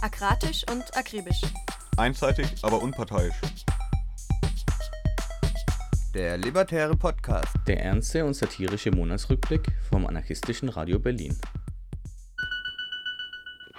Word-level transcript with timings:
Akratisch 0.00 0.64
und 0.70 0.96
akribisch. 0.96 1.42
Einseitig, 1.96 2.46
aber 2.62 2.80
unparteiisch. 2.80 3.34
Der 6.14 6.38
Libertäre 6.38 6.96
Podcast. 6.96 7.52
Der 7.66 7.82
ernste 7.82 8.24
und 8.24 8.34
satirische 8.34 8.92
Monatsrückblick 8.92 9.72
vom 9.90 10.06
anarchistischen 10.06 10.68
Radio 10.68 11.00
Berlin. 11.00 11.36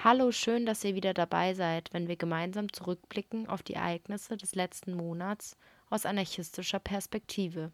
Hallo, 0.04 0.34
schön, 0.34 0.66
dass 0.66 0.84
ihr 0.84 0.94
wieder 0.94 1.14
dabei 1.14 1.54
seid, 1.54 1.94
wenn 1.94 2.10
wir 2.10 2.18
gemeinsam 2.18 2.74
zurückblicken 2.74 3.48
auf 3.48 3.64
die 3.64 3.76
Ereignisse 3.76 4.36
des 4.36 4.56
letzten 4.56 4.96
Monats 4.96 5.56
aus 5.90 6.06
anarchistischer 6.06 6.80
Perspektive. 6.80 7.72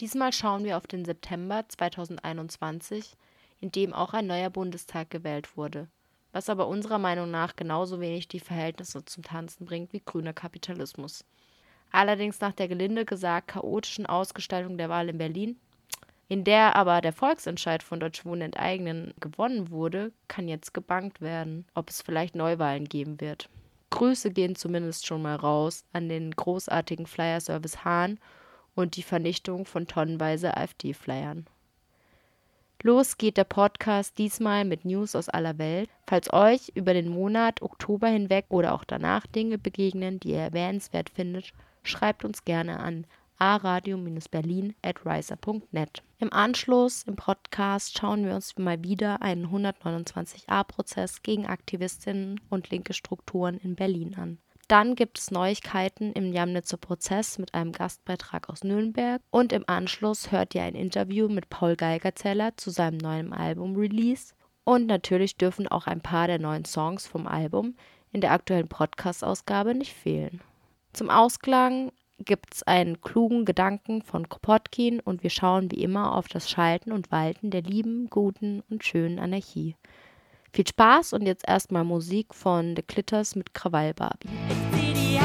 Diesmal 0.00 0.32
schauen 0.32 0.64
wir 0.64 0.76
auf 0.76 0.88
den 0.88 1.04
September 1.04 1.64
2021, 1.68 3.16
in 3.60 3.70
dem 3.70 3.92
auch 3.92 4.12
ein 4.12 4.26
neuer 4.26 4.50
Bundestag 4.50 5.10
gewählt 5.10 5.56
wurde 5.56 5.88
was 6.34 6.50
aber 6.50 6.66
unserer 6.66 6.98
Meinung 6.98 7.30
nach 7.30 7.54
genauso 7.54 8.00
wenig 8.00 8.26
die 8.26 8.40
Verhältnisse 8.40 9.04
zum 9.04 9.22
Tanzen 9.22 9.64
bringt 9.64 9.92
wie 9.92 10.02
grüner 10.04 10.32
Kapitalismus. 10.32 11.24
Allerdings 11.92 12.40
nach 12.40 12.52
der 12.52 12.66
gelinde 12.66 13.04
gesagt 13.04 13.48
chaotischen 13.48 14.04
Ausgestaltung 14.04 14.76
der 14.76 14.88
Wahl 14.88 15.08
in 15.08 15.18
Berlin, 15.18 15.56
in 16.26 16.42
der 16.42 16.74
aber 16.74 17.00
der 17.00 17.12
Volksentscheid 17.12 17.84
von 17.84 18.00
Deutsche 18.00 18.24
Wohnen 18.24 18.42
enteignen 18.42 19.14
gewonnen 19.20 19.70
wurde, 19.70 20.10
kann 20.26 20.48
jetzt 20.48 20.74
gebankt 20.74 21.20
werden, 21.20 21.66
ob 21.74 21.88
es 21.88 22.02
vielleicht 22.02 22.34
Neuwahlen 22.34 22.86
geben 22.88 23.20
wird. 23.20 23.48
Grüße 23.90 24.32
gehen 24.32 24.56
zumindest 24.56 25.06
schon 25.06 25.22
mal 25.22 25.36
raus 25.36 25.84
an 25.92 26.08
den 26.08 26.32
großartigen 26.32 27.06
Flyer-Service 27.06 27.84
Hahn 27.84 28.18
und 28.74 28.96
die 28.96 29.04
Vernichtung 29.04 29.66
von 29.66 29.86
tonnenweise 29.86 30.56
AfD-Flyern. 30.56 31.46
Los 32.82 33.16
geht 33.16 33.36
der 33.36 33.44
Podcast 33.44 34.18
diesmal 34.18 34.64
mit 34.64 34.84
News 34.84 35.16
aus 35.16 35.28
aller 35.28 35.58
Welt. 35.58 35.88
Falls 36.06 36.32
euch 36.32 36.72
über 36.74 36.92
den 36.92 37.08
Monat 37.08 37.62
Oktober 37.62 38.08
hinweg 38.08 38.46
oder 38.50 38.74
auch 38.74 38.84
danach 38.84 39.26
Dinge 39.26 39.58
begegnen, 39.58 40.20
die 40.20 40.30
ihr 40.30 40.40
erwähnenswert 40.40 41.08
findet, 41.10 41.52
schreibt 41.82 42.24
uns 42.24 42.44
gerne 42.44 42.80
an 42.80 43.06
aradio-berlin 43.38 44.74
at 44.82 45.04
riser.net. 45.04 46.02
Im 46.18 46.32
Anschluss 46.32 47.02
im 47.02 47.16
Podcast 47.16 47.98
schauen 47.98 48.24
wir 48.24 48.34
uns 48.34 48.56
mal 48.58 48.82
wieder 48.82 49.22
einen 49.22 49.46
129a-Prozess 49.46 51.22
gegen 51.22 51.46
Aktivistinnen 51.46 52.40
und 52.50 52.70
linke 52.70 52.92
Strukturen 52.92 53.58
in 53.58 53.74
Berlin 53.74 54.14
an. 54.14 54.38
Dann 54.68 54.94
gibt 54.94 55.18
es 55.18 55.30
Neuigkeiten 55.30 56.12
im 56.12 56.32
Jamnitzer 56.32 56.78
Prozess 56.78 57.38
mit 57.38 57.52
einem 57.54 57.72
Gastbeitrag 57.72 58.48
aus 58.48 58.64
Nürnberg 58.64 59.20
und 59.30 59.52
im 59.52 59.64
Anschluss 59.66 60.32
hört 60.32 60.54
ihr 60.54 60.62
ein 60.62 60.74
Interview 60.74 61.28
mit 61.28 61.50
Paul 61.50 61.76
Geigerzeller 61.76 62.56
zu 62.56 62.70
seinem 62.70 62.98
neuen 62.98 63.32
Album-Release. 63.32 64.34
Und 64.64 64.86
natürlich 64.86 65.36
dürfen 65.36 65.68
auch 65.68 65.86
ein 65.86 66.00
paar 66.00 66.26
der 66.26 66.38
neuen 66.38 66.64
Songs 66.64 67.06
vom 67.06 67.26
Album 67.26 67.76
in 68.12 68.22
der 68.22 68.32
aktuellen 68.32 68.68
Podcast-Ausgabe 68.68 69.74
nicht 69.74 69.92
fehlen. 69.92 70.40
Zum 70.94 71.10
Ausklang 71.10 71.92
gibt 72.18 72.54
es 72.54 72.62
einen 72.62 73.00
klugen 73.00 73.44
Gedanken 73.44 74.02
von 74.02 74.28
Kropotkin 74.28 75.00
und 75.00 75.22
wir 75.22 75.30
schauen 75.30 75.70
wie 75.70 75.82
immer 75.82 76.14
auf 76.14 76.28
das 76.28 76.48
Schalten 76.48 76.92
und 76.92 77.10
Walten 77.12 77.50
der 77.50 77.62
lieben, 77.62 78.08
guten 78.08 78.62
und 78.70 78.84
schönen 78.84 79.18
Anarchie. 79.18 79.76
Viel 80.54 80.68
Spaß 80.68 81.14
und 81.14 81.26
jetzt 81.26 81.48
erstmal 81.48 81.82
Musik 81.82 82.32
von 82.32 82.76
The 82.76 82.82
Clitters 82.82 83.34
mit 83.34 83.54
Krawall 83.54 83.92
Barbie. 83.92 84.28
Ich 84.48 84.78
zieh 84.78 84.94
die 84.94 85.16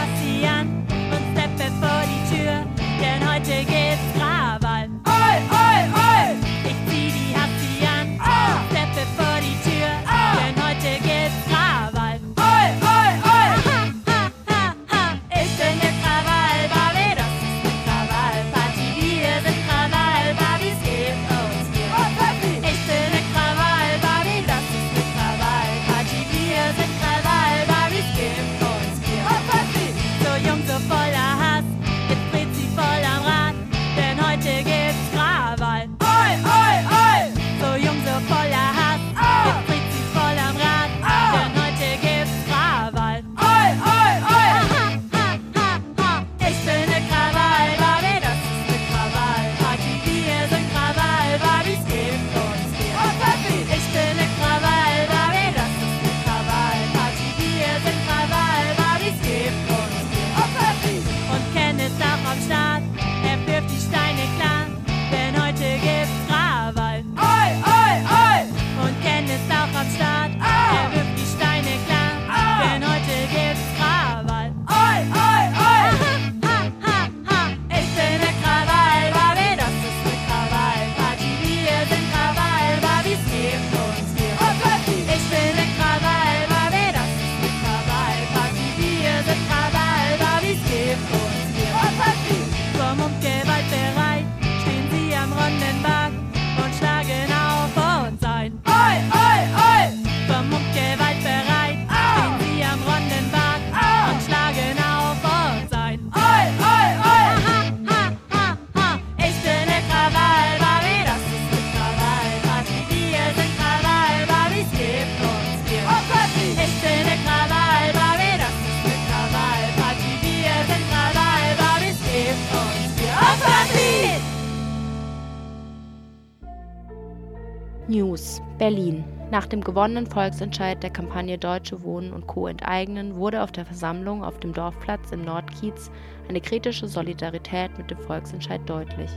News 127.90 128.40
Berlin. 128.60 129.04
Nach 129.32 129.48
dem 129.48 129.62
gewonnenen 129.62 130.06
Volksentscheid 130.06 130.84
der 130.84 130.92
Kampagne 130.92 131.40
Deutsche 131.40 131.82
Wohnen 131.82 132.14
und 132.14 132.28
Co. 132.28 132.46
enteignen 132.46 133.16
wurde 133.16 133.42
auf 133.42 133.52
der 133.52 133.66
Versammlung 133.66 134.24
auf 134.24 134.40
dem 134.40 134.54
Dorfplatz 134.54 135.12
im 135.12 135.26
Nordkiez 135.26 135.90
eine 136.28 136.40
kritische 136.40 136.88
Solidarität 136.88 137.76
mit 137.80 137.90
dem 137.90 137.98
Volksentscheid 137.98 138.62
deutlich. 138.68 139.10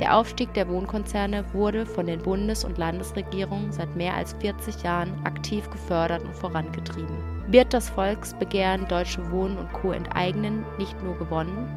Der 0.00 0.16
Aufstieg 0.16 0.52
der 0.54 0.68
Wohnkonzerne 0.68 1.44
wurde 1.52 1.86
von 1.86 2.06
den 2.06 2.20
Bundes- 2.20 2.64
und 2.64 2.78
Landesregierungen 2.78 3.70
seit 3.70 3.94
mehr 3.94 4.14
als 4.14 4.32
40 4.40 4.82
Jahren 4.82 5.12
aktiv 5.24 5.70
gefördert 5.70 6.24
und 6.24 6.34
vorangetrieben. 6.34 7.16
Wird 7.46 7.72
das 7.72 7.90
Volksbegehren 7.90 8.88
Deutsche 8.88 9.30
Wohnen 9.30 9.56
und 9.56 9.72
Co. 9.72 9.92
enteignen 9.92 10.64
nicht 10.78 11.00
nur 11.04 11.16
gewonnen, 11.16 11.68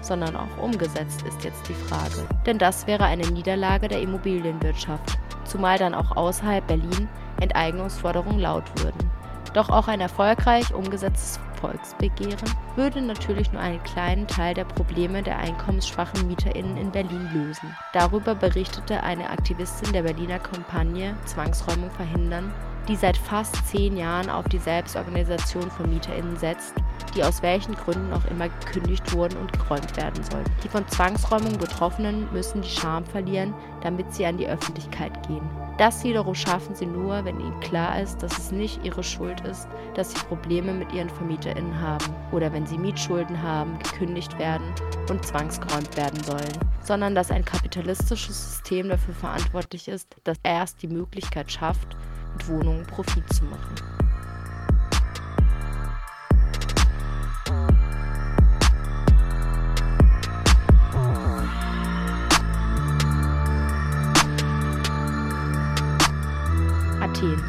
sondern 0.00 0.36
auch 0.36 0.58
umgesetzt, 0.62 1.22
ist 1.22 1.44
jetzt 1.44 1.68
die 1.68 1.74
Frage. 1.74 2.26
Denn 2.46 2.58
das 2.58 2.86
wäre 2.86 3.04
eine 3.04 3.26
Niederlage 3.26 3.88
der 3.88 4.00
Immobilienwirtschaft, 4.00 5.18
zumal 5.44 5.78
dann 5.78 5.94
auch 5.94 6.16
außerhalb 6.16 6.66
Berlin 6.66 7.08
Enteignungsforderungen 7.40 8.38
laut 8.38 8.64
würden. 8.82 9.10
Doch 9.54 9.68
auch 9.68 9.88
ein 9.88 10.00
erfolgreich 10.00 10.72
umgesetztes 10.72 11.40
Volksbegehren 11.60 12.50
würde 12.76 13.02
natürlich 13.02 13.52
nur 13.52 13.60
einen 13.60 13.82
kleinen 13.82 14.26
Teil 14.26 14.54
der 14.54 14.64
Probleme 14.64 15.22
der 15.22 15.38
einkommensschwachen 15.38 16.26
MieterInnen 16.26 16.76
in 16.76 16.90
Berlin 16.90 17.28
lösen. 17.32 17.76
Darüber 17.92 18.34
berichtete 18.34 19.02
eine 19.02 19.28
Aktivistin 19.28 19.92
der 19.92 20.02
Berliner 20.02 20.38
Kampagne 20.38 21.16
Zwangsräumung 21.26 21.90
verhindern, 21.90 22.52
die 22.88 22.96
seit 22.96 23.16
fast 23.16 23.66
zehn 23.66 23.96
Jahren 23.96 24.30
auf 24.30 24.48
die 24.48 24.58
Selbstorganisation 24.58 25.70
von 25.70 25.90
MieterInnen 25.90 26.36
setzt 26.36 26.74
die 27.14 27.24
aus 27.24 27.42
welchen 27.42 27.74
Gründen 27.74 28.12
auch 28.12 28.24
immer 28.30 28.48
gekündigt 28.48 29.12
wurden 29.12 29.36
und 29.38 29.52
geräumt 29.52 29.96
werden 29.96 30.22
sollen. 30.24 30.44
Die 30.62 30.68
von 30.68 30.86
Zwangsräumung 30.88 31.58
Betroffenen 31.58 32.32
müssen 32.32 32.62
die 32.62 32.68
Scham 32.68 33.04
verlieren, 33.04 33.54
damit 33.82 34.12
sie 34.12 34.26
an 34.26 34.38
die 34.38 34.46
Öffentlichkeit 34.46 35.26
gehen. 35.26 35.48
Das 35.78 36.04
wiederum 36.04 36.34
schaffen 36.34 36.74
sie 36.74 36.86
nur, 36.86 37.24
wenn 37.24 37.40
ihnen 37.40 37.58
klar 37.60 38.00
ist, 38.00 38.22
dass 38.22 38.36
es 38.36 38.52
nicht 38.52 38.84
ihre 38.84 39.02
Schuld 39.02 39.40
ist, 39.42 39.66
dass 39.94 40.10
sie 40.10 40.18
Probleme 40.26 40.72
mit 40.72 40.92
ihren 40.92 41.08
VermieterInnen 41.08 41.80
haben 41.80 42.04
oder 42.32 42.52
wenn 42.52 42.66
sie 42.66 42.76
Mietschulden 42.76 43.42
haben, 43.42 43.78
gekündigt 43.78 44.38
werden 44.38 44.66
und 45.08 45.24
zwangsgeräumt 45.24 45.96
werden 45.96 46.22
sollen, 46.22 46.52
sondern 46.82 47.14
dass 47.14 47.30
ein 47.30 47.44
kapitalistisches 47.44 48.50
System 48.52 48.88
dafür 48.90 49.14
verantwortlich 49.14 49.88
ist, 49.88 50.16
dass 50.24 50.36
erst 50.42 50.82
die 50.82 50.88
Möglichkeit 50.88 51.50
schafft, 51.50 51.96
mit 52.34 52.48
Wohnungen 52.48 52.86
Profit 52.86 53.32
zu 53.32 53.44
machen. 53.44 53.99
Athen. 67.00 67.42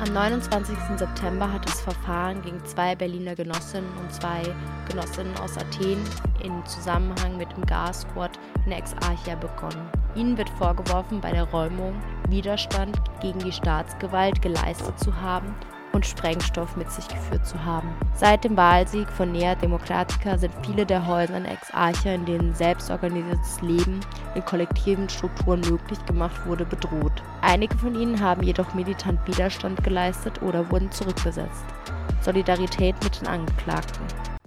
Am 0.00 0.12
29. 0.12 0.76
September 0.96 1.52
hat 1.52 1.64
das 1.66 1.80
Verfahren 1.80 2.40
gegen 2.42 2.64
zwei 2.64 2.94
Berliner 2.94 3.34
Genossinnen 3.34 3.90
und 3.98 4.12
zwei 4.12 4.42
Genossinnen 4.88 5.36
aus 5.38 5.56
Athen 5.56 5.98
in 6.42 6.64
Zusammenhang 6.66 7.36
mit 7.36 7.50
dem 7.56 7.64
Gassquad 7.66 8.38
in 8.66 8.72
Exarchia 8.72 9.34
begonnen. 9.34 9.90
Ihnen 10.14 10.38
wird 10.38 10.50
vorgeworfen, 10.50 11.20
bei 11.20 11.32
der 11.32 11.44
Räumung 11.44 11.94
Widerstand 12.28 13.00
gegen 13.20 13.38
die 13.40 13.52
Staatsgewalt 13.52 14.40
geleistet 14.40 14.98
zu 15.00 15.20
haben 15.20 15.54
und 15.92 16.06
Sprengstoff 16.06 16.76
mit 16.76 16.90
sich 16.90 17.06
geführt 17.08 17.46
zu 17.46 17.64
haben. 17.64 17.88
Seit 18.14 18.44
dem 18.44 18.56
Wahlsieg 18.56 19.08
von 19.10 19.32
Nea 19.32 19.54
Demokratica 19.54 20.38
sind 20.38 20.52
viele 20.64 20.86
der 20.86 21.06
Häuser 21.06 21.36
in 21.36 21.44
Exarchia, 21.44 22.14
in 22.14 22.24
denen 22.24 22.54
selbstorganisiertes 22.54 23.60
Leben 23.62 24.00
in 24.34 24.44
kollektiven 24.44 25.08
Strukturen 25.08 25.60
möglich 25.60 26.04
gemacht 26.06 26.46
wurde, 26.46 26.64
bedroht. 26.64 27.22
Einige 27.42 27.76
von 27.78 27.94
ihnen 27.94 28.20
haben 28.20 28.42
jedoch 28.42 28.74
militant 28.74 29.20
Widerstand 29.26 29.82
geleistet 29.82 30.42
oder 30.42 30.70
wurden 30.70 30.90
zurückgesetzt. 30.90 31.64
Solidarität 32.20 32.94
mit 33.02 33.20
den 33.20 33.28
Angeklagten. 33.28 34.37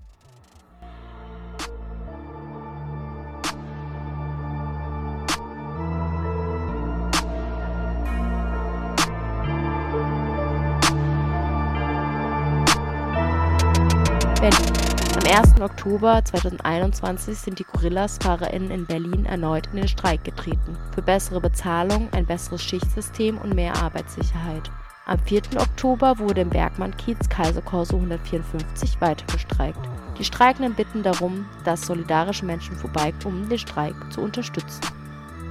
Oktober 15.61 16.23
2021 16.23 17.37
sind 17.37 17.59
die 17.59 17.63
Gorillas-FahrerInnen 17.63 18.71
in 18.71 18.85
Berlin 18.85 19.25
erneut 19.25 19.67
in 19.67 19.77
den 19.77 19.87
Streik 19.87 20.23
getreten. 20.23 20.77
Für 20.93 21.01
bessere 21.01 21.39
Bezahlung, 21.39 22.09
ein 22.13 22.25
besseres 22.25 22.63
Schichtsystem 22.63 23.37
und 23.37 23.53
mehr 23.53 23.75
Arbeitssicherheit. 23.75 24.71
Am 25.05 25.19
4. 25.19 25.41
Oktober 25.57 26.19
wurde 26.19 26.41
im 26.41 26.49
Bergmann-Kiez 26.49 27.29
Kaiserkorso 27.29 27.95
154 27.95 29.01
weiter 29.01 29.25
gestreikt. 29.31 29.79
Die 30.17 30.25
Streikenden 30.25 30.75
bitten 30.75 31.03
darum, 31.03 31.45
dass 31.63 31.85
solidarische 31.85 32.45
Menschen 32.45 32.75
vorbeikommen, 32.75 33.43
um 33.43 33.49
den 33.49 33.59
Streik 33.59 33.95
zu 34.11 34.21
unterstützen. 34.21 34.81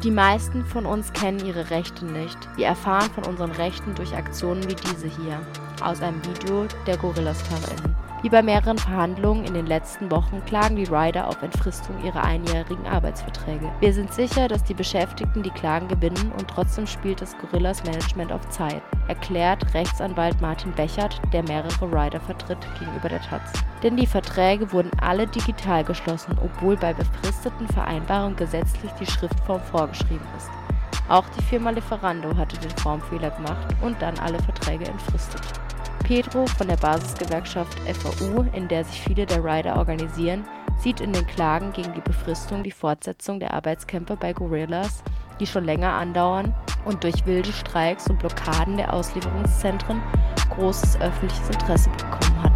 Die 0.03 0.11
meisten 0.11 0.65
von 0.65 0.87
uns 0.87 1.13
kennen 1.13 1.45
ihre 1.45 1.71
Rechte 1.71 2.07
nicht. 2.07 2.39
Wir 2.57 2.67
erfahren 2.67 3.11
von 3.11 3.27
unseren 3.27 3.51
Rechten 3.51 3.95
durch 3.95 4.17
Aktionen 4.17 4.67
wie 4.69 4.75
diese 4.75 5.09
hier, 5.09 5.41
aus 5.83 6.01
einem 6.01 6.25
Video 6.25 6.67
der 6.87 6.97
Gorillas-FahrerInnen. 6.97 8.10
Wie 8.23 8.29
bei 8.29 8.43
mehreren 8.43 8.77
Verhandlungen 8.77 9.47
in 9.47 9.55
den 9.55 9.67
letzten 9.67 10.11
Wochen 10.11 10.45
klagen 10.45 10.77
die 10.77 10.85
Rider 10.85 11.27
auf 11.27 11.43
Entfristung 11.43 11.97
ihrer 12.05 12.23
einjährigen 12.23 12.87
Arbeitsverträge. 12.87 13.73
Wir 13.81 13.95
sind 13.95 14.13
sicher, 14.13 14.47
dass 14.47 14.63
die 14.63 14.75
Beschäftigten 14.75 15.43
die 15.43 15.51
Klagen 15.51 15.89
gewinnen 15.89 16.31
und 16.39 16.47
trotzdem 16.49 16.87
spielt 16.87 17.23
das 17.23 17.35
Gorillas 17.39 17.83
Management 17.85 18.31
auf 18.31 18.47
Zeit, 18.51 18.83
erklärt 19.09 19.73
Rechtsanwalt 19.73 20.39
Martin 20.43 20.73
Bechert, 20.73 21.19
der 21.33 21.43
mehrere 21.45 21.87
Rider 21.91 22.21
vertritt, 22.21 22.59
gegenüber 22.79 23.09
der 23.09 23.23
Taz. 23.23 23.53
Denn 23.83 23.97
die 23.97 24.07
Verträge 24.07 24.71
wurden 24.71 24.91
alle 25.01 25.27
digital 25.27 25.83
geschlossen, 25.83 26.37
obwohl 26.45 26.77
bei 26.77 26.93
befristeten 26.93 27.69
Vereinbarungen 27.69 28.37
gesetzlich 28.37 28.93
die 29.01 29.07
Schriftform 29.07 29.63
vorgeschrieben 29.63 30.27
ist. 30.37 30.51
Auch 31.09 31.25
die 31.31 31.43
Firma 31.43 31.71
Lieferando 31.71 32.37
hatte 32.37 32.59
den 32.59 32.77
Formfehler 32.77 33.31
gemacht 33.31 33.67
und 33.81 34.01
dann 34.03 34.19
alle 34.19 34.39
Verträge 34.43 34.85
entfristet. 34.85 35.43
Pedro 36.05 36.47
von 36.47 36.69
der 36.69 36.77
Basisgewerkschaft 36.77 37.79
FAU, 37.81 38.45
in 38.53 38.69
der 38.69 38.85
sich 38.85 39.01
viele 39.01 39.27
der 39.27 39.45
Rider 39.45 39.77
organisieren, 39.77 40.45
sieht 40.77 41.01
in 41.01 41.13
den 41.13 41.27
Klagen 41.27 41.73
gegen 41.73 41.95
die 41.95 42.01
Befristung 42.01 42.63
die 42.63 42.71
Fortsetzung 42.71 43.39
der 43.39 43.55
Arbeitskämpfe 43.55 44.17
bei 44.17 44.33
Gorillas, 44.33 45.03
die 45.39 45.47
schon 45.47 45.65
länger 45.65 45.93
andauern 45.93 46.55
und 46.85 47.05
durch 47.05 47.27
wilde 47.27 47.53
Streiks 47.53 48.09
und 48.09 48.19
Blockaden 48.19 48.77
der 48.77 48.93
Auslieferungszentren 48.93 50.03
großes 50.51 51.01
öffentliches 51.01 51.51
Interesse 51.51 51.91
bekommen 51.91 52.43
hatten. 52.43 52.50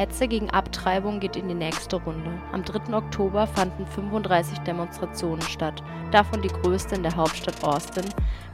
Hetze 0.00 0.28
gegen 0.28 0.48
Abtreibung 0.48 1.20
geht 1.20 1.36
in 1.36 1.48
die 1.48 1.54
nächste 1.54 1.96
Runde. 1.96 2.30
Am 2.52 2.64
3. 2.64 2.94
Oktober 2.94 3.46
fanden 3.46 3.84
35 3.84 4.60
Demonstrationen 4.60 5.42
statt, 5.42 5.82
davon 6.10 6.40
die 6.40 6.48
größte 6.48 6.94
in 6.94 7.02
der 7.02 7.16
Hauptstadt 7.16 7.62
Austin 7.62 8.06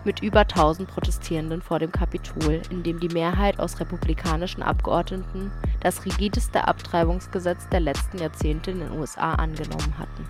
mit 0.02 0.24
über 0.24 0.40
1000 0.40 0.88
Protestierenden 0.88 1.62
vor 1.62 1.78
dem 1.78 1.92
Kapitol, 1.92 2.62
in 2.70 2.82
dem 2.82 2.98
die 2.98 3.10
Mehrheit 3.10 3.60
aus 3.60 3.78
republikanischen 3.78 4.64
Abgeordneten 4.64 5.52
das 5.78 6.04
rigideste 6.04 6.66
Abtreibungsgesetz 6.66 7.68
der 7.68 7.78
letzten 7.78 8.18
Jahrzehnte 8.18 8.72
in 8.72 8.80
den 8.80 8.98
USA 8.98 9.34
angenommen 9.34 9.94
hatten. 10.00 10.26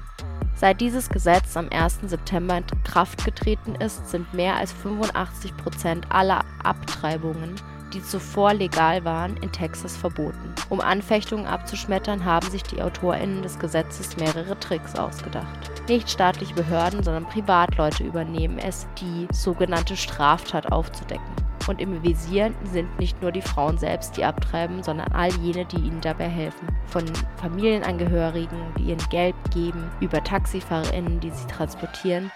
Seit 0.54 0.82
dieses 0.82 1.08
Gesetz 1.08 1.56
am 1.56 1.70
1. 1.70 2.00
September 2.02 2.58
in 2.58 2.64
Kraft 2.84 3.24
getreten 3.24 3.74
ist, 3.76 4.10
sind 4.10 4.34
mehr 4.34 4.56
als 4.56 4.70
85 4.70 5.56
Prozent 5.56 6.06
aller 6.10 6.44
Abtreibungen 6.62 7.54
die 7.92 8.02
zuvor 8.02 8.54
legal 8.54 9.04
waren, 9.04 9.36
in 9.38 9.52
Texas 9.52 9.96
verboten. 9.96 10.54
Um 10.68 10.80
Anfechtungen 10.80 11.46
abzuschmettern, 11.46 12.24
haben 12.24 12.50
sich 12.50 12.62
die 12.62 12.82
AutorInnen 12.82 13.42
des 13.42 13.58
Gesetzes 13.58 14.16
mehrere 14.16 14.58
Tricks 14.58 14.94
ausgedacht. 14.96 15.70
Nicht 15.88 16.10
staatliche 16.10 16.54
Behörden, 16.54 17.02
sondern 17.02 17.26
Privatleute 17.26 18.04
übernehmen 18.04 18.58
es, 18.58 18.86
die 19.00 19.28
sogenannte 19.32 19.96
Straftat 19.96 20.72
aufzudecken. 20.72 21.24
Und 21.68 21.80
im 21.80 22.02
Visier 22.02 22.52
sind 22.64 22.98
nicht 22.98 23.20
nur 23.22 23.32
die 23.32 23.42
Frauen 23.42 23.76
selbst, 23.76 24.16
die 24.16 24.24
abtreiben, 24.24 24.82
sondern 24.82 25.12
all 25.12 25.32
jene, 25.38 25.64
die 25.64 25.76
ihnen 25.76 26.00
dabei 26.00 26.28
helfen. 26.28 26.68
Von 26.86 27.04
Familienangehörigen, 27.36 28.58
die 28.78 28.90
ihnen 28.90 29.08
Geld 29.10 29.34
geben, 29.52 29.90
über 30.00 30.22
TaxifahrerInnen, 30.22 31.18
die 31.20 31.30
sie 31.30 31.46
transportieren, 31.48 32.30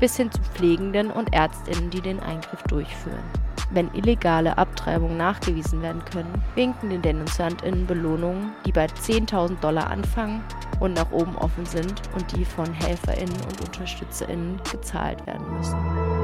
bis 0.00 0.16
hin 0.16 0.30
zu 0.30 0.40
Pflegenden 0.42 1.10
und 1.10 1.34
ÄrztInnen, 1.34 1.90
die 1.90 2.00
den 2.00 2.20
Eingriff 2.20 2.62
durchführen. 2.64 3.24
Wenn 3.70 3.92
illegale 3.94 4.56
Abtreibungen 4.58 5.16
nachgewiesen 5.16 5.82
werden 5.82 6.04
können, 6.04 6.42
winken 6.54 6.90
den 6.90 7.02
DenunziantInnen 7.02 7.86
Belohnungen, 7.86 8.52
die 8.64 8.72
bei 8.72 8.86
10.000 8.86 9.58
Dollar 9.60 9.90
anfangen 9.90 10.42
und 10.78 10.94
nach 10.94 11.10
oben 11.10 11.36
offen 11.36 11.66
sind 11.66 12.00
und 12.14 12.36
die 12.36 12.44
von 12.44 12.72
HelferInnen 12.72 13.40
und 13.42 13.60
UnterstützerInnen 13.60 14.60
gezahlt 14.70 15.26
werden 15.26 15.56
müssen. 15.56 16.15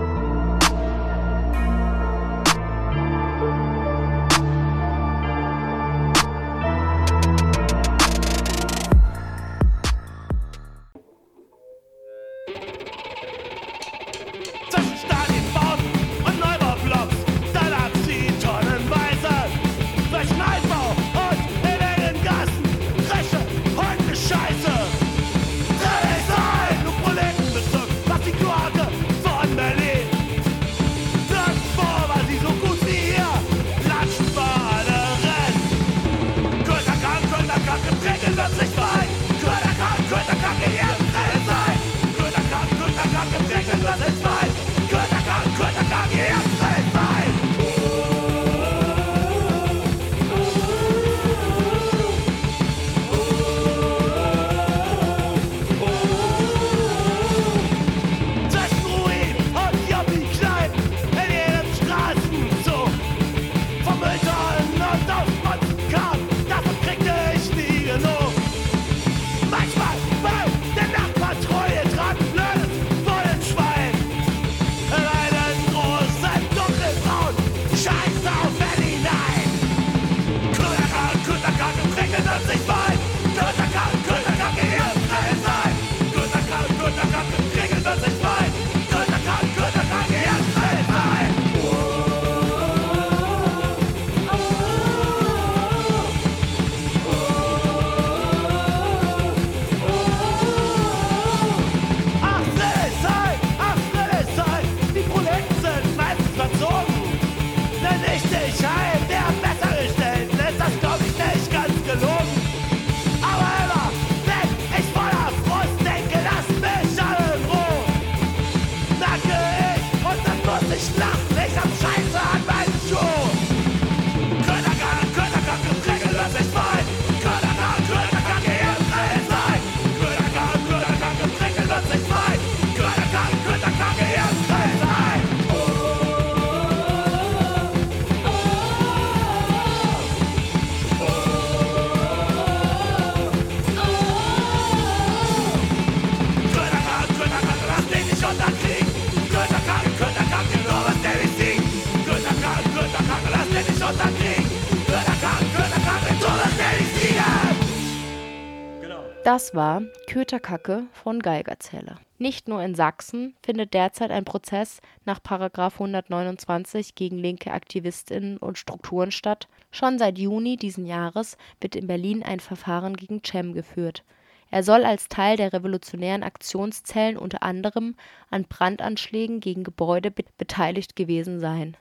Das 159.32 159.54
war 159.54 159.80
Köterkacke 160.08 160.84
von 160.92 161.20
Geigerzähler. 161.20 161.98
Nicht 162.18 162.48
nur 162.48 162.62
in 162.62 162.74
Sachsen 162.74 163.34
findet 163.42 163.72
derzeit 163.72 164.10
ein 164.10 164.26
Prozess 164.26 164.82
nach 165.06 165.22
Paragraf 165.22 165.76
129 165.80 166.94
gegen 166.94 167.16
linke 167.16 167.50
Aktivistinnen 167.50 168.36
und 168.36 168.58
Strukturen 168.58 169.10
statt. 169.10 169.48
Schon 169.70 169.98
seit 169.98 170.18
Juni 170.18 170.58
diesen 170.58 170.84
Jahres 170.84 171.38
wird 171.62 171.76
in 171.76 171.86
Berlin 171.86 172.22
ein 172.22 172.40
Verfahren 172.40 172.94
gegen 172.94 173.22
Cem 173.24 173.54
geführt. 173.54 174.04
Er 174.50 174.62
soll 174.62 174.84
als 174.84 175.08
Teil 175.08 175.38
der 175.38 175.54
revolutionären 175.54 176.24
Aktionszellen 176.24 177.16
unter 177.16 177.42
anderem 177.42 177.94
an 178.28 178.44
Brandanschlägen 178.44 179.40
gegen 179.40 179.64
Gebäude 179.64 180.10
be 180.10 180.24
beteiligt 180.36 180.94
gewesen 180.94 181.40
sein. 181.40 181.78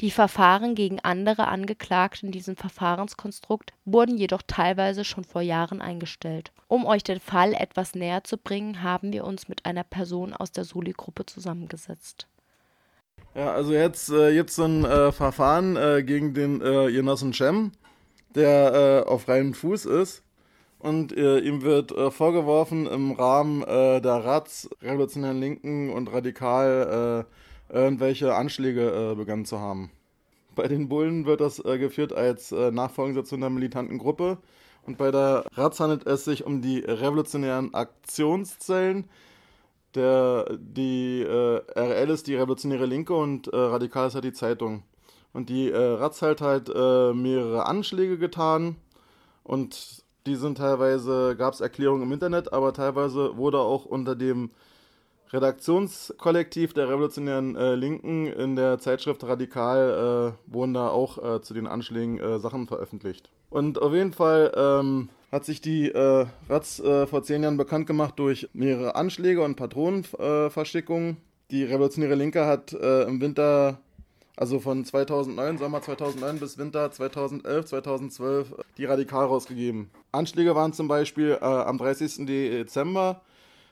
Die 0.00 0.10
Verfahren 0.10 0.74
gegen 0.74 0.98
andere 1.00 1.46
Angeklagte 1.48 2.24
in 2.24 2.32
diesem 2.32 2.56
Verfahrenskonstrukt 2.56 3.74
wurden 3.84 4.16
jedoch 4.16 4.40
teilweise 4.46 5.04
schon 5.04 5.24
vor 5.24 5.42
Jahren 5.42 5.82
eingestellt. 5.82 6.52
Um 6.68 6.86
euch 6.86 7.04
den 7.04 7.20
Fall 7.20 7.52
etwas 7.52 7.94
näher 7.94 8.24
zu 8.24 8.38
bringen, 8.38 8.82
haben 8.82 9.12
wir 9.12 9.24
uns 9.24 9.48
mit 9.48 9.66
einer 9.66 9.84
Person 9.84 10.32
aus 10.32 10.52
der 10.52 10.64
Soli-Gruppe 10.64 11.26
zusammengesetzt. 11.26 12.28
Ja, 13.34 13.52
also 13.52 13.74
jetzt 13.74 14.08
äh, 14.08 14.30
jetzt 14.30 14.58
ein 14.58 14.86
äh, 14.86 15.12
Verfahren 15.12 15.76
äh, 15.76 16.02
gegen 16.02 16.32
den 16.32 16.62
äh, 16.62 16.90
Genossen 16.90 17.34
Cem, 17.34 17.72
der 18.34 19.04
äh, 19.04 19.08
auf 19.08 19.24
freiem 19.24 19.52
Fuß 19.52 19.84
ist. 19.84 20.22
Und 20.78 21.14
äh, 21.14 21.40
ihm 21.40 21.60
wird 21.60 21.92
äh, 21.92 22.10
vorgeworfen, 22.10 22.86
im 22.86 23.12
Rahmen 23.12 23.60
der 23.60 24.24
RATS, 24.24 24.70
Revolutionären 24.80 25.38
Linken 25.38 25.90
und 25.90 26.10
Radikal, 26.10 27.26
irgendwelche 27.72 28.34
Anschläge 28.34 29.12
äh, 29.12 29.14
begangen 29.14 29.44
zu 29.44 29.60
haben. 29.60 29.90
Bei 30.54 30.68
den 30.68 30.88
Bullen 30.88 31.26
wird 31.26 31.40
das 31.40 31.64
äh, 31.64 31.78
geführt 31.78 32.12
als 32.12 32.52
äh, 32.52 32.70
Nachfolgenstation 32.70 33.40
der 33.40 33.50
militanten 33.50 33.98
Gruppe. 33.98 34.38
Und 34.82 34.98
bei 34.98 35.10
der 35.10 35.44
RATS 35.54 35.80
handelt 35.80 36.06
es 36.06 36.24
sich 36.24 36.44
um 36.44 36.62
die 36.62 36.80
Revolutionären 36.80 37.74
Aktionszellen. 37.74 39.08
Der, 39.94 40.46
die 40.58 41.22
äh, 41.22 41.62
RL 41.74 42.10
ist 42.10 42.26
die 42.26 42.36
Revolutionäre 42.36 42.86
Linke 42.86 43.14
und 43.14 43.48
äh, 43.48 43.56
Radikal 43.56 44.08
ist 44.08 44.14
halt 44.14 44.24
die 44.24 44.32
Zeitung. 44.32 44.84
Und 45.32 45.48
die 45.48 45.70
äh, 45.70 45.76
RATS 45.76 46.22
hat 46.22 46.40
halt 46.40 46.68
äh, 46.68 47.12
mehrere 47.12 47.66
Anschläge 47.66 48.18
getan 48.18 48.76
und 49.44 50.04
die 50.26 50.34
sind 50.36 50.58
teilweise, 50.58 51.34
gab 51.36 51.54
es 51.54 51.60
Erklärungen 51.60 52.02
im 52.02 52.12
Internet, 52.12 52.52
aber 52.52 52.72
teilweise 52.72 53.36
wurde 53.36 53.58
auch 53.58 53.84
unter 53.84 54.14
dem 54.14 54.50
Redaktionskollektiv 55.32 56.72
der 56.74 56.88
Revolutionären 56.88 57.54
äh, 57.54 57.74
Linken 57.76 58.26
in 58.26 58.56
der 58.56 58.78
Zeitschrift 58.78 59.22
Radikal 59.22 60.34
äh, 60.48 60.52
wurden 60.52 60.74
da 60.74 60.88
auch 60.88 61.36
äh, 61.36 61.40
zu 61.40 61.54
den 61.54 61.68
Anschlägen 61.68 62.18
äh, 62.18 62.38
Sachen 62.40 62.66
veröffentlicht. 62.66 63.30
Und 63.48 63.80
auf 63.80 63.92
jeden 63.92 64.12
Fall 64.12 64.52
ähm, 64.56 65.08
hat 65.30 65.44
sich 65.44 65.60
die 65.60 65.90
äh, 65.90 66.26
RATS 66.48 66.80
äh, 66.80 67.06
vor 67.06 67.22
zehn 67.22 67.42
Jahren 67.42 67.56
bekannt 67.56 67.86
gemacht 67.86 68.14
durch 68.18 68.48
mehrere 68.54 68.96
Anschläge 68.96 69.42
und 69.42 69.54
Patronenverschickungen. 69.54 71.18
die 71.52 71.64
Revolutionäre 71.64 72.16
Linke 72.16 72.46
hat 72.46 72.72
äh, 72.72 73.02
im 73.04 73.20
Winter, 73.20 73.78
also 74.36 74.58
von 74.58 74.84
2009, 74.84 75.58
Sommer 75.58 75.80
2009 75.80 76.40
bis 76.40 76.58
Winter 76.58 76.90
2011, 76.90 77.66
2012, 77.66 78.54
die 78.78 78.84
Radikal 78.84 79.26
rausgegeben. 79.26 79.90
Anschläge 80.10 80.56
waren 80.56 80.72
zum 80.72 80.88
Beispiel 80.88 81.38
am 81.38 81.78
30. 81.78 82.26
Dezember 82.26 83.20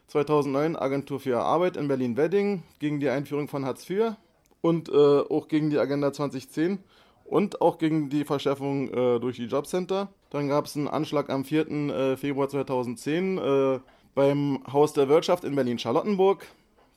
2009 0.09 0.77
Agentur 0.77 1.21
für 1.21 1.39
Arbeit 1.39 1.77
in 1.77 1.87
Berlin-Wedding 1.87 2.63
gegen 2.79 2.99
die 2.99 3.11
Einführung 3.11 3.47
von 3.47 3.65
Hartz 3.65 3.89
IV 3.89 4.15
und 4.63 4.89
äh, 4.89 4.93
auch 4.93 5.49
gegen 5.49 5.71
die 5.71 5.79
Agenda 5.79 6.13
2010 6.13 6.79
und 7.25 7.61
auch 7.61 7.77
gegen 7.77 8.09
die 8.09 8.25
Verschärfung 8.25 8.89
äh, 8.89 9.21
durch 9.21 9.37
die 9.37 9.45
Jobcenter. 9.45 10.09
Dann 10.31 10.49
gab 10.49 10.65
es 10.65 10.77
einen 10.77 10.89
Anschlag 10.89 11.29
am 11.29 11.45
4. 11.45 11.69
Äh, 11.71 12.17
Februar 12.17 12.49
2010 12.49 13.39
äh, 13.39 13.81
beim 14.15 14.61
Haus 14.73 14.95
der 14.95 15.09
Wirtschaft 15.11 15.45
in 15.45 15.55
Berlin-Charlottenburg. 15.55 16.47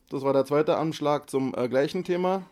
Das 0.09 0.23
war 0.23 0.31
der 0.33 0.45
zweite 0.45 0.77
Anschlag 0.77 1.29
zum 1.29 1.53
äh, 1.55 1.67
gleichen 1.67 2.05
Thema 2.05 2.43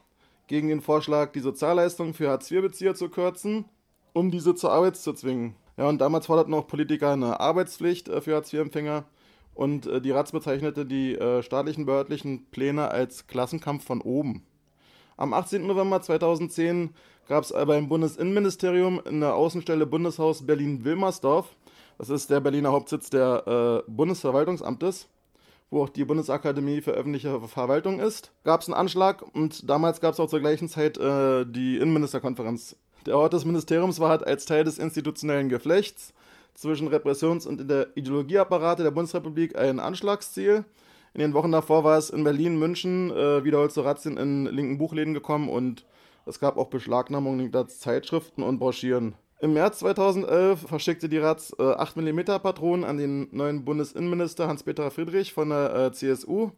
gegen 0.47 0.67
den 0.67 0.81
Vorschlag, 0.81 1.31
die 1.31 1.39
Sozialleistungen 1.39 2.13
für 2.13 2.29
Hartz-IV-Bezieher 2.29 2.95
zu 2.95 3.07
kürzen, 3.07 3.65
um 4.11 4.29
diese 4.29 4.55
zur 4.55 4.71
Arbeit 4.73 4.97
zu 4.97 5.13
zwingen. 5.13 5.55
Ja, 5.77 5.87
und 5.87 6.01
damals 6.01 6.25
forderten 6.25 6.53
auch 6.53 6.67
Politiker 6.67 7.13
eine 7.13 7.39
Arbeitspflicht 7.39 8.09
äh, 8.09 8.19
für 8.19 8.35
Hartz-IV-Empfänger 8.35 9.05
und 9.59 9.87
äh, 9.87 9.99
die 9.99 10.11
RATS 10.11 10.31
bezeichnete 10.31 10.85
die 10.85 11.15
äh, 11.15 11.43
staatlichen 11.43 11.85
behördlichen 11.85 12.45
Pläne 12.49 12.91
als 12.91 13.27
Klassenkampf 13.27 13.83
von 13.83 13.99
oben. 13.99 14.45
Am 15.17 15.33
18. 15.33 15.67
November 15.67 16.01
2010 16.01 16.91
gab 17.27 17.43
es 17.43 17.51
beim 17.51 17.89
Bundesinnenministerium 17.89 19.01
in 19.05 19.19
der 19.19 19.35
Außenstelle 19.35 19.85
Bundeshaus 19.85 20.45
Berlin-Wilmersdorf, 20.45 21.57
das 21.97 22.07
ist 22.07 22.29
der 22.29 22.39
Berliner 22.39 22.71
Hauptsitz 22.71 23.09
der 23.09 23.83
äh, 23.85 23.91
Bundesverwaltungsamtes, 23.91 25.09
wo 25.69 25.83
auch 25.83 25.89
die 25.89 26.05
Bundesakademie 26.05 26.79
für 26.79 26.91
öffentliche 26.91 27.41
Verwaltung 27.41 27.99
ist, 27.99 28.31
gab 28.45 28.61
es 28.61 28.69
einen 28.69 28.75
Anschlag 28.75 29.21
und 29.33 29.69
damals 29.69 29.99
gab 29.99 30.13
es 30.13 30.21
auch 30.21 30.29
zur 30.29 30.39
gleichen 30.39 30.69
Zeit 30.69 30.97
äh, 30.97 31.45
die 31.45 31.75
Innenministerkonferenz. 31.75 32.77
Der 33.05 33.17
Ort 33.17 33.33
des 33.33 33.43
Ministeriums 33.43 33.99
war 33.99 34.09
halt 34.09 34.25
als 34.25 34.45
Teil 34.45 34.63
des 34.63 34.77
institutionellen 34.77 35.49
Geflechts 35.49 36.13
zwischen 36.53 36.87
Repressions- 36.87 37.47
und 37.47 37.69
der 37.69 37.87
Ideologieapparate 37.95 38.83
der 38.83 38.91
Bundesrepublik 38.91 39.57
ein 39.57 39.79
Anschlagsziel. 39.79 40.65
In 41.13 41.21
den 41.21 41.33
Wochen 41.33 41.51
davor 41.51 41.83
war 41.83 41.97
es 41.97 42.09
in 42.09 42.23
Berlin, 42.23 42.59
München 42.59 43.11
äh, 43.11 43.43
wiederholt 43.43 43.71
zu 43.71 43.81
Razzien 43.81 44.17
in 44.17 44.45
linken 44.45 44.77
Buchläden 44.77 45.13
gekommen 45.13 45.49
und 45.49 45.85
es 46.25 46.39
gab 46.39 46.57
auch 46.57 46.67
Beschlagnahmungen 46.67 47.39
linker 47.39 47.67
Zeitschriften 47.67 48.43
und 48.43 48.59
Broschüren. 48.59 49.15
Im 49.41 49.53
März 49.53 49.79
2011 49.79 50.67
verschickte 50.67 51.07
die 51.07 51.17
RATS 51.17 51.55
äh, 51.57 51.63
8 51.63 51.95
mm 51.97 52.19
Patronen 52.43 52.83
an 52.83 52.97
den 52.97 53.29
neuen 53.31 53.63
Bundesinnenminister 53.63 54.47
Hans-Peter 54.47 54.91
Friedrich 54.91 55.31
von 55.31 55.49
der 55.49 55.73
äh, 55.73 55.91
CSU, 55.93 56.51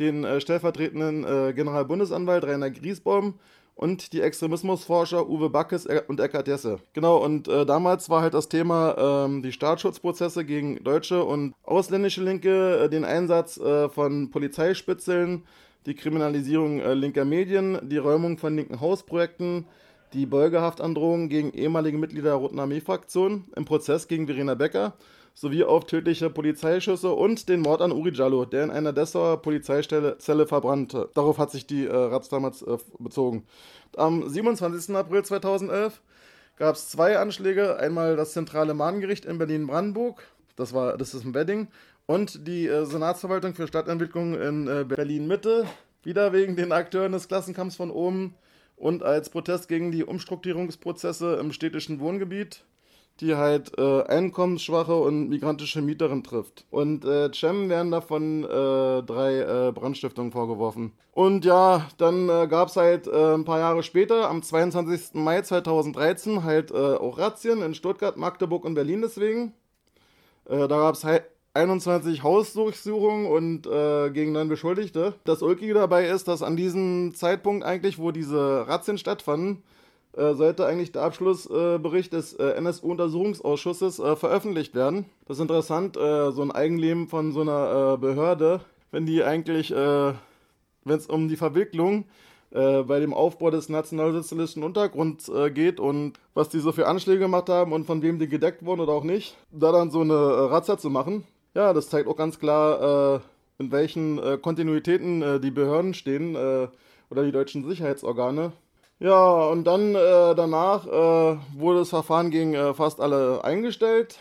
den 0.00 0.24
äh, 0.24 0.40
stellvertretenden 0.40 1.24
äh, 1.24 1.52
Generalbundesanwalt 1.54 2.44
Rainer 2.44 2.70
Griesbaum 2.70 3.38
und 3.76 4.14
die 4.14 4.22
Extremismusforscher 4.22 5.28
Uwe 5.28 5.50
Backes 5.50 5.86
und 6.08 6.18
Eckhard 6.18 6.48
Jesse. 6.48 6.78
Genau, 6.94 7.18
und 7.18 7.46
äh, 7.46 7.64
damals 7.64 8.10
war 8.10 8.22
halt 8.22 8.34
das 8.34 8.48
Thema 8.48 9.26
ähm, 9.26 9.42
die 9.42 9.52
Staatsschutzprozesse 9.52 10.44
gegen 10.44 10.82
deutsche 10.82 11.22
und 11.22 11.54
ausländische 11.62 12.24
Linke, 12.24 12.84
äh, 12.84 12.88
den 12.88 13.04
Einsatz 13.04 13.58
äh, 13.58 13.88
von 13.90 14.30
Polizeispitzeln, 14.30 15.44
die 15.84 15.94
Kriminalisierung 15.94 16.80
äh, 16.80 16.94
linker 16.94 17.26
Medien, 17.26 17.78
die 17.82 17.98
Räumung 17.98 18.38
von 18.38 18.56
linken 18.56 18.80
Hausprojekten, 18.80 19.66
die 20.14 20.24
Beugehaftandrohungen 20.24 21.28
gegen 21.28 21.52
ehemalige 21.52 21.98
Mitglieder 21.98 22.30
der 22.30 22.38
Roten 22.38 22.58
Armee-Fraktion 22.58 23.44
im 23.54 23.66
Prozess 23.66 24.08
gegen 24.08 24.26
Verena 24.26 24.54
Becker 24.54 24.94
sowie 25.36 25.64
auf 25.64 25.84
tödliche 25.84 26.30
Polizeischüsse 26.30 27.12
und 27.12 27.48
den 27.50 27.60
Mord 27.60 27.82
an 27.82 27.92
Uri 27.92 28.10
Jallo, 28.12 28.46
der 28.46 28.64
in 28.64 28.70
einer 28.70 28.94
Dessauer 28.94 29.42
Polizeizelle 29.42 30.16
Zelle 30.16 30.46
verbrannte. 30.46 31.10
Darauf 31.12 31.36
hat 31.36 31.50
sich 31.50 31.66
die 31.66 31.86
äh, 31.86 31.94
RATS 31.94 32.30
damals 32.30 32.62
äh, 32.62 32.78
bezogen. 32.98 33.44
Am 33.96 34.26
27. 34.26 34.96
April 34.96 35.22
2011 35.22 36.00
gab 36.56 36.74
es 36.74 36.88
zwei 36.88 37.18
Anschläge. 37.18 37.76
Einmal 37.76 38.16
das 38.16 38.32
zentrale 38.32 38.72
Mahngericht 38.72 39.26
in 39.26 39.36
Berlin-Brandenburg, 39.36 40.22
das, 40.56 40.72
war, 40.72 40.96
das 40.96 41.12
ist 41.12 41.24
im 41.24 41.34
Wedding, 41.34 41.68
und 42.06 42.48
die 42.48 42.66
äh, 42.66 42.86
Senatsverwaltung 42.86 43.54
für 43.54 43.68
Stadtentwicklung 43.68 44.40
in 44.40 44.66
äh, 44.66 44.84
Berlin-Mitte, 44.84 45.66
wieder 46.02 46.32
wegen 46.32 46.56
den 46.56 46.72
Akteuren 46.72 47.12
des 47.12 47.28
Klassenkampfs 47.28 47.76
von 47.76 47.90
oben 47.90 48.34
und 48.76 49.02
als 49.02 49.28
Protest 49.28 49.68
gegen 49.68 49.92
die 49.92 50.04
Umstrukturierungsprozesse 50.04 51.34
im 51.34 51.52
städtischen 51.52 52.00
Wohngebiet 52.00 52.64
die 53.20 53.34
halt 53.34 53.78
äh, 53.78 54.02
einkommensschwache 54.02 54.94
und 54.94 55.28
migrantische 55.28 55.80
Mieterin 55.80 56.22
trifft. 56.22 56.64
Und 56.70 57.04
äh, 57.04 57.30
Cem 57.32 57.68
werden 57.68 57.90
davon 57.90 58.44
äh, 58.44 59.02
drei 59.02 59.68
äh, 59.68 59.72
Brandstiftungen 59.72 60.32
vorgeworfen. 60.32 60.92
Und 61.12 61.44
ja, 61.44 61.86
dann 61.96 62.28
äh, 62.28 62.46
gab 62.46 62.68
es 62.68 62.76
halt 62.76 63.06
äh, 63.06 63.34
ein 63.34 63.44
paar 63.44 63.58
Jahre 63.58 63.82
später, 63.82 64.28
am 64.28 64.42
22. 64.42 65.14
Mai 65.14 65.40
2013, 65.40 66.44
halt 66.44 66.70
äh, 66.70 66.74
auch 66.74 67.18
Razzien 67.18 67.62
in 67.62 67.74
Stuttgart, 67.74 68.16
Magdeburg 68.16 68.64
und 68.64 68.74
Berlin 68.74 69.00
deswegen. 69.00 69.52
Äh, 70.44 70.68
da 70.68 70.78
gab 70.78 70.94
es 70.94 71.04
halt 71.04 71.24
21 71.54 72.22
Hausdurchsuchungen 72.22 73.26
und 73.26 73.66
äh, 73.66 74.10
gegen 74.10 74.32
neun 74.32 74.48
Beschuldigte. 74.48 75.14
Das 75.24 75.40
Ulkige 75.40 75.72
dabei 75.72 76.06
ist, 76.06 76.28
dass 76.28 76.42
an 76.42 76.56
diesem 76.56 77.14
Zeitpunkt 77.14 77.64
eigentlich, 77.64 77.98
wo 77.98 78.10
diese 78.10 78.68
Razzien 78.68 78.98
stattfanden, 78.98 79.62
äh, 79.62 79.75
sollte 80.16 80.64
eigentlich 80.64 80.92
der 80.92 81.02
Abschlussbericht 81.02 82.12
des 82.12 82.32
äh, 82.34 82.52
NSU-Untersuchungsausschusses 82.52 83.98
äh, 83.98 84.16
veröffentlicht 84.16 84.74
werden. 84.74 85.04
Das 85.26 85.36
ist 85.36 85.42
interessant, 85.42 85.96
äh, 85.96 86.32
so 86.32 86.42
ein 86.42 86.50
Eigenleben 86.50 87.08
von 87.08 87.32
so 87.32 87.42
einer 87.42 87.94
äh, 87.94 87.96
Behörde, 87.98 88.60
wenn 88.90 89.04
die 89.04 89.22
eigentlich, 89.22 89.72
äh, 89.72 90.12
wenn 90.84 90.96
es 90.96 91.06
um 91.06 91.28
die 91.28 91.36
Verwicklung 91.36 92.04
äh, 92.50 92.82
bei 92.82 93.00
dem 93.00 93.12
Aufbau 93.12 93.50
des 93.50 93.68
nationalsozialistischen 93.68 94.62
Untergrunds 94.62 95.28
äh, 95.28 95.50
geht 95.50 95.80
und 95.80 96.14
was 96.32 96.48
die 96.48 96.60
so 96.60 96.72
für 96.72 96.86
Anschläge 96.86 97.18
gemacht 97.18 97.48
haben 97.48 97.72
und 97.72 97.84
von 97.84 98.00
wem 98.02 98.18
die 98.18 98.28
gedeckt 98.28 98.64
wurden 98.64 98.80
oder 98.80 98.92
auch 98.92 99.04
nicht, 99.04 99.36
da 99.50 99.72
dann 99.72 99.90
so 99.90 100.00
eine 100.00 100.14
äh, 100.14 100.46
Razzia 100.46 100.78
zu 100.78 100.88
machen. 100.88 101.24
Ja, 101.54 101.72
das 101.72 101.90
zeigt 101.90 102.08
auch 102.08 102.16
ganz 102.16 102.38
klar, 102.38 103.16
äh, 103.16 103.20
in 103.58 103.72
welchen 103.72 104.18
äh, 104.18 104.38
Kontinuitäten 104.40 105.22
äh, 105.22 105.40
die 105.40 105.50
Behörden 105.50 105.92
stehen 105.92 106.34
äh, 106.34 106.68
oder 107.10 107.24
die 107.24 107.32
deutschen 107.32 107.66
Sicherheitsorgane. 107.68 108.52
Ja, 108.98 109.48
und 109.48 109.64
dann 109.64 109.94
äh, 109.94 110.34
danach 110.34 110.86
äh, 110.86 111.38
wurde 111.54 111.80
das 111.80 111.90
Verfahren 111.90 112.30
gegen 112.30 112.54
äh, 112.54 112.72
fast 112.72 112.98
alle 113.00 113.44
eingestellt. 113.44 114.18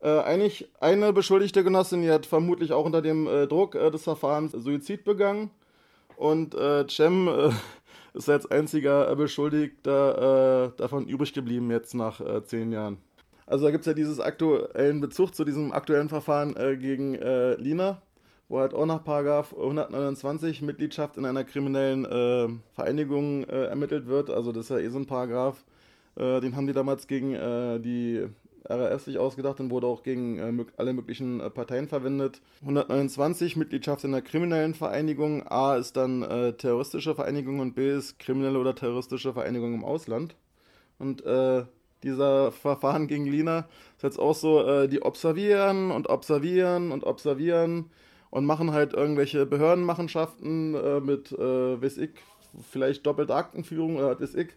Äh, 0.00 0.20
eigentlich 0.20 0.68
eine 0.80 1.12
beschuldigte 1.12 1.62
Genossin, 1.62 2.00
die 2.00 2.10
hat 2.10 2.26
vermutlich 2.26 2.72
auch 2.72 2.86
unter 2.86 3.02
dem 3.02 3.26
äh, 3.26 3.46
Druck 3.46 3.74
äh, 3.74 3.90
des 3.90 4.04
Verfahrens 4.04 4.52
Suizid 4.52 5.04
begangen. 5.04 5.50
Und 6.16 6.54
äh, 6.54 6.86
Cem 6.88 7.28
ist 8.14 8.30
als 8.30 8.50
einziger 8.50 9.14
Beschuldigter 9.14 10.72
davon 10.78 11.06
übrig 11.06 11.34
geblieben 11.34 11.70
jetzt 11.70 11.94
nach 11.94 12.22
zehn 12.44 12.72
Jahren. 12.72 12.96
Also 13.44 13.66
da 13.66 13.70
gibt 13.70 13.82
es 13.82 13.86
ja 13.86 13.92
dieses 13.92 14.20
aktuellen 14.20 15.02
Bezug 15.02 15.34
zu 15.34 15.44
diesem 15.44 15.72
aktuellen 15.72 16.08
Verfahren 16.08 16.54
gegen 16.80 17.12
Lina, 17.58 18.00
wo 18.48 18.60
halt 18.60 18.74
auch 18.74 18.86
nach 18.86 19.02
Paragraph 19.02 19.52
129 19.52 20.62
Mitgliedschaft 20.62 21.16
in 21.16 21.24
einer 21.24 21.44
kriminellen 21.44 22.04
äh, 22.04 22.48
Vereinigung 22.74 23.44
äh, 23.44 23.64
ermittelt 23.66 24.06
wird. 24.06 24.30
Also 24.30 24.52
das 24.52 24.64
ist 24.64 24.70
ja 24.70 24.78
eh 24.78 24.88
so 24.88 24.98
ein 24.98 25.06
Paragraph, 25.06 25.64
äh, 26.16 26.40
den 26.40 26.56
haben 26.56 26.66
die 26.66 26.72
damals 26.72 27.06
gegen 27.06 27.34
äh, 27.34 27.80
die 27.80 28.26
RAF 28.68 29.02
sich 29.02 29.18
ausgedacht 29.18 29.60
und 29.60 29.70
wurde 29.70 29.86
auch 29.86 30.02
gegen 30.02 30.38
äh, 30.38 30.64
alle 30.76 30.92
möglichen 30.92 31.40
äh, 31.40 31.50
Parteien 31.50 31.88
verwendet. 31.88 32.40
129 32.62 33.56
Mitgliedschaft 33.56 34.04
in 34.04 34.14
einer 34.14 34.22
kriminellen 34.22 34.74
Vereinigung. 34.74 35.46
A 35.46 35.76
ist 35.76 35.96
dann 35.96 36.22
terroristische 36.58 37.14
Vereinigung 37.14 37.60
und 37.60 37.74
B 37.74 37.90
ist 37.90 38.18
kriminelle 38.18 38.58
oder 38.58 38.74
terroristische 38.74 39.32
Vereinigung 39.32 39.74
im 39.74 39.84
Ausland. 39.84 40.36
Und 40.98 41.22
dieser 42.02 42.52
Verfahren 42.52 43.06
gegen 43.06 43.26
Lina 43.26 43.68
ist 43.96 44.02
jetzt 44.02 44.18
auch 44.18 44.34
so, 44.34 44.86
die 44.86 45.02
observieren 45.02 45.90
und 45.90 46.08
observieren 46.08 46.90
und 46.90 47.04
observieren 47.04 47.90
und 48.30 48.44
machen 48.44 48.72
halt 48.72 48.92
irgendwelche 48.92 49.46
Behördenmachenschaften 49.46 50.74
äh, 50.74 51.00
mit, 51.00 51.32
äh, 51.32 51.80
weiß 51.80 51.98
ich, 51.98 52.10
vielleicht 52.70 53.06
doppelte 53.06 53.34
Aktenführung 53.34 53.96
oder 53.96 54.20
weiß 54.20 54.34
ich. 54.34 54.48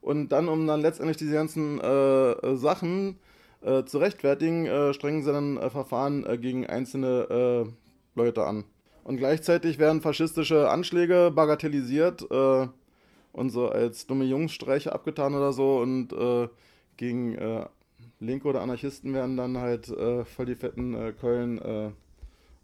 Und 0.00 0.30
dann, 0.30 0.48
um 0.48 0.66
dann 0.66 0.80
letztendlich 0.80 1.16
diese 1.16 1.34
ganzen 1.34 1.80
äh, 1.80 2.56
Sachen 2.56 3.18
äh, 3.62 3.84
zu 3.84 3.98
rechtfertigen, 3.98 4.66
äh, 4.66 4.92
strengen 4.92 5.22
sie 5.22 5.32
dann 5.32 5.56
äh, 5.56 5.70
Verfahren 5.70 6.26
äh, 6.26 6.36
gegen 6.38 6.66
einzelne 6.66 7.64
äh, 7.66 7.70
Leute 8.14 8.44
an. 8.44 8.64
Und 9.04 9.16
gleichzeitig 9.16 9.78
werden 9.78 10.00
faschistische 10.00 10.70
Anschläge 10.70 11.32
bagatellisiert 11.34 12.22
und 12.22 13.50
so 13.50 13.68
als 13.68 14.06
dumme 14.06 14.24
Jungsstreiche 14.24 14.92
abgetan 14.92 15.34
oder 15.34 15.52
so 15.52 15.78
und 15.78 16.14
gegen 16.96 17.36
Linke 18.20 18.46
oder 18.46 18.60
Anarchisten 18.60 19.12
werden 19.12 19.36
dann 19.36 19.58
halt 19.58 19.86
voll 19.86 20.46
die 20.46 20.54
fetten 20.54 20.94
äh, 20.94 21.12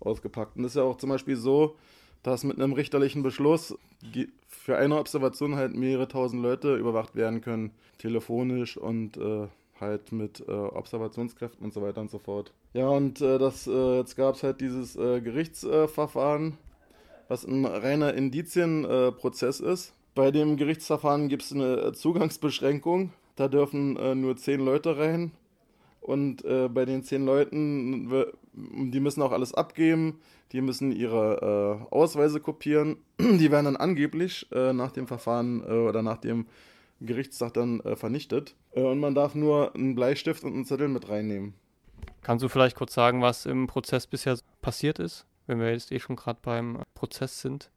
ausgepackt. 0.01 0.57
Und 0.57 0.63
das 0.63 0.73
ist 0.73 0.77
ja 0.77 0.83
auch 0.83 0.97
zum 0.97 1.11
Beispiel 1.11 1.37
so, 1.37 1.77
dass 2.23 2.45
mit 2.45 2.59
einem 2.59 2.73
richterlichen 2.73 3.23
Beschluss 3.23 3.77
für 4.49 4.77
eine 4.77 4.99
Observation 4.99 5.57
halt 5.57 5.75
mehrere 5.75 6.09
tausend 6.09 6.43
Leute 6.43 6.77
überwacht 6.77 7.15
werden 7.15 7.41
können, 7.41 7.73
telefonisch 7.99 8.77
und 8.77 9.17
äh, 9.17 9.49
halt 9.81 10.13
mit 10.13 10.45
äh, 10.49 10.53
Observationskräften 10.53 11.65
und 11.65 11.73
so 11.73 11.83
weiter 11.83 12.01
und 12.01 12.11
so 12.11 12.19
fort. 12.19 12.53
Ja, 12.75 12.89
und 12.89 13.21
äh, 13.21 13.39
das, 13.39 13.67
äh, 13.67 13.99
jetzt 13.99 14.17
gab 14.17 14.35
es 14.35 14.43
halt 14.43 14.61
dieses 14.61 14.97
äh, 14.97 15.21
Gerichtsverfahren, 15.21 16.59
was 17.29 17.45
ein 17.45 17.65
reiner 17.65 18.15
Indizienprozess 18.15 19.61
ist. 19.61 19.95
Bei 20.15 20.31
dem 20.31 20.57
Gerichtsverfahren 20.57 21.29
gibt 21.29 21.43
es 21.43 21.53
eine 21.53 21.77
äh, 21.77 21.93
Zugangsbeschränkung. 21.93 23.13
Da 23.37 23.47
dürfen 23.47 23.97
äh, 23.97 24.15
nur 24.15 24.37
zehn 24.37 24.61
Leute 24.61 24.99
rein. 24.99 25.31
Und 26.01 26.45
äh, 26.45 26.69
bei 26.69 26.85
den 26.85 27.05
zehn 27.05 27.25
Leuten, 27.25 28.11
die 28.91 29.01
müssen 29.01 29.23
auch 29.23 29.33
alles 29.33 29.55
abgeben. 29.55 30.21
Die 30.53 30.61
müssen 30.61 30.93
ihre 30.93 31.89
äh, 31.91 31.95
Ausweise 31.95 32.41
kopieren. 32.41 32.97
Die 33.19 33.51
werden 33.51 33.67
dann 33.67 33.77
angeblich 33.77 34.47
äh, 34.51 34.73
nach 34.73 34.93
dem 34.93 35.07
Verfahren 35.07 35.63
äh, 35.63 35.73
oder 35.73 36.03
nach 36.03 36.17
dem 36.17 36.47
Gerichtstag 37.01 37.55
dann 37.55 37.81
äh, 37.81 37.97
vernichtet. 37.97 38.55
Äh, 38.73 38.83
und 38.83 38.99
man 38.99 39.15
darf 39.15 39.35
nur 39.35 39.75
einen 39.75 39.95
Bleistift 39.95 40.45
und 40.45 40.55
einen 40.55 40.65
Zettel 40.65 40.89
mit 40.89 41.09
reinnehmen. 41.09 41.55
Kannst 42.23 42.43
du 42.43 42.49
vielleicht 42.49 42.77
kurz 42.77 42.95
sagen, 42.95 43.23
was 43.23 43.47
im 43.47 43.67
Prozess 43.67 44.07
bisher 44.07 44.39
passiert 44.63 44.99
ist, 44.99 45.27
wenn 45.47 45.61
wir 45.61 45.71
jetzt 45.71 45.93
eh 45.93 46.01
schon 46.01 46.17
gerade 46.17 46.39
beim 46.43 46.83
Prozess 46.95 47.41
sind? 47.41 47.71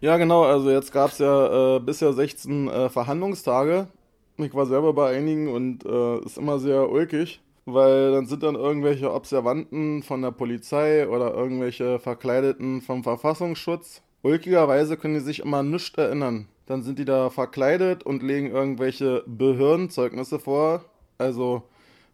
Ja, 0.00 0.16
genau. 0.16 0.44
Also 0.44 0.70
jetzt 0.70 0.92
gab 0.92 1.10
es 1.10 1.18
ja 1.18 1.76
äh, 1.76 1.80
bisher 1.80 2.12
16 2.12 2.68
äh, 2.68 2.88
Verhandlungstage. 2.88 3.88
Ich 4.36 4.54
war 4.54 4.66
selber 4.66 4.92
bei 4.92 5.16
einigen 5.16 5.48
und 5.48 5.84
äh, 5.84 6.18
ist 6.24 6.38
immer 6.38 6.60
sehr 6.60 6.88
ulkig, 6.88 7.40
weil 7.74 8.12
dann 8.12 8.26
sind 8.26 8.42
dann 8.42 8.54
irgendwelche 8.54 9.12
Observanten 9.12 10.02
von 10.02 10.22
der 10.22 10.30
Polizei 10.30 11.08
oder 11.08 11.34
irgendwelche 11.34 11.98
Verkleideten 11.98 12.80
vom 12.82 13.02
Verfassungsschutz. 13.02 14.02
Ulkigerweise 14.22 14.96
können 14.96 15.14
die 15.14 15.20
sich 15.20 15.40
immer 15.40 15.62
nichts 15.62 15.96
erinnern. 15.96 16.48
Dann 16.66 16.82
sind 16.82 16.98
die 16.98 17.04
da 17.04 17.30
verkleidet 17.30 18.02
und 18.02 18.22
legen 18.22 18.50
irgendwelche 18.50 19.22
Behördenzeugnisse 19.26 20.38
vor. 20.38 20.84
Also 21.18 21.62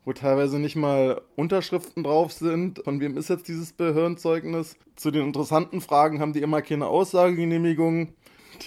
wo 0.04 0.12
teilweise 0.12 0.58
nicht 0.58 0.76
mal 0.76 1.22
Unterschriften 1.36 2.04
drauf 2.04 2.32
sind. 2.32 2.80
Von 2.84 3.00
wem 3.00 3.16
ist 3.16 3.30
jetzt 3.30 3.48
dieses 3.48 3.72
Behördenzeugnis? 3.72 4.76
Zu 4.96 5.10
den 5.10 5.26
interessanten 5.26 5.80
Fragen 5.80 6.20
haben 6.20 6.34
die 6.34 6.42
immer 6.42 6.62
keine 6.62 6.86
Aussagegenehmigung. 6.86 8.08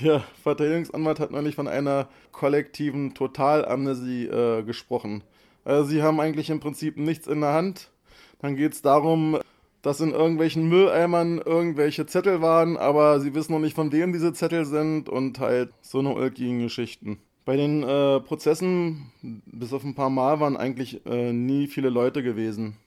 Der 0.02 0.24
Verteidigungsanwalt 0.44 1.20
hat 1.20 1.32
neulich 1.32 1.56
von 1.56 1.68
einer 1.68 2.10
kollektiven 2.32 3.14
Totalamnesie 3.14 4.26
äh, 4.26 4.64
gesprochen. 4.64 5.24
Also 5.68 5.90
sie 5.90 6.02
haben 6.02 6.22
eigentlich 6.22 6.50
im 6.50 6.62
Prinzip 6.62 6.96
nichts 6.96 7.28
in 7.28 7.42
der 7.42 7.52
Hand. 7.52 7.92
Dann 8.40 8.56
geht 8.56 8.72
es 8.72 8.82
darum, 8.82 9.38
dass 9.82 10.00
in 10.00 10.12
irgendwelchen 10.12 10.70
Mülleimern 10.70 11.40
irgendwelche 11.40 12.06
Zettel 12.06 12.42
waren, 12.42 12.78
aber 12.78 13.20
sie 13.20 13.36
wissen 13.36 13.52
noch 13.52 13.60
nicht, 13.60 13.76
von 13.76 13.92
wem 13.92 14.14
diese 14.14 14.32
Zettel 14.32 14.64
sind 14.64 15.10
und 15.10 15.40
halt 15.40 15.74
so 15.82 16.00
eine 16.00 16.14
ulkigen 16.14 16.62
Geschichten. 16.62 17.20
Bei 17.44 17.58
den 17.58 17.84
äh, 17.84 18.22
Prozessen, 18.22 19.12
bis 19.22 19.74
auf 19.74 19.84
ein 19.84 19.94
paar 19.94 20.10
Mal, 20.10 20.40
waren 20.40 20.56
eigentlich 20.56 21.06
äh, 21.06 21.34
nie 21.34 21.68
viele 21.68 21.90
Leute 21.90 22.24
gewesen. 22.24 22.78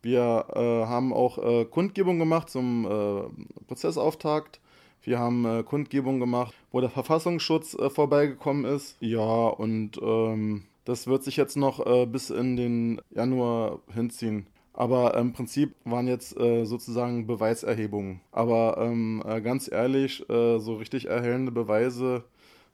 Wir 0.00 0.46
äh, 0.54 0.86
haben 0.86 1.12
auch 1.12 1.38
äh, 1.38 1.64
Kundgebung 1.64 2.20
gemacht 2.20 2.48
zum 2.48 2.84
äh, 2.84 3.64
Prozessauftakt. 3.66 4.60
Wir 5.02 5.18
haben 5.18 5.44
äh, 5.46 5.62
Kundgebung 5.64 6.20
gemacht, 6.20 6.54
wo 6.70 6.80
der 6.80 6.90
Verfassungsschutz 6.90 7.74
äh, 7.74 7.90
vorbeigekommen 7.90 8.64
ist. 8.64 8.96
Ja, 9.00 9.48
und 9.48 9.98
ähm, 10.00 10.64
das 10.84 11.06
wird 11.06 11.24
sich 11.24 11.36
jetzt 11.36 11.56
noch 11.56 11.84
äh, 11.84 12.06
bis 12.06 12.30
in 12.30 12.56
den 12.56 13.00
Januar 13.10 13.80
hinziehen. 13.92 14.46
Aber 14.72 15.16
im 15.16 15.32
Prinzip 15.32 15.74
waren 15.84 16.08
jetzt 16.08 16.36
äh, 16.36 16.64
sozusagen 16.64 17.26
Beweiserhebungen. 17.26 18.20
Aber 18.32 18.76
ähm, 18.80 19.22
äh, 19.24 19.40
ganz 19.40 19.70
ehrlich, 19.70 20.28
äh, 20.28 20.58
so 20.58 20.74
richtig 20.74 21.06
erhellende 21.06 21.52
Beweise 21.52 22.24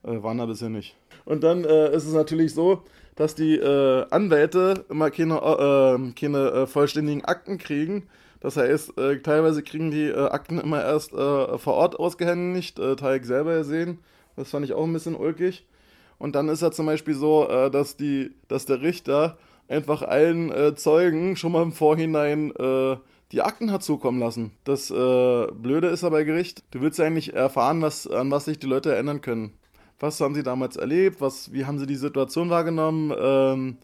äh, 0.03 0.23
waren 0.23 0.39
da 0.39 0.47
bisher 0.47 0.71
nicht. 0.71 0.97
Und 1.27 1.45
dann 1.45 1.65
äh, 1.65 1.95
ist 1.95 2.07
es 2.07 2.15
natürlich 2.15 2.55
so, 2.55 2.83
dass 3.17 3.35
die 3.35 3.61
Anwälte 3.61 4.87
immer 4.89 5.11
keine, 5.11 5.35
äh, 5.37 6.13
keine 6.13 6.67
vollständigen 6.67 7.23
Akten 7.23 7.59
kriegen. 7.59 8.05
Das 8.41 8.57
heißt, 8.57 8.95
teilweise 9.23 9.63
kriegen 9.63 9.91
die 9.91 10.11
Akten 10.11 10.59
immer 10.59 10.83
erst 10.83 11.11
vor 11.11 11.75
Ort 11.75 11.99
ausgehändigt, 11.99 12.79
äh, 12.79 12.97
Teig 12.97 13.27
selber 13.27 13.59
gesehen. 13.59 13.99
Das 14.37 14.49
fand 14.49 14.65
ich 14.65 14.73
auch 14.73 14.85
ein 14.85 14.93
bisschen 14.95 15.17
ulkig. 15.17 15.67
Und 16.21 16.35
dann 16.37 16.51
ist 16.51 16.61
ja 16.61 16.71
zum 16.71 16.85
Beispiel 16.85 17.15
so, 17.15 17.49
äh, 17.49 17.71
dass, 17.71 17.97
die, 17.97 18.31
dass 18.47 18.67
der 18.67 18.83
Richter 18.83 19.39
einfach 19.69 20.03
allen 20.03 20.53
äh, 20.53 20.75
Zeugen 20.75 21.35
schon 21.35 21.53
mal 21.53 21.63
im 21.63 21.73
Vorhinein 21.73 22.55
äh, 22.57 22.97
die 23.33 23.41
Akten 23.41 23.73
hat 23.73 23.83
zukommen 23.83 24.21
lassen. 24.21 24.53
Das 24.65 24.91
äh, 24.91 25.47
Blöde 25.53 25.89
ist 25.89 26.05
aber 26.05 26.19
bei 26.19 26.25
Gericht, 26.25 26.63
du 26.73 26.83
willst 26.83 26.99
ja 26.99 27.07
eigentlich 27.07 27.33
erfahren, 27.33 27.81
was, 27.81 28.07
an 28.07 28.31
was 28.31 28.45
sich 28.45 28.59
die 28.59 28.67
Leute 28.67 28.93
erinnern 28.93 29.23
können. 29.23 29.55
Was 29.99 30.21
haben 30.21 30.35
sie 30.35 30.43
damals 30.43 30.77
erlebt? 30.77 31.23
Was, 31.23 31.55
wie 31.55 31.65
haben 31.65 31.79
sie 31.79 31.87
die 31.87 31.97
Situation 31.97 32.51
wahrgenommen? 32.51 33.15
Ähm, 33.19 33.77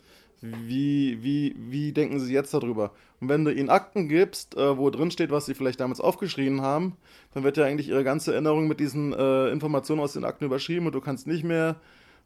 wie, 0.43 1.23
wie, 1.23 1.57
wie 1.57 1.93
denken 1.93 2.21
sie 2.21 2.35
jetzt 2.35 2.53
darüber? 2.53 2.93
Und 3.21 3.31
wenn 3.31 3.47
du 3.47 3.51
ihnen 3.51 3.71
Akten 3.71 4.09
gibst, 4.09 4.59
äh, 4.59 4.77
wo 4.77 4.91
drin 4.91 5.11
steht, 5.11 5.31
was 5.31 5.47
sie 5.47 5.55
vielleicht 5.55 5.81
damals 5.81 6.03
aufgeschrieben 6.03 6.61
haben, 6.61 6.99
dann 7.33 7.45
wird 7.45 7.57
ja 7.57 7.65
eigentlich 7.65 7.89
ihre 7.89 8.05
ganze 8.05 8.33
Erinnerung 8.33 8.69
mit 8.69 8.79
diesen 8.79 9.15
äh, 9.15 9.49
Informationen 9.49 10.03
aus 10.03 10.13
den 10.13 10.25
Akten 10.25 10.45
überschrieben 10.45 10.87
und 10.87 10.95
du 10.95 11.01
kannst 11.01 11.27
nicht 11.27 11.45
mehr 11.45 11.77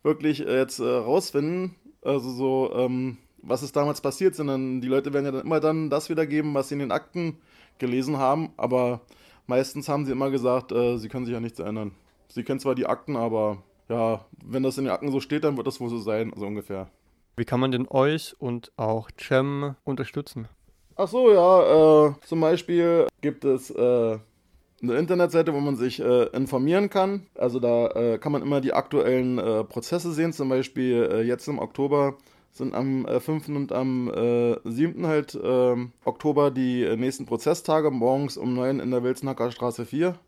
wirklich 0.03 0.47
äh, 0.47 0.59
jetzt 0.59 0.79
äh, 0.79 0.85
rausfinden, 0.85 1.75
also 2.03 2.31
so, 2.31 2.73
ähm, 2.75 3.19
was 3.43 3.63
ist 3.63 3.77
damals 3.77 4.01
passiert, 4.01 4.35
sondern 4.35 4.81
die 4.81 4.89
Leute 4.89 5.13
werden 5.13 5.27
ja 5.27 5.33
dann 5.33 5.47
immer 5.47 5.61
dann 5.61 5.91
das 5.91 6.11
wiedergeben, 6.11 6.55
was 6.55 6.69
sie 6.69 6.75
in 6.75 6.81
den 6.81 6.93
Akten 6.93 7.39
gelesen 7.79 8.19
haben, 8.19 8.51
aber 8.57 9.01
meistens 9.47 9.89
haben 9.89 10.07
sie 10.07 10.13
immer 10.13 10.31
gesagt, 10.31 10.73
äh, 10.73 10.99
sie 10.99 11.09
können 11.09 11.25
sich 11.27 11.35
ja 11.35 11.41
nichts 11.41 11.59
erinnern. 11.59 11.93
Sie 12.29 12.45
kennen 12.45 12.61
zwar 12.61 12.75
die 12.75 12.87
Akten, 12.87 13.17
aber 13.17 13.63
ja, 13.89 14.25
wenn 14.45 14.63
das 14.63 14.79
in 14.79 14.85
den 14.85 14.93
Akten 14.93 15.11
so 15.11 15.21
steht, 15.21 15.45
dann 15.45 15.57
wird 15.57 15.67
das 15.67 15.81
wohl 15.81 15.89
so 15.89 15.99
sein, 15.99 16.33
so 16.37 16.47
ungefähr. 16.47 16.89
Wie 17.37 17.45
kann 17.45 17.61
man 17.61 17.73
denn 17.73 17.89
euch 17.89 18.35
und 18.39 18.71
auch 18.77 19.11
Cem 19.19 19.75
unterstützen? 19.85 20.49
Ach 20.97 21.09
so, 21.09 21.33
ja, 21.33 22.09
äh, 22.09 22.15
zum 22.27 22.41
Beispiel 22.41 23.07
gibt 23.21 23.45
es 23.45 23.71
äh, 23.71 24.19
eine 24.83 24.95
Internetseite, 24.95 25.53
wo 25.55 25.61
man 25.61 25.77
sich 25.77 26.01
äh, 26.01 26.25
informieren 26.29 26.91
kann. 26.91 27.27
Also 27.35 27.61
da 27.61 27.89
äh, 27.89 28.19
kann 28.19 28.33
man 28.33 28.43
immer 28.43 28.61
die 28.61 28.73
aktuellen 28.73 29.39
äh, 29.39 29.65
Prozesse 29.65 30.13
sehen. 30.13 30.33
Zum 30.33 30.49
Beispiel 30.49 31.09
äh, 31.11 31.23
jetzt 31.23 31.47
im 31.49 31.59
Oktober 31.59 32.17
sind 32.53 32.75
am 32.75 33.07
äh, 33.07 33.21
5. 33.21 33.49
und 33.49 33.73
am 33.73 34.11
äh, 34.13 34.57
7. 34.65 35.07
halt 35.07 35.35
äh, 35.35 35.77
Oktober 36.05 36.51
die 36.51 36.83
äh, 36.83 36.97
nächsten 36.97 37.27
Prozesstage, 37.27 37.91
morgens 37.91 38.37
um 38.37 38.55
9 38.55 38.81
in 38.81 38.91
der 38.91 39.03
Wilsnacker 39.03 39.51
Straße 39.51 39.87
4. 39.87 40.19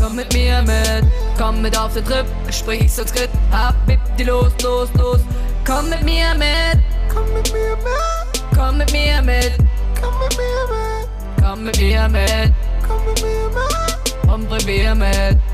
Komm 0.00 0.14
mit 0.14 0.32
mir 0.32 0.62
mit. 0.62 1.04
Komm 1.36 1.60
mit 1.60 1.76
auf 1.76 1.92
den 1.92 2.04
Trip. 2.04 2.26
Sprich 2.50 2.92
Sanskrit. 2.92 3.30
Hab 3.50 3.74
mit 3.88 3.98
die 4.16 4.24
los, 4.24 4.52
los, 4.62 4.88
los. 4.96 5.20
Komm 5.66 5.90
mit 5.90 6.04
mir 6.04 6.34
mit. 6.36 6.78
Komm 7.12 7.24
mit 7.34 7.52
mir 7.52 7.76
mit. 7.76 8.56
Komm 8.56 8.78
mit 8.78 8.92
mir 8.92 9.22
mit. 9.22 9.52
Komm 10.00 10.18
mit 10.20 10.36
mir 10.36 10.66
mit. 10.70 11.42
Komm 11.42 11.64
mit 11.64 11.78
mir 11.80 12.08
mit. 12.08 12.52
Komm 12.86 13.04
mit 13.04 13.22
mir 13.22 13.50
mit. 13.50 14.32
Und 14.32 14.48
bring 14.48 14.66
mir 14.66 14.94
mit. 14.94 15.08
Komm 15.08 15.26
mit 15.26 15.40
mir 15.40 15.40
mit. 15.40 15.51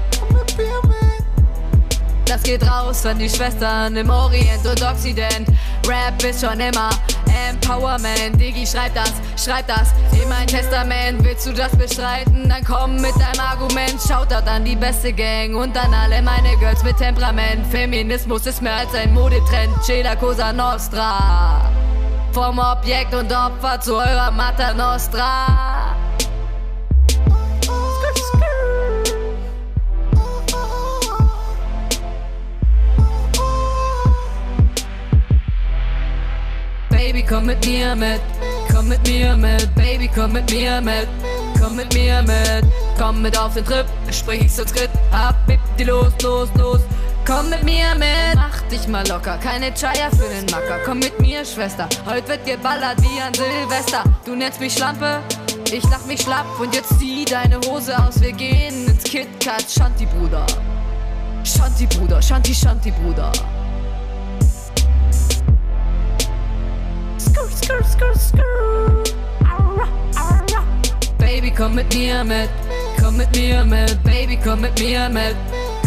Das 2.38 2.44
geht 2.44 2.62
raus 2.70 3.04
an 3.04 3.18
die 3.18 3.28
Schwestern 3.28 3.96
im 3.96 4.08
Orient 4.10 4.64
und 4.64 4.80
Occident. 4.80 5.48
Rap 5.88 6.22
ist 6.22 6.40
schon 6.40 6.60
immer 6.60 6.90
Empowerment. 7.50 8.40
Digi, 8.40 8.64
schreib 8.64 8.94
das, 8.94 9.12
schreib 9.36 9.66
das 9.66 9.92
in 10.12 10.28
mein 10.28 10.46
Testament. 10.46 11.24
Willst 11.24 11.46
du 11.46 11.52
das 11.52 11.76
bestreiten? 11.76 12.48
Dann 12.48 12.64
komm 12.64 12.96
mit 12.96 13.14
deinem 13.16 13.40
Argument. 13.40 13.96
Schaut 14.06 14.30
dort 14.30 14.46
an 14.46 14.64
die 14.64 14.76
beste 14.76 15.12
Gang 15.12 15.56
und 15.56 15.76
an 15.76 15.92
alle 15.92 16.22
meine 16.22 16.56
Girls 16.58 16.84
mit 16.84 16.96
Temperament. 16.98 17.66
Feminismus 17.72 18.46
ist 18.46 18.62
mehr 18.62 18.76
als 18.76 18.94
ein 18.94 19.12
Modetrend. 19.12 19.74
Ceda 19.82 20.14
Cosa 20.14 20.52
Nostra. 20.52 21.68
Vom 22.32 22.60
Objekt 22.60 23.14
und 23.14 23.32
Opfer 23.32 23.80
zu 23.80 23.96
eurer 23.96 24.30
Mater 24.30 24.74
Nostra. 24.74 25.87
Komm 37.28 37.46
mit 37.46 37.64
mir 37.66 37.94
mit. 37.94 38.20
Komm 38.72 38.88
mit 38.88 39.06
mir 39.06 39.36
mit. 39.36 39.74
Baby, 39.74 40.10
komm 40.12 40.32
mit 40.32 40.50
mir 40.50 40.80
mit. 40.80 41.08
Komm 41.60 41.76
mit 41.76 41.92
mir 41.94 42.22
mit. 42.22 42.64
Komm 42.98 43.22
mit 43.22 43.38
auf 43.38 43.54
den 43.54 43.64
Trip. 43.64 43.86
Sprich 44.10 44.42
ich 44.42 44.52
Sanskrit. 44.52 44.90
Hab 45.12 45.36
mit 45.46 45.60
die 45.78 45.84
los, 45.84 46.12
los, 46.22 46.48
los. 46.56 46.80
Komm 47.26 47.50
mit 47.50 47.62
mir 47.62 47.94
mit. 47.96 48.34
Mach 48.34 48.60
dich 48.70 48.88
mal 48.88 49.06
locker. 49.08 49.38
Keine 49.38 49.72
Chaya 49.74 50.10
für 50.10 50.28
den 50.28 50.46
Macker. 50.50 50.78
Komm 50.84 51.00
mit 51.00 51.20
mir, 51.20 51.44
Schwester. 51.44 51.88
Heute 52.06 52.28
wird 52.28 52.46
geballert 52.46 53.00
wie 53.02 53.20
an 53.20 53.34
Silvester. 53.34 54.04
Du 54.24 54.34
nennst 54.34 54.60
mich 54.60 54.74
Schlampe. 54.74 55.20
Ich 55.70 55.84
lach 55.90 56.04
mich 56.06 56.22
schlapp 56.22 56.46
und 56.58 56.74
jetzt 56.74 56.98
zieh 56.98 57.26
deine 57.26 57.60
Hose 57.66 57.96
aus. 57.98 58.20
Wir 58.22 58.32
gehen 58.32 58.86
ins 58.86 59.04
KitKat. 59.04 59.66
Shanti, 59.70 60.06
Bruder. 60.06 60.46
Shanti, 61.44 61.86
Bruder. 61.86 62.22
Shanti, 62.22 62.54
Shanti, 62.54 62.90
Bruder. 62.90 63.30
Skrr, 67.18 67.50
skrr, 67.50 67.84
skrr, 67.84 68.18
skrr. 68.18 69.04
Aura, 69.44 69.88
aura. 70.16 70.64
Baby, 71.18 71.50
komm 71.50 71.74
mit 71.74 71.94
mir 71.94 72.24
mit. 72.24 72.50
Komm 73.00 73.16
mit 73.16 73.34
mir 73.36 73.64
mit. 73.64 74.02
Baby, 74.04 74.38
komm 74.42 74.60
mit 74.60 74.78
mir 74.78 75.08
mit. 75.08 75.36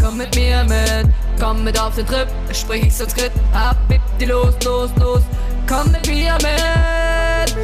Komm 0.01 0.17
mit 0.17 0.35
mir 0.35 0.63
mit. 0.65 1.07
Komm 1.39 1.63
mit 1.63 1.79
auf 1.79 1.95
den 1.95 2.05
Trip. 2.05 2.27
Sprich 2.51 2.87
ich 2.87 2.95
Sanskrit. 2.95 3.31
Hab 3.53 3.77
mit 3.89 4.01
die 4.19 4.25
los, 4.25 4.55
los, 4.65 4.91
los. 4.99 5.23
Komm 5.67 5.91
mit 5.91 6.07
mir 6.07 6.37
mit. 6.41 7.55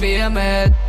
Mir 0.00 0.28
mit. 0.28 0.83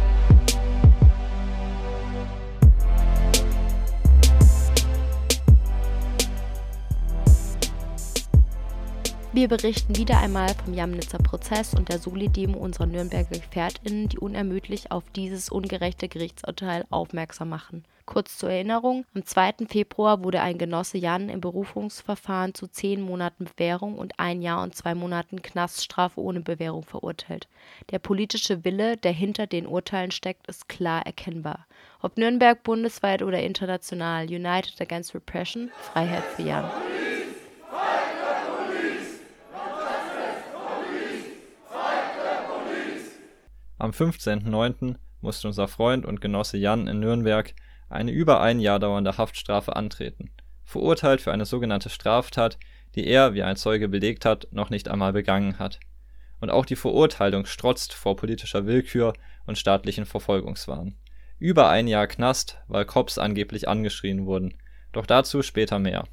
Wir 9.35 9.49
berichten 9.49 9.97
wieder 9.97 10.19
einmal 10.19 10.47
vom 10.63 10.73
Jamnitzer 10.73 11.17
Prozess 11.17 11.73
und 11.73 11.89
der 11.89 11.99
Soli-Demo 11.99 12.57
unserer 12.57 12.85
Nürnberger 12.85 13.37
GefährtInnen, 13.37 14.07
die 14.07 14.17
unermüdlich 14.17 14.93
auf 14.93 15.03
dieses 15.13 15.49
ungerechte 15.49 16.07
Gerichtsurteil 16.07 16.85
aufmerksam 16.89 17.49
machen. 17.49 17.83
Kurz 18.05 18.37
zur 18.37 18.49
Erinnerung, 18.49 19.03
am 19.13 19.25
2. 19.25 19.67
Februar 19.67 20.23
wurde 20.23 20.39
ein 20.39 20.57
Genosse 20.57 20.97
Jan 20.97 21.27
im 21.27 21.41
Berufungsverfahren 21.41 22.53
zu 22.53 22.67
zehn 22.67 23.01
Monaten 23.01 23.43
Bewährung 23.43 23.97
und 23.97 24.17
ein 24.21 24.41
Jahr 24.41 24.63
und 24.63 24.73
zwei 24.73 24.95
Monaten 24.95 25.41
Knaststrafe 25.41 26.21
ohne 26.21 26.39
Bewährung 26.39 26.83
verurteilt. 26.83 27.49
Der 27.91 27.99
politische 27.99 28.63
Wille, 28.63 28.95
der 28.95 29.11
hinter 29.11 29.47
den 29.47 29.67
Urteilen 29.67 30.11
steckt, 30.11 30.47
ist 30.47 30.69
klar 30.69 31.05
erkennbar. 31.05 31.67
Ob 32.01 32.17
Nürnberg 32.17 32.63
bundesweit 32.63 33.21
oder 33.21 33.43
international, 33.43 34.27
United 34.27 34.79
Against 34.79 35.13
Repression, 35.13 35.71
Freiheit 35.91 36.23
für 36.23 36.43
Jan. 36.43 36.71
Am 43.77 43.91
15.09. 43.91 44.95
musste 45.19 45.47
unser 45.47 45.67
Freund 45.67 46.05
und 46.05 46.21
Genosse 46.21 46.57
Jan 46.57 46.87
in 46.87 46.99
Nürnberg 47.01 47.53
eine 47.89 48.11
über 48.11 48.39
ein 48.39 48.59
Jahr 48.59 48.79
dauernde 48.79 49.17
Haftstrafe 49.17 49.75
antreten, 49.75 50.31
verurteilt 50.63 51.19
für 51.19 51.33
eine 51.33 51.45
sogenannte 51.45 51.89
Straftat, 51.89 52.57
die 52.95 53.05
er, 53.05 53.33
wie 53.33 53.43
ein 53.43 53.57
Zeuge 53.57 53.89
belegt 53.89 54.23
hat, 54.23 54.47
noch 54.51 54.69
nicht 54.69 54.87
einmal 54.87 55.11
begangen 55.11 55.59
hat. 55.59 55.79
Und 56.39 56.51
auch 56.51 56.65
die 56.65 56.77
Verurteilung 56.77 57.45
strotzt 57.45 57.93
vor 57.93 58.15
politischer 58.15 58.65
Willkür 58.65 59.13
und 59.45 59.57
staatlichen 59.57 60.05
Verfolgungswahn. 60.05 60.95
Über 61.37 61.69
ein 61.69 61.87
Jahr 61.87 62.07
Knast, 62.07 62.57
weil 62.67 62.85
Cops 62.85 63.17
angeblich 63.17 63.67
angeschrien 63.67 64.25
wurden. 64.25 64.53
Doch 64.93 65.05
dazu 65.05 65.41
später 65.41 65.79
mehr. 65.79 66.05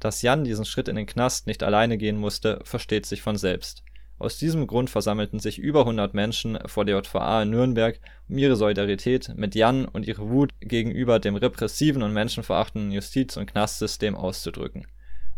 Dass 0.00 0.22
Jan 0.22 0.44
diesen 0.44 0.64
Schritt 0.64 0.88
in 0.88 0.96
den 0.96 1.06
Knast 1.06 1.46
nicht 1.46 1.62
alleine 1.62 1.98
gehen 1.98 2.16
musste, 2.16 2.60
versteht 2.64 3.04
sich 3.04 3.20
von 3.20 3.36
selbst. 3.36 3.84
Aus 4.22 4.38
diesem 4.38 4.68
Grund 4.68 4.88
versammelten 4.88 5.40
sich 5.40 5.58
über 5.58 5.80
100 5.80 6.14
Menschen 6.14 6.56
vor 6.66 6.84
der 6.84 6.96
JVA 6.96 7.42
in 7.42 7.50
Nürnberg, 7.50 7.98
um 8.28 8.38
ihre 8.38 8.54
Solidarität 8.54 9.32
mit 9.34 9.56
Jan 9.56 9.84
und 9.84 10.06
ihre 10.06 10.30
Wut 10.30 10.52
gegenüber 10.60 11.18
dem 11.18 11.34
repressiven 11.34 12.04
und 12.04 12.12
menschenverachtenden 12.12 12.92
Justiz- 12.92 13.36
und 13.36 13.46
Knastsystem 13.46 14.14
auszudrücken. 14.14 14.86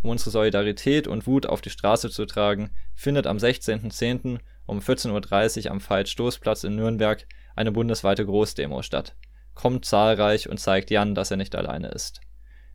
Um 0.03 0.11
unsere 0.11 0.33
Solidarität 0.33 1.09
und 1.09 1.27
Wut 1.27 1.47
auf 1.47 1.62
die 1.62 1.70
Straße 1.70 2.11
zu 2.11 2.27
tragen, 2.27 2.73
findet 2.94 3.27
am 3.27 3.38
16.10. 3.38 4.40
um 4.66 4.81
14.30 4.81 5.64
Uhr 5.64 5.70
am 5.70 5.81
Veit-Stoßplatz 5.81 6.64
in 6.64 6.77
Nürnberg 6.77 7.27
eine 7.57 7.73
bundesweite 7.73 8.27
Großdemo 8.27 8.83
statt. 8.83 9.16
Kommt 9.55 9.87
zahlreich 9.87 10.51
und 10.51 10.61
zeigt 10.61 10.90
Jan, 10.90 11.14
dass 11.14 11.31
er 11.31 11.38
nicht 11.38 11.55
alleine 11.55 11.88
ist. 11.88 12.20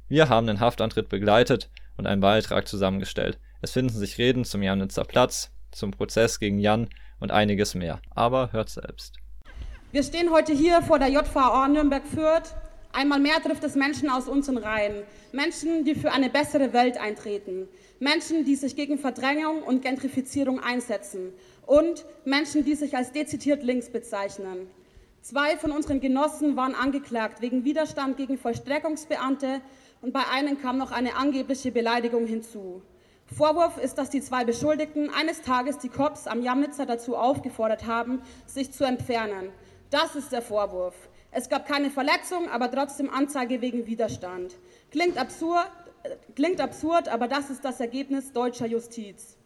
Wir 0.08 0.28
haben 0.28 0.48
den 0.48 0.60
Haftantritt 0.60 1.08
begleitet 1.08 1.70
und 1.98 2.08
einen 2.08 2.22
Beitrag 2.22 2.68
zusammengestellt. 2.68 3.38
Es 3.62 3.74
finden 3.74 3.96
sich 3.96 4.18
Reden 4.18 4.44
zum 4.44 4.64
Jamnitzer 4.64 5.04
Platz, 5.04 5.52
zum 5.72 5.92
Prozess 5.92 6.40
gegen 6.40 6.60
Jan 6.60 6.90
und 7.20 7.32
einiges 7.32 7.76
mehr. 7.76 8.00
Aber 8.16 8.52
hört 8.52 8.70
selbst. 8.70 9.18
Wir 9.92 10.04
stehen 10.04 10.32
heute 10.32 10.54
hier 10.54 10.82
vor 10.82 11.00
der 11.00 11.10
JVA 11.10 11.68
Nürnberg-Fürth. 11.68 12.56
Einmal 12.92 13.20
mehr 13.20 13.42
trifft 13.42 13.64
es 13.64 13.76
Menschen 13.76 14.10
aus 14.10 14.28
unseren 14.28 14.58
Reihen. 14.58 15.04
Menschen, 15.32 15.86
die 15.86 15.96
für 15.96 16.12
eine 16.12 16.30
bessere 16.30 16.74
Welt 16.74 16.98
eintreten. 16.98 17.68
Menschen, 18.00 18.46
die 18.46 18.56
sich 18.56 18.76
gegen 18.76 18.98
Verdrängung 18.98 19.64
und 19.64 19.82
Gentrifizierung 19.82 20.60
einsetzen. 20.60 21.34
Und 21.66 22.06
Menschen, 22.26 22.66
die 22.66 22.76
sich 22.76 22.96
als 22.96 23.12
dezidiert 23.12 23.64
links 23.64 23.90
bezeichnen. 23.90 24.68
Zwei 25.22 25.58
von 25.58 25.72
unseren 25.72 26.00
Genossen 26.00 26.56
waren 26.56 26.76
angeklagt 26.76 27.42
wegen 27.42 27.66
Widerstand 27.66 28.18
gegen 28.18 28.38
Vollstreckungsbeamte 28.38 29.62
und 30.02 30.14
bei 30.14 30.26
einem 30.32 30.62
kam 30.62 30.78
noch 30.78 30.92
eine 30.92 31.16
angebliche 31.16 31.72
Beleidigung 31.72 32.26
hinzu. 32.26 32.82
Vorwurf 33.36 33.78
ist, 33.78 33.98
dass 33.98 34.10
die 34.10 34.22
zwei 34.22 34.44
Beschuldigten 34.44 35.10
eines 35.14 35.42
Tages 35.42 35.78
die 35.78 35.90
Cops 35.90 36.28
am 36.28 36.42
Jamnitzer 36.42 36.86
dazu 36.86 37.16
aufgefordert 37.16 37.86
haben, 37.86 38.22
sich 38.48 38.72
zu 38.72 38.84
entfernen. 38.84 39.52
Das 39.92 40.16
ist 40.16 40.32
der 40.32 40.42
Vorwurf. 40.42 40.96
Es 41.32 41.48
gab 41.48 41.68
keine 41.68 41.92
Verletzung, 41.92 42.50
aber 42.50 42.72
trotzdem 42.72 43.10
Anzeige 43.10 43.62
wegen 43.62 43.86
Widerstand. 43.86 44.56
Klingt 44.92 45.18
absurd, 45.20 45.70
klingt 46.36 46.60
absurd, 46.60 47.08
aber 47.08 47.28
das 47.28 47.52
ist 47.52 47.64
das 47.64 47.80
Ergebnis 47.80 48.34
deutscher 48.34 48.66
Justiz. 48.66 49.38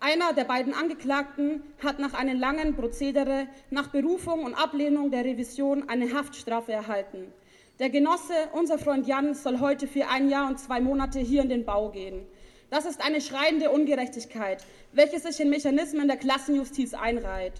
Einer 0.00 0.32
der 0.32 0.44
beiden 0.44 0.74
Angeklagten 0.74 1.62
hat 1.84 1.98
nach 2.00 2.14
einem 2.14 2.40
langen 2.40 2.74
Prozedere 2.74 3.46
nach 3.70 3.88
Berufung 3.88 4.44
und 4.44 4.54
Ablehnung 4.54 5.10
der 5.10 5.24
Revision 5.24 5.88
eine 5.88 6.14
Haftstrafe 6.14 6.72
erhalten. 6.72 7.32
Der 7.78 7.90
Genosse, 7.90 8.34
unser 8.52 8.78
Freund 8.78 9.06
Jan, 9.06 9.34
soll 9.34 9.60
heute 9.60 9.86
für 9.86 10.08
ein 10.08 10.28
Jahr 10.28 10.48
und 10.48 10.58
zwei 10.58 10.80
Monate 10.80 11.20
hier 11.20 11.42
in 11.42 11.48
den 11.48 11.64
Bau 11.64 11.90
gehen. 11.90 12.26
Das 12.70 12.84
ist 12.84 13.04
eine 13.04 13.20
schreiende 13.20 13.70
Ungerechtigkeit, 13.70 14.64
welche 14.92 15.18
sich 15.18 15.40
in 15.40 15.50
Mechanismen 15.50 16.06
der 16.06 16.16
Klassenjustiz 16.16 16.94
einreiht. 16.94 17.54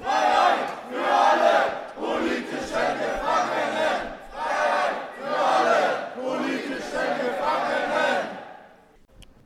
Freiheit 0.00 0.70
für 0.90 1.04
alle 1.04 1.72
politischen 1.94 2.88
Gefangenen! 3.04 4.14
Freiheit 4.32 4.96
für 5.14 5.36
alle 5.36 6.08
politischen 6.16 7.08
Gefangenen! 7.20 8.38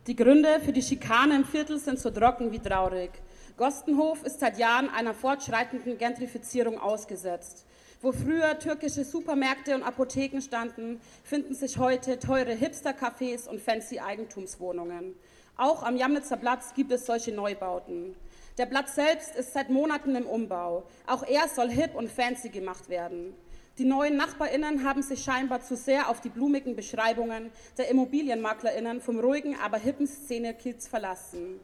Die 0.07 0.15
Gründe 0.15 0.61
für 0.65 0.73
die 0.73 0.83
Schikane 0.83 1.35
im 1.35 1.45
Viertel 1.45 1.81
sind 1.81 1.99
so 1.99 2.11
trocken 2.13 2.53
wie 2.53 2.61
traurig. 2.61 3.11
Gostenhof 3.57 4.23
ist 4.23 4.39
seit 4.39 4.59
Jahren 4.59 4.89
einer 4.91 5.13
fortschreitenden 5.13 5.99
Gentrifizierung 5.99 6.81
ausgesetzt. 6.81 7.67
Wo 8.03 8.13
früher 8.13 8.59
türkische 8.59 9.05
Supermärkte 9.05 9.75
und 9.75 9.83
Apotheken 9.83 10.41
standen, 10.41 11.03
finden 11.23 11.55
sich 11.55 11.77
heute 11.77 12.19
teure 12.19 12.53
Hipster-Cafés 12.53 13.47
und 13.47 13.61
fancy 13.61 14.01
Eigentumswohnungen. 14.01 15.15
Auch 15.59 15.83
am 15.83 15.99
Jamnitzer 15.99 16.39
Platz 16.39 16.73
gibt 16.73 16.93
es 16.93 17.05
solche 17.05 17.31
Neubauten. 17.31 18.17
Der 18.57 18.65
Platz 18.65 18.95
selbst 18.95 19.37
ist 19.37 19.53
seit 19.53 19.69
Monaten 19.69 20.17
im 20.17 20.25
Umbau. 20.25 20.85
Auch 21.07 21.25
er 21.25 21.47
soll 21.49 21.69
hip 21.69 21.95
und 21.95 22.11
fancy 22.11 22.49
gemacht 22.49 22.89
werden. 22.89 23.35
Die 23.77 23.85
neuen 23.85 24.17
NachbarInnen 24.17 24.83
haben 24.83 25.03
sich 25.03 25.23
scheinbar 25.23 25.61
zu 25.61 25.77
sehr 25.77 26.09
auf 26.09 26.23
die 26.23 26.31
blumigen 26.31 26.77
Beschreibungen 26.77 27.53
der 27.77 27.91
ImmobilienmaklerInnen 27.91 29.03
vom 29.03 29.21
ruhigen, 29.21 29.59
aber 29.63 29.77
hippen 29.77 30.07
Szene-Kids 30.07 30.89
verlassen. 30.89 31.61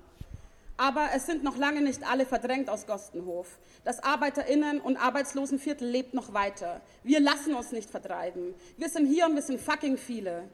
Aber 0.78 1.08
es 1.14 1.24
sind 1.24 1.42
noch 1.42 1.56
lange 1.56 1.80
nicht 1.80 2.06
alle 2.06 2.26
verdrängt 2.26 2.68
aus 2.68 2.86
Gostenhof. 2.86 3.58
Das 3.84 4.02
Arbeiterinnen- 4.02 4.80
und 4.80 4.98
Arbeitslosenviertel 4.98 5.88
lebt 5.88 6.12
noch 6.12 6.34
weiter. 6.34 6.82
Wir 7.02 7.20
lassen 7.20 7.54
uns 7.54 7.72
nicht 7.72 7.88
vertreiben. 7.88 8.54
Wir 8.76 8.90
sind 8.90 9.06
hier 9.06 9.26
und 9.26 9.34
wir 9.34 9.42
sind 9.42 9.60
fucking 9.60 9.96
viele. 9.96 10.44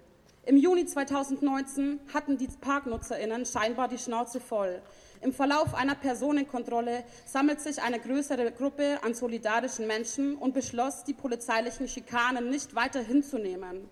Im 0.44 0.56
Juni 0.56 0.86
2019 0.86 2.00
hatten 2.12 2.36
die 2.36 2.48
ParknutzerInnen 2.48 3.46
scheinbar 3.46 3.88
die 3.88 3.98
Schnauze 3.98 4.40
voll. 4.40 4.80
Im 5.20 5.32
Verlauf 5.32 5.74
einer 5.74 5.94
Personenkontrolle 5.94 7.04
sammelt 7.26 7.60
sich 7.60 7.80
eine 7.80 8.00
größere 8.00 8.50
Gruppe 8.50 8.98
an 9.02 9.14
solidarischen 9.14 9.86
Menschen 9.86 10.36
und 10.36 10.52
beschloss, 10.52 11.04
die 11.04 11.14
polizeilichen 11.14 11.86
Schikanen 11.86 12.50
nicht 12.50 12.74
weiter 12.74 13.00
hinzunehmen. 13.00 13.88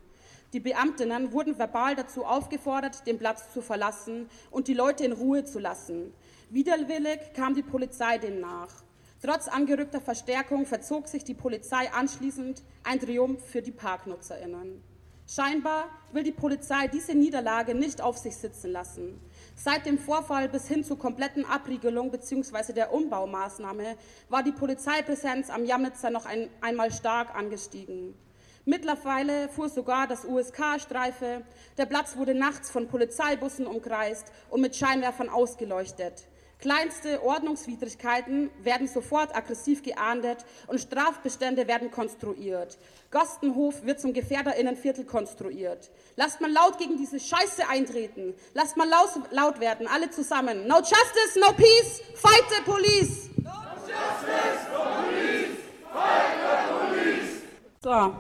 Die 0.53 0.59
Beamtinnen 0.59 1.31
wurden 1.31 1.57
verbal 1.57 1.95
dazu 1.95 2.25
aufgefordert, 2.25 3.07
den 3.07 3.19
Platz 3.19 3.53
zu 3.53 3.63
verlassen 3.63 4.29
und 4.51 4.67
die 4.67 4.75
Leute 4.75 5.05
in 5.05 5.13
Ruhe 5.13 5.45
zu 5.45 5.61
lassen. 5.61 6.13
Widerwillig 6.53 7.33
kam 7.33 7.55
die 7.55 7.63
Polizei 7.63 8.19
dem 8.19 8.41
nach. 8.41 8.83
Trotz 9.23 9.47
angerückter 9.47 10.01
Verstärkung 10.01 10.67
verzog 10.67 11.07
sich 11.07 11.23
die 11.23 11.35
Polizei 11.35 11.89
anschließend 11.93 12.65
ein 12.83 12.99
Triumph 12.99 13.41
für 13.45 13.63
die 13.63 13.71
Parknutzerinnen. 13.71 14.83
Scheinbar 15.29 15.85
will 16.11 16.25
die 16.25 16.33
Polizei 16.33 16.89
diese 16.89 17.15
Niederlage 17.15 17.77
nicht 17.77 18.01
auf 18.01 18.19
sich 18.19 18.35
sitzen 18.37 18.73
lassen. 18.73 19.21
Seit 19.55 19.87
dem 19.87 19.97
Vorfall 19.97 20.49
bis 20.49 20.67
hin 20.67 20.83
zur 20.83 20.99
kompletten 20.99 21.45
Abriegelung 21.45 22.11
bzw. 22.11 22.73
der 22.73 22.93
Umbaumaßnahme 22.93 23.97
war 24.29 24.43
die 24.43 24.51
Polizeipräsenz 24.51 25.51
am 25.51 25.65
Jamnitzer 25.65 26.11
noch 26.11 26.27
ein, 26.27 26.51
einmal 26.61 26.91
stark 26.91 27.33
angestiegen. 27.37 28.17
Mittlerweile 28.65 29.49
fuhr 29.51 29.69
sogar 29.69 30.09
das 30.09 30.25
USK-Streife. 30.25 31.43
Der 31.79 31.87
Platz 31.87 32.17
wurde 32.17 32.35
nachts 32.35 32.71
von 32.71 32.89
Polizeibussen 32.89 33.69
umkreist 33.69 34.33
und 34.51 34.61
mit 34.61 34.75
Scheinwerfern 34.75 35.29
ausgeleuchtet. 35.29 36.27
Kleinste 36.61 37.23
Ordnungswidrigkeiten 37.23 38.51
werden 38.63 38.87
sofort 38.87 39.35
aggressiv 39.35 39.83
geahndet 39.83 40.45
und 40.67 40.79
Strafbestände 40.79 41.67
werden 41.67 41.91
konstruiert. 41.91 42.77
Gostenhof 43.11 43.85
wird 43.85 43.99
zum 43.99 44.13
Gefährderinnenviertel 44.13 45.05
konstruiert. 45.05 45.91
Lasst 46.17 46.43
mal 46.43 46.53
laut 46.53 46.77
gegen 46.77 46.99
diese 46.99 47.19
Scheiße 47.19 47.67
eintreten. 47.69 48.35
Lasst 48.53 48.77
mal 48.77 48.87
laut, 48.87 49.11
laut 49.31 49.61
werden, 49.61 49.87
alle 49.87 50.11
zusammen. 50.11 50.67
No 50.67 50.77
justice, 50.81 51.39
no 51.41 51.53
peace, 51.53 52.03
fight 52.15 52.45
the 52.51 52.63
police. 52.63 53.31
No 53.43 53.51
justice, 53.87 54.69
no 54.71 55.03
peace, 55.09 55.57
fight 55.91 56.37
the 56.43 56.73
police. 56.73 57.43
So, 57.83 58.13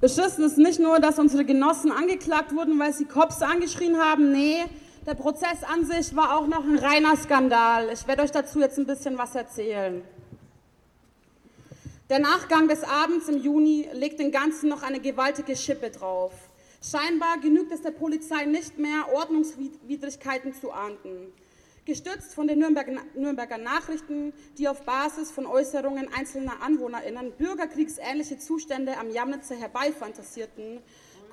Beschissen 0.00 0.44
ist 0.44 0.56
nicht 0.58 0.78
nur, 0.78 1.00
dass 1.00 1.18
unsere 1.18 1.44
Genossen 1.44 1.90
angeklagt 1.90 2.54
wurden, 2.54 2.78
weil 2.78 2.92
sie 2.92 3.06
Cops 3.06 3.42
angeschrien 3.42 3.98
haben. 3.98 4.30
Nee, 4.30 4.64
der 5.06 5.14
Prozess 5.14 5.62
an 5.62 5.84
sich 5.84 6.16
war 6.16 6.36
auch 6.36 6.48
noch 6.48 6.64
ein 6.64 6.78
reiner 6.78 7.16
Skandal. 7.16 7.90
Ich 7.92 8.06
werde 8.08 8.22
euch 8.22 8.32
dazu 8.32 8.58
jetzt 8.58 8.76
ein 8.76 8.86
bisschen 8.86 9.16
was 9.16 9.36
erzählen. 9.36 10.02
Der 12.10 12.18
Nachgang 12.18 12.66
des 12.68 12.82
Abends 12.82 13.28
im 13.28 13.38
Juni 13.38 13.88
legt 13.92 14.18
den 14.18 14.32
Ganzen 14.32 14.68
noch 14.68 14.82
eine 14.82 15.00
gewaltige 15.00 15.54
Schippe 15.54 15.90
drauf. 15.90 16.32
Scheinbar 16.82 17.38
genügt 17.38 17.72
es 17.72 17.82
der 17.82 17.92
Polizei 17.92 18.44
nicht 18.46 18.78
mehr, 18.78 19.12
Ordnungswidrigkeiten 19.12 20.54
zu 20.54 20.72
ahnden. 20.72 21.32
Gestützt 21.84 22.34
von 22.34 22.48
den 22.48 22.58
Nürnberger 22.58 23.58
Nachrichten, 23.58 24.32
die 24.58 24.66
auf 24.68 24.82
Basis 24.82 25.30
von 25.30 25.46
Äußerungen 25.46 26.12
einzelner 26.12 26.62
AnwohnerInnen 26.62 27.32
bürgerkriegsähnliche 27.32 28.38
Zustände 28.38 28.98
am 28.98 29.10
Jamnitzer 29.10 29.54
herbeifantasierten, 29.54 30.80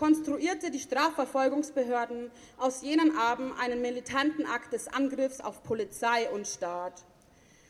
konstruierte 0.04 0.70
die 0.70 0.82
Strafverfolgungsbehörden 0.82 2.30
aus 2.58 2.82
jenen 2.82 3.16
Abend 3.16 3.54
einen 3.58 3.82
militanten 3.82 4.46
Akt 4.46 4.74
des 4.74 4.90
Angriffs 4.90 5.40
auf 5.40 5.64
Polizei 5.64 6.30
und 6.30 6.46
Staat. 6.46 7.06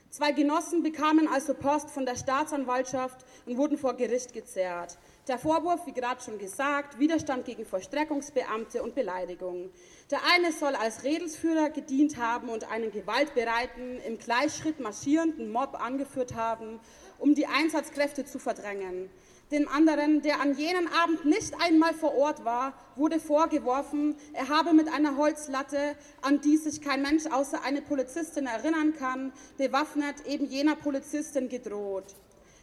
Zwei 0.09 0.31
Genossen 0.31 0.81
bekamen 0.81 1.27
also 1.27 1.53
Post 1.53 1.91
von 1.91 2.07
der 2.07 2.15
Staatsanwaltschaft 2.15 3.23
und 3.45 3.57
wurden 3.57 3.77
vor 3.77 3.93
Gericht 3.93 4.33
gezerrt. 4.33 4.97
Der 5.27 5.37
Vorwurf, 5.37 5.85
wie 5.85 5.91
gerade 5.93 6.23
schon 6.23 6.39
gesagt, 6.39 6.97
Widerstand 6.97 7.45
gegen 7.45 7.67
Vollstreckungsbeamte 7.67 8.81
und 8.81 8.95
Beleidigung. 8.95 9.69
Der 10.09 10.21
eine 10.33 10.51
soll 10.51 10.73
als 10.73 11.03
Redelsführer 11.03 11.69
gedient 11.69 12.17
haben 12.17 12.49
und 12.49 12.71
einen 12.71 12.91
gewaltbereiten, 12.91 14.01
im 14.07 14.17
Gleichschritt 14.17 14.79
marschierenden 14.79 15.51
Mob 15.51 15.79
angeführt 15.79 16.33
haben, 16.33 16.79
um 17.19 17.35
die 17.35 17.45
Einsatzkräfte 17.45 18.25
zu 18.25 18.39
verdrängen. 18.39 19.11
Dem 19.53 19.67
anderen, 19.67 20.23
der 20.23 20.41
an 20.41 20.57
jenem 20.57 20.87
Abend 20.87 21.25
nicht 21.25 21.53
einmal 21.61 21.93
vor 21.93 22.15
Ort 22.15 22.43
war, 22.43 22.73
wurde 22.95 23.19
vorgeworfen, 23.19 24.15
er 24.33 24.49
habe 24.49 24.73
mit 24.73 24.91
einer 24.91 25.15
Holzlatte, 25.15 25.95
an 26.23 26.41
die 26.41 26.57
sich 26.57 26.81
kein 26.81 27.03
Mensch 27.03 27.27
außer 27.27 27.63
eine 27.63 27.83
Polizistin 27.83 28.47
erinnern 28.47 28.95
kann, 28.97 29.31
bewaffnet 29.59 30.25
eben 30.25 30.47
jener 30.47 30.75
Polizistin 30.75 31.49
gedroht. 31.49 32.15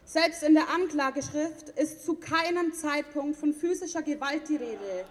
Selbst 0.04 0.42
in 0.42 0.54
der 0.54 0.68
Anklageschrift 0.68 1.68
ist 1.76 2.04
zu 2.04 2.14
keinem 2.16 2.72
Zeitpunkt 2.72 3.36
von 3.36 3.54
physischer 3.54 4.02
Gewalt 4.02 4.48
die 4.48 4.56
Rede. 4.56 5.04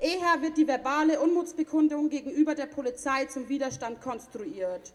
Eher 0.00 0.42
wird 0.42 0.56
die 0.56 0.66
verbale 0.66 1.20
Unmutsbekundung 1.20 2.08
gegenüber 2.08 2.56
der 2.56 2.66
Polizei 2.66 3.26
zum 3.26 3.48
Widerstand 3.48 4.02
konstruiert. 4.02 4.92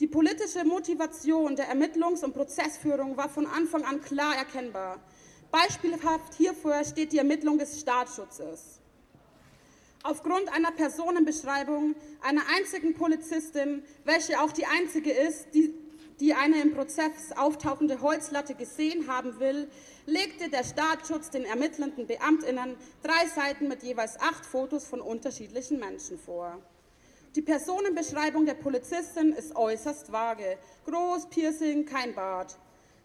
Die 0.00 0.06
politische 0.06 0.66
Motivation 0.66 1.56
der 1.56 1.74
Ermittlungs- 1.74 2.22
und 2.22 2.34
Prozessführung 2.34 3.16
war 3.16 3.30
von 3.30 3.46
Anfang 3.46 3.86
an 3.86 4.02
klar 4.02 4.36
erkennbar. 4.36 5.00
Beispielhaft 5.50 6.34
hierfür 6.34 6.84
steht 6.84 7.12
die 7.12 7.18
Ermittlung 7.18 7.58
des 7.58 7.80
Staatsschutzes. 7.80 8.80
Aufgrund 10.02 10.48
einer 10.52 10.70
Personenbeschreibung 10.70 11.96
einer 12.22 12.42
einzigen 12.56 12.94
Polizistin, 12.94 13.82
welche 14.04 14.40
auch 14.40 14.52
die 14.52 14.66
einzige 14.66 15.10
ist, 15.10 15.48
die, 15.52 15.74
die 16.20 16.32
eine 16.32 16.60
im 16.60 16.74
Prozess 16.74 17.32
auftauchende 17.36 18.00
Holzlatte 18.00 18.54
gesehen 18.54 19.08
haben 19.08 19.40
will, 19.40 19.68
legte 20.06 20.48
der 20.48 20.62
Staatsschutz 20.62 21.30
den 21.30 21.44
ermittelnden 21.44 22.06
Beamtinnen 22.06 22.76
drei 23.02 23.26
Seiten 23.34 23.66
mit 23.66 23.82
jeweils 23.82 24.20
acht 24.20 24.46
Fotos 24.46 24.86
von 24.86 25.00
unterschiedlichen 25.00 25.80
Menschen 25.80 26.18
vor. 26.18 26.62
Die 27.34 27.42
Personenbeschreibung 27.42 28.46
der 28.46 28.54
Polizistin 28.54 29.32
ist 29.32 29.56
äußerst 29.56 30.12
vage. 30.12 30.56
Groß, 30.86 31.28
Piercing, 31.28 31.84
kein 31.84 32.14
Bart. 32.14 32.56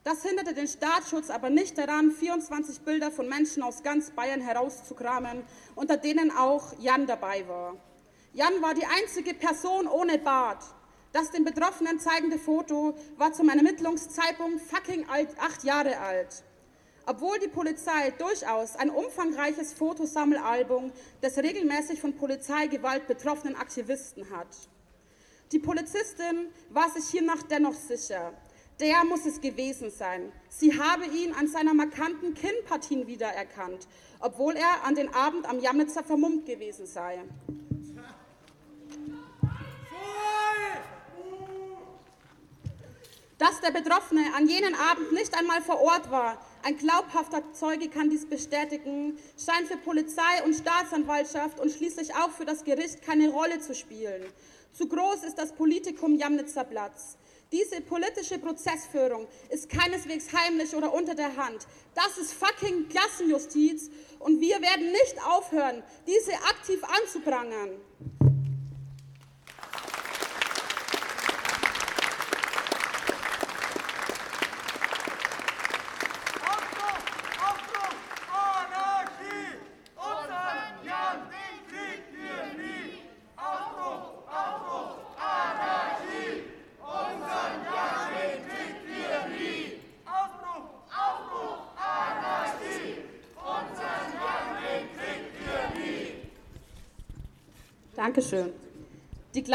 Das 0.03 0.23
hinderte 0.23 0.53
den 0.53 0.67
Staatsschutz 0.67 1.29
aber 1.29 1.49
nicht 1.49 1.77
daran, 1.77 2.11
24 2.11 2.81
Bilder 2.81 3.11
von 3.11 3.29
Menschen 3.29 3.61
aus 3.61 3.83
ganz 3.83 4.09
Bayern 4.11 4.41
herauszukramen, 4.41 5.43
unter 5.75 5.97
denen 5.97 6.31
auch 6.31 6.73
Jan 6.79 7.05
dabei 7.05 7.47
war. 7.47 7.75
Jan 8.33 8.61
war 8.61 8.73
die 8.73 8.85
einzige 8.85 9.33
Person 9.33 9.87
ohne 9.87 10.17
Bart. 10.17 10.63
Das 11.13 11.31
den 11.31 11.43
Betroffenen 11.43 11.99
zeigende 11.99 12.39
Foto 12.39 12.95
war 13.17 13.33
zum 13.33 13.49
Ermittlungszeitpunkt 13.49 14.61
fucking 14.61 15.07
alt, 15.09 15.29
acht 15.39 15.63
Jahre 15.63 15.99
alt 15.99 16.43
obwohl 17.05 17.39
die 17.39 17.47
Polizei 17.47 18.11
durchaus 18.11 18.75
ein 18.75 18.89
umfangreiches 18.89 19.73
Fotosammelalbum 19.73 20.91
des 21.21 21.37
regelmäßig 21.37 21.99
von 21.99 22.15
Polizeigewalt 22.15 23.07
betroffenen 23.07 23.55
Aktivisten 23.55 24.29
hat. 24.29 24.47
Die 25.51 25.59
Polizistin 25.59 26.47
war 26.69 26.89
sich 26.89 27.09
hiernach 27.09 27.43
dennoch 27.43 27.73
sicher. 27.73 28.33
Der 28.81 29.05
muss 29.05 29.27
es 29.27 29.39
gewesen 29.39 29.91
sein. 29.91 30.31
Sie 30.49 30.79
habe 30.79 31.05
ihn 31.05 31.33
an 31.33 31.47
seiner 31.47 31.75
markanten 31.75 32.33
Kinnpartien 32.33 33.05
wiedererkannt, 33.05 33.87
obwohl 34.19 34.55
er 34.55 34.83
an 34.83 34.95
den 34.95 35.13
Abend 35.13 35.47
am 35.47 35.59
Jamnitzer 35.59 36.03
vermummt 36.03 36.47
gewesen 36.47 36.87
sei. 36.87 37.19
Dass 43.37 43.61
der 43.61 43.69
Betroffene 43.69 44.33
an 44.35 44.47
jenen 44.47 44.73
Abend 44.73 45.11
nicht 45.11 45.37
einmal 45.37 45.61
vor 45.61 45.79
Ort 45.79 46.09
war, 46.09 46.43
ein 46.63 46.75
glaubhafter 46.75 47.53
Zeuge 47.53 47.87
kann 47.87 48.09
dies 48.09 48.27
bestätigen, 48.27 49.19
scheint 49.37 49.67
für 49.67 49.77
Polizei 49.77 50.43
und 50.43 50.55
Staatsanwaltschaft 50.55 51.59
und 51.59 51.71
schließlich 51.71 52.15
auch 52.15 52.31
für 52.31 52.45
das 52.45 52.63
Gericht 52.63 53.03
keine 53.03 53.29
Rolle 53.29 53.59
zu 53.59 53.75
spielen. 53.75 54.23
Zu 54.73 54.87
groß 54.87 55.23
ist 55.23 55.37
das 55.37 55.53
Politikum 55.53 56.15
Jamnitzer 56.15 56.63
Platz. 56.63 57.17
Diese 57.51 57.81
politische 57.81 58.39
Prozessführung 58.39 59.27
ist 59.49 59.69
keineswegs 59.69 60.27
heimlich 60.31 60.73
oder 60.73 60.93
unter 60.93 61.15
der 61.15 61.35
Hand. 61.35 61.67
Das 61.93 62.17
ist 62.17 62.33
fucking 62.33 62.87
Klassenjustiz 62.87 63.89
und 64.19 64.39
wir 64.39 64.61
werden 64.61 64.89
nicht 64.91 65.15
aufhören, 65.27 65.83
diese 66.07 66.33
aktiv 66.33 66.81
anzuprangern. 66.83 67.71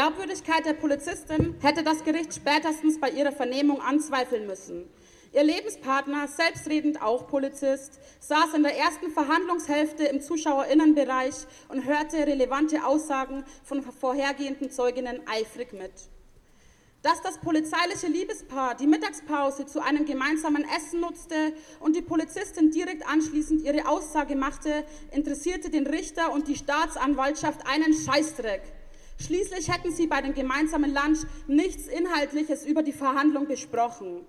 Glaubwürdigkeit 0.07 0.65
der 0.65 0.71
Polizistin 0.71 1.55
hätte 1.59 1.83
das 1.83 2.01
Gericht 2.05 2.33
spätestens 2.33 2.97
bei 2.97 3.09
ihrer 3.09 3.33
Vernehmung 3.33 3.81
anzweifeln 3.81 4.47
müssen. 4.47 4.89
Ihr 5.33 5.43
Lebenspartner, 5.43 6.29
selbstredend 6.29 7.01
auch 7.01 7.27
Polizist, 7.27 7.99
saß 8.21 8.53
in 8.53 8.63
der 8.63 8.77
ersten 8.77 9.11
Verhandlungshälfte 9.11 10.05
im 10.05 10.21
Zuschauerinnenbereich 10.21 11.35
und 11.67 11.83
hörte 11.83 12.25
relevante 12.25 12.85
Aussagen 12.85 13.43
von 13.65 13.83
vorhergehenden 13.83 14.71
Zeuginnen 14.71 15.19
eifrig 15.27 15.73
mit. 15.73 15.91
Dass 17.01 17.21
das 17.21 17.39
polizeiliche 17.39 18.07
Liebespaar 18.07 18.75
die 18.75 18.87
Mittagspause 18.87 19.65
zu 19.65 19.83
einem 19.83 20.05
gemeinsamen 20.05 20.65
Essen 20.77 21.01
nutzte 21.01 21.51
und 21.81 21.97
die 21.97 22.01
Polizistin 22.01 22.71
direkt 22.71 23.05
anschließend 23.05 23.61
ihre 23.61 23.89
Aussage 23.89 24.37
machte, 24.37 24.85
interessierte 25.11 25.69
den 25.69 25.85
Richter 25.85 26.31
und 26.31 26.47
die 26.47 26.55
Staatsanwaltschaft 26.55 27.67
einen 27.67 27.93
Scheißdreck. 27.93 28.76
Schließlich 29.19 29.71
hätten 29.71 29.91
sie 29.91 30.07
bei 30.07 30.21
dem 30.21 30.33
gemeinsamen 30.33 30.93
Lunch 30.93 31.25
nichts 31.47 31.87
Inhaltliches 31.87 32.65
über 32.65 32.83
die 32.83 32.91
Verhandlung 32.91 33.47
besprochen. 33.47 34.25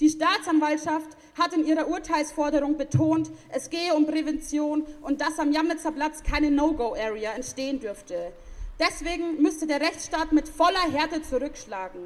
Die 0.00 0.08
Staatsanwaltschaft 0.08 1.16
hat 1.38 1.52
in 1.52 1.64
ihrer 1.64 1.88
Urteilsforderung 1.88 2.76
betont, 2.76 3.30
es 3.50 3.70
gehe 3.70 3.94
um 3.94 4.06
Prävention 4.06 4.84
und 5.02 5.20
dass 5.20 5.38
am 5.38 5.52
Jamnitzer 5.52 5.92
Platz 5.92 6.22
keine 6.22 6.50
No-Go-Area 6.50 7.32
entstehen 7.32 7.78
dürfte. 7.78 8.32
Deswegen 8.80 9.40
müsste 9.40 9.68
der 9.68 9.80
Rechtsstaat 9.80 10.32
mit 10.32 10.48
voller 10.48 10.90
Härte 10.90 11.22
zurückschlagen. 11.22 12.00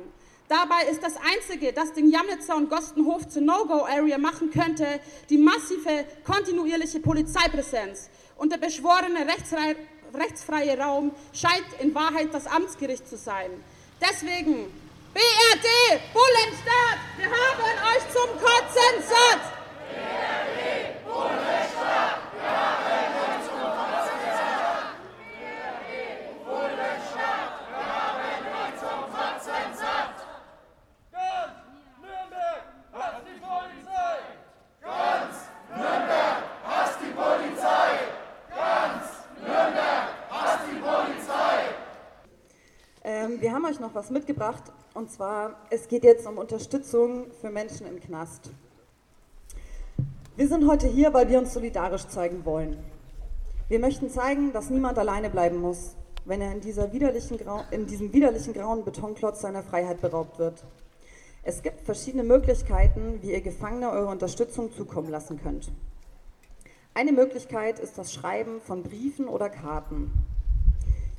Dabei 0.48 0.90
ist 0.90 1.02
das 1.02 1.14
Einzige, 1.16 1.72
das 1.72 1.92
den 1.92 2.10
Jamnitzer 2.10 2.56
und 2.56 2.68
Gostenhof 2.68 3.28
zur 3.28 3.42
No-Go-Area 3.42 4.18
machen 4.18 4.50
könnte, 4.50 4.86
die 5.30 5.38
massive, 5.38 6.04
kontinuierliche 6.24 7.00
Polizeipräsenz. 7.00 8.10
Und 8.36 8.52
der 8.52 8.58
beschworene 8.58 9.26
rechtsfreie, 9.26 9.76
rechtsfreie 10.14 10.78
Raum 10.78 11.12
scheint 11.32 11.66
in 11.80 11.94
Wahrheit 11.94 12.32
das 12.32 12.46
Amtsgericht 12.46 13.08
zu 13.08 13.16
sein. 13.16 13.50
Deswegen, 14.00 14.72
BRD, 15.12 16.00
Bullenstaat, 16.12 16.98
wir 17.16 17.26
haben 17.26 17.62
euch 17.62 18.04
zum 18.12 18.30
Kotzen 18.38 19.02
satt! 19.02 19.40
BRD, 19.90 21.04
Bullenstaat, 21.04 22.18
wir 22.34 22.50
haben 22.50 23.16
euch 23.24 23.48
zum 23.48 23.60
Kotzen 23.60 24.28
satt! 24.30 24.68
Ähm, 43.08 43.40
wir 43.40 43.52
haben 43.54 43.64
euch 43.64 43.77
noch 43.88 43.94
was 43.94 44.10
mitgebracht 44.10 44.64
und 44.92 45.10
zwar, 45.10 45.56
es 45.70 45.88
geht 45.88 46.04
jetzt 46.04 46.26
um 46.26 46.36
Unterstützung 46.36 47.30
für 47.40 47.48
Menschen 47.48 47.86
im 47.86 48.00
Knast. 48.00 48.50
Wir 50.36 50.46
sind 50.46 50.68
heute 50.68 50.86
hier, 50.86 51.14
weil 51.14 51.30
wir 51.30 51.38
uns 51.38 51.54
solidarisch 51.54 52.06
zeigen 52.06 52.44
wollen. 52.44 52.76
Wir 53.68 53.78
möchten 53.78 54.10
zeigen, 54.10 54.52
dass 54.52 54.68
niemand 54.68 54.98
alleine 54.98 55.30
bleiben 55.30 55.58
muss, 55.58 55.96
wenn 56.26 56.42
er 56.42 56.52
in, 56.52 56.60
dieser 56.60 56.92
widerlichen 56.92 57.38
in 57.70 57.86
diesem 57.86 58.12
widerlichen 58.12 58.52
grauen 58.52 58.84
Betonklotz 58.84 59.40
seiner 59.40 59.62
Freiheit 59.62 60.02
beraubt 60.02 60.38
wird. 60.38 60.64
Es 61.42 61.62
gibt 61.62 61.80
verschiedene 61.80 62.24
Möglichkeiten, 62.24 63.20
wie 63.22 63.32
ihr 63.32 63.40
Gefangene 63.40 63.90
eure 63.90 64.08
Unterstützung 64.08 64.70
zukommen 64.70 65.08
lassen 65.08 65.40
könnt. 65.42 65.72
Eine 66.92 67.12
Möglichkeit 67.12 67.78
ist 67.78 67.96
das 67.96 68.12
Schreiben 68.12 68.60
von 68.60 68.82
Briefen 68.82 69.28
oder 69.28 69.48
Karten. 69.48 70.12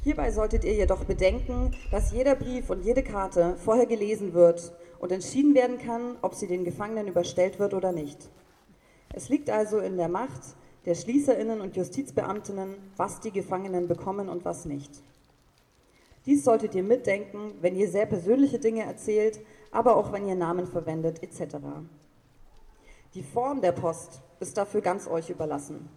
Hierbei 0.10 0.32
solltet 0.32 0.64
ihr 0.64 0.74
jedoch 0.74 1.04
bedenken, 1.04 1.70
dass 1.92 2.12
jeder 2.12 2.34
Brief 2.34 2.72
und 2.72 2.84
jede 2.84 3.04
Karte 3.04 3.56
vorher 3.58 3.86
gelesen 3.86 4.34
wird 4.34 4.74
und 4.98 5.12
entschieden 5.12 5.54
werden 5.54 5.78
kann, 5.78 6.18
ob 6.24 6.34
sie 6.34 6.48
den 6.48 6.64
Gefangenen 6.64 7.08
überstellt 7.08 7.60
wird 7.60 7.76
oder 7.76 7.92
nicht. 7.92 8.18
Es 9.14 9.30
liegt 9.30 9.52
also 9.52 9.78
in 9.78 9.98
der 9.98 10.10
Macht 10.10 10.42
der 10.86 10.96
Schließerinnen 10.96 11.62
und 11.62 11.76
Justizbeamtinnen, 11.76 12.74
was 12.98 13.20
die 13.20 13.30
Gefangenen 13.30 13.88
bekommen 13.88 14.30
und 14.30 14.46
was 14.46 14.66
nicht. 14.66 14.90
Dies 16.26 16.44
solltet 16.44 16.74
ihr 16.74 16.82
mitdenken, 16.82 17.54
wenn 17.62 17.76
ihr 17.76 17.88
sehr 17.88 18.08
persönliche 18.08 18.58
Dinge 18.58 18.86
erzählt, 18.86 19.40
aber 19.70 19.96
auch 19.96 20.12
wenn 20.12 20.28
ihr 20.28 20.34
Namen 20.34 20.66
verwendet 20.66 21.22
etc. 21.22 21.58
Die 23.14 23.22
Form 23.22 23.62
der 23.62 23.74
Post 23.74 24.24
ist 24.40 24.58
dafür 24.58 24.82
ganz 24.82 25.08
euch 25.08 25.30
überlassen. 25.30 25.88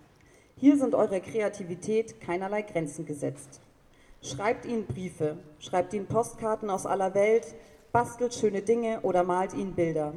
Hier 0.58 0.76
sind 0.76 0.94
eurer 0.94 1.20
Kreativität 1.20 2.20
keinerlei 2.20 2.60
Grenzen 2.60 3.06
gesetzt. 3.06 3.62
Schreibt 4.24 4.66
ihnen 4.66 4.86
Briefe, 4.86 5.36
schreibt 5.58 5.92
ihnen 5.94 6.06
Postkarten 6.06 6.70
aus 6.70 6.86
aller 6.86 7.12
Welt, 7.12 7.56
bastelt 7.90 8.32
schöne 8.32 8.62
Dinge 8.62 9.00
oder 9.00 9.24
malt 9.24 9.52
ihnen 9.52 9.74
Bilder. 9.74 10.14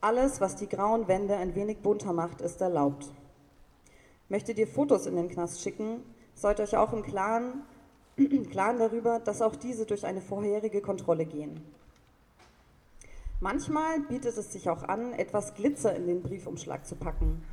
Alles, 0.00 0.40
was 0.40 0.56
die 0.56 0.68
grauen 0.68 1.06
Wände 1.06 1.36
ein 1.36 1.54
wenig 1.54 1.82
bunter 1.82 2.14
macht, 2.14 2.40
ist 2.40 2.62
erlaubt. 2.62 3.12
Möchtet 4.30 4.58
ihr 4.58 4.66
Fotos 4.66 5.04
in 5.04 5.16
den 5.16 5.28
Knast 5.28 5.60
schicken, 5.60 6.02
sollt 6.34 6.60
euch 6.60 6.78
auch 6.78 6.94
im 6.94 7.02
Klaren, 7.02 7.62
Klaren 8.50 8.78
darüber, 8.78 9.18
dass 9.18 9.42
auch 9.42 9.54
diese 9.54 9.84
durch 9.84 10.06
eine 10.06 10.22
vorherige 10.22 10.80
Kontrolle 10.80 11.26
gehen. 11.26 11.62
Manchmal 13.40 14.00
bietet 14.00 14.38
es 14.38 14.50
sich 14.50 14.70
auch 14.70 14.82
an, 14.82 15.12
etwas 15.12 15.52
Glitzer 15.54 15.94
in 15.94 16.06
den 16.06 16.22
Briefumschlag 16.22 16.86
zu 16.86 16.96
packen. 16.96 17.44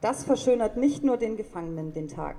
Das 0.00 0.22
verschönert 0.22 0.76
nicht 0.76 1.02
nur 1.02 1.16
den 1.16 1.36
Gefangenen 1.36 1.92
den 1.92 2.06
Tag. 2.06 2.36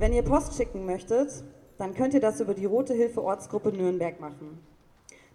Wenn 0.00 0.14
ihr 0.14 0.22
Post 0.22 0.56
schicken 0.56 0.86
möchtet, 0.86 1.44
dann 1.76 1.92
könnt 1.92 2.14
ihr 2.14 2.20
das 2.20 2.40
über 2.40 2.54
die 2.54 2.64
Rote 2.64 2.94
Hilfe 2.94 3.22
Ortsgruppe 3.22 3.70
Nürnberg 3.70 4.18
machen. 4.18 4.58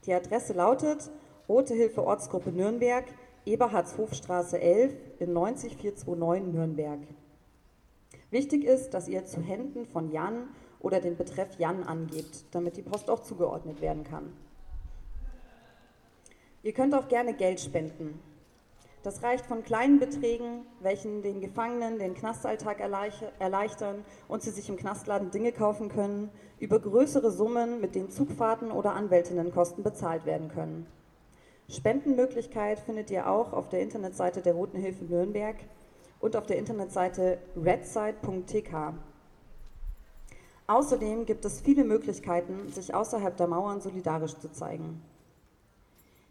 Die 0.08 0.12
Adresse 0.12 0.54
lautet 0.54 1.12
Rote 1.48 1.76
Hilfe 1.76 2.04
Ortsgruppe 2.04 2.52
Nürnberg, 2.52 3.06
Eberhardshofstraße 3.46 4.60
11 4.60 4.96
in 5.20 5.34
90429 5.34 6.52
Nürnberg. 6.52 7.00
Wichtig 8.32 8.64
ist, 8.64 8.96
dass 8.96 9.08
ihr 9.08 9.24
zu 9.26 9.40
Händen 9.40 9.86
von 9.86 10.12
Jan 10.12 10.48
oder 10.80 11.00
den 11.00 11.16
Betreff 11.16 11.60
Jan 11.60 11.84
angebt, 11.84 12.46
damit 12.50 12.76
die 12.76 12.82
Post 12.82 13.12
auch 13.12 13.22
zugeordnet 13.22 13.82
werden 13.82 14.04
kann. 14.04 14.34
Ihr 16.64 16.74
könnt 16.74 16.96
auch 16.96 17.08
gerne 17.08 17.36
Geld 17.36 17.60
spenden. 17.60 18.20
Das 19.06 19.22
reicht 19.22 19.46
von 19.46 19.64
kleinen 19.64 20.00
Beträgen, 20.00 20.66
welchen 20.80 21.22
den 21.22 21.40
Gefangenen 21.40 22.00
den 22.00 22.16
Knastalltag 22.16 22.80
erleichtern 22.80 24.04
und 24.28 24.42
sie 24.42 24.50
sich 24.50 24.68
im 24.68 24.78
Knastladen 24.78 25.30
Dinge 25.30 25.52
kaufen 25.52 25.90
können, 25.90 26.32
über 26.58 26.80
größere 26.80 27.30
Summen, 27.30 27.80
mit 27.80 27.94
denen 27.94 28.10
Zugfahrten 28.10 28.72
oder 28.72 28.94
Anwältinnenkosten 28.94 29.84
bezahlt 29.84 30.26
werden 30.26 30.48
können. 30.50 30.88
Spendenmöglichkeit 31.70 32.80
findet 32.80 33.12
ihr 33.12 33.30
auch 33.30 33.54
auf 33.54 33.70
der 33.70 33.82
Internetseite 33.82 34.42
der 34.42 34.56
Roten 34.56 34.80
Hilfe 34.80 35.06
Nürnberg 35.06 35.58
und 36.20 36.36
auf 36.36 36.48
der 36.48 36.58
Internetseite 36.58 37.38
redside.tk. 37.56 38.96
Außerdem 40.66 41.28
gibt 41.28 41.46
es 41.46 41.62
viele 41.62 41.84
Möglichkeiten, 41.84 42.70
sich 42.70 42.96
außerhalb 42.96 43.38
der 43.38 43.46
Mauern 43.46 43.82
solidarisch 43.82 44.36
zu 44.40 44.52
zeigen. 44.52 45.00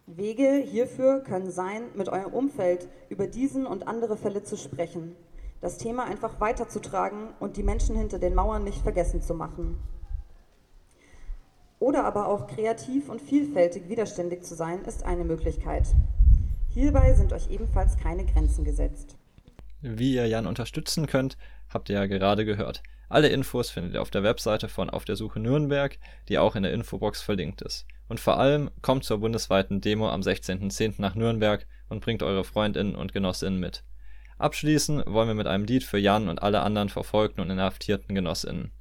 Wege 0.07 0.63
hierfür 0.63 1.21
können 1.21 1.51
sein, 1.51 1.85
mit 1.95 2.11
eurem 2.11 2.33
Umfeld 2.35 2.89
über 3.09 3.27
diesen 3.27 3.67
und 3.67 3.89
andere 3.89 4.17
Fälle 4.19 4.43
zu 4.43 4.57
sprechen, 4.57 5.17
das 5.63 5.79
Thema 5.79 6.05
einfach 6.05 6.41
weiterzutragen 6.41 7.29
und 7.41 7.57
die 7.57 7.63
Menschen 7.63 7.97
hinter 7.97 8.19
den 8.19 8.35
Mauern 8.35 8.65
nicht 8.65 8.83
vergessen 8.83 9.23
zu 9.23 9.35
machen. 9.35 9.79
Oder 11.79 12.05
aber 12.05 12.29
auch 12.29 12.47
kreativ 12.47 13.09
und 13.09 13.23
vielfältig 13.23 13.89
widerständig 13.89 14.43
zu 14.43 14.55
sein, 14.55 14.83
ist 14.85 15.05
eine 15.05 15.25
Möglichkeit. 15.25 15.89
Hierbei 16.69 17.15
sind 17.15 17.33
euch 17.33 17.51
ebenfalls 17.51 17.97
keine 17.97 18.27
Grenzen 18.27 18.65
gesetzt. 18.65 19.17
Wie 19.81 20.15
ihr 20.15 20.27
Jan 20.27 20.47
unterstützen 20.47 21.07
könnt, 21.07 21.39
habt 21.73 21.89
ihr 21.89 21.97
ja 21.97 22.07
gerade 22.07 22.45
gehört. 22.45 22.83
Alle 23.09 23.29
Infos 23.29 23.71
findet 23.71 23.95
ihr 23.95 24.03
auf 24.03 24.11
der 24.11 24.23
Webseite 24.23 24.69
von 24.69 24.91
Auf 24.91 25.05
der 25.05 25.17
Suche 25.17 25.41
Nürnberg, 25.41 25.99
die 26.29 26.39
auch 26.39 26.57
in 26.57 26.63
der 26.63 26.73
Infobox 26.73 27.23
verlinkt 27.23 27.63
ist. 27.63 27.87
Und 28.09 28.21
vor 28.21 28.39
allem 28.39 28.71
kommt 28.83 29.05
zur 29.05 29.19
bundesweiten 29.19 29.81
Demo 29.81 30.09
am 30.09 30.21
16.10. 30.21 30.95
nach 30.99 31.15
Nürnberg 31.15 31.67
und 31.89 32.01
bringt 32.01 32.23
eure 32.23 32.45
Freundinnen 32.45 32.95
und 32.95 33.13
Genossinnen 33.13 33.59
mit. 33.59 33.85
Abschließen 34.39 35.05
wollen 35.07 35.29
wir 35.29 35.35
mit 35.35 35.47
einem 35.47 35.65
Lied 35.65 35.85
für 35.85 35.99
Jan 35.99 36.29
und 36.29 36.43
alle 36.43 36.63
anderen 36.63 36.89
verfolgten 36.89 37.41
und 37.41 37.51
inhaftierten 37.51 38.15
Genossinnen. 38.15 38.73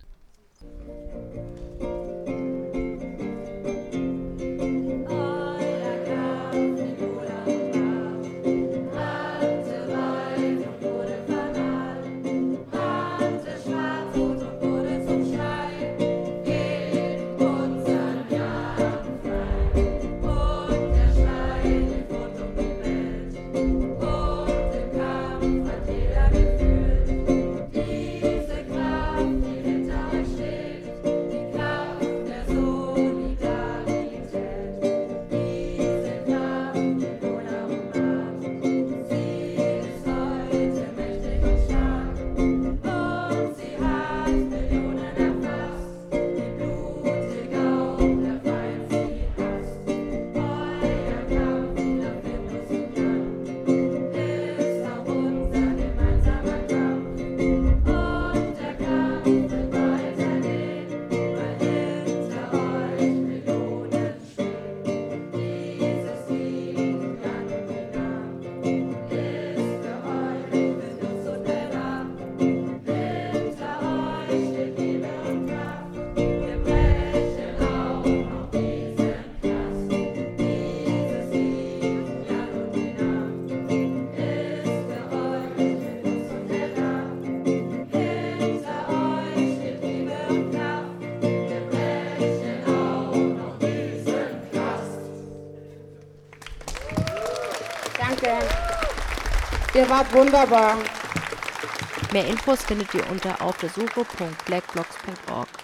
Ihr 99.84 99.90
wart 99.90 100.14
wunderbar. 100.14 100.78
Mehr 102.14 102.26
Infos 102.26 102.64
findet 102.64 102.94
ihr 102.94 103.06
unter 103.10 103.42
aufdersuche.blackblocks.org. 103.42 105.50
Der 105.50 105.63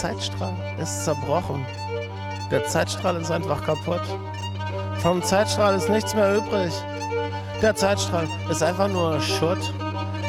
Zeitstrahl 0.00 0.54
ist 0.80 1.04
zerbrochen. 1.04 1.66
Der 2.50 2.64
Zeitstrahl 2.64 3.20
ist 3.20 3.30
einfach 3.30 3.62
kaputt. 3.62 4.00
Vom 5.00 5.22
Zeitstrahl 5.22 5.74
ist 5.76 5.90
nichts 5.90 6.14
mehr 6.14 6.38
übrig. 6.38 6.72
Der 7.60 7.74
Zeitstrahl 7.74 8.26
ist 8.50 8.62
einfach 8.62 8.88
nur 8.88 9.20
Schutt. 9.20 9.58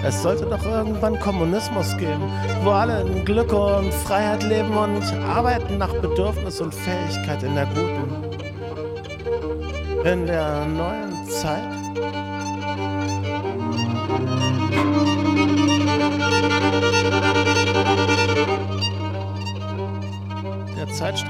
Es 0.03 0.21
sollte 0.21 0.45
doch 0.45 0.65
irgendwann 0.65 1.17
Kommunismus 1.21 1.95
geben, 1.95 2.29
wo 2.63 2.71
alle 2.71 3.03
in 3.03 3.23
Glück 3.23 3.53
und 3.53 3.93
Freiheit 3.93 4.43
leben 4.43 4.75
und 4.75 5.03
arbeiten 5.29 5.77
nach 5.77 5.93
Bedürfnis 6.01 6.59
und 6.59 6.75
Fähigkeit 6.75 7.41
in 7.41 7.55
der 7.55 7.67
guten. 7.67 8.25
In 10.03 10.27
der 10.27 10.65
neuen 10.65 11.29
Zeit. 11.29 11.70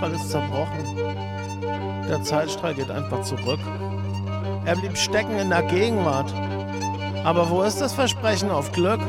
Zeitstrahl 0.02 0.14
ist 0.14 0.32
zerbrochen. 0.32 2.08
Der 2.10 2.24
Zeitstrahl 2.24 2.74
geht 2.74 2.90
einfach 2.90 3.22
zurück. 3.22 3.60
Er 4.66 4.76
blieb 4.76 4.98
stecken 4.98 5.38
in 5.38 5.50
der 5.50 5.62
Gegenwart. 5.64 6.34
Aber 7.24 7.50
wo 7.50 7.62
ist 7.62 7.80
das 7.82 7.94
Versprechen 7.94 8.50
auf 8.50 8.72
Glück? 8.72 9.00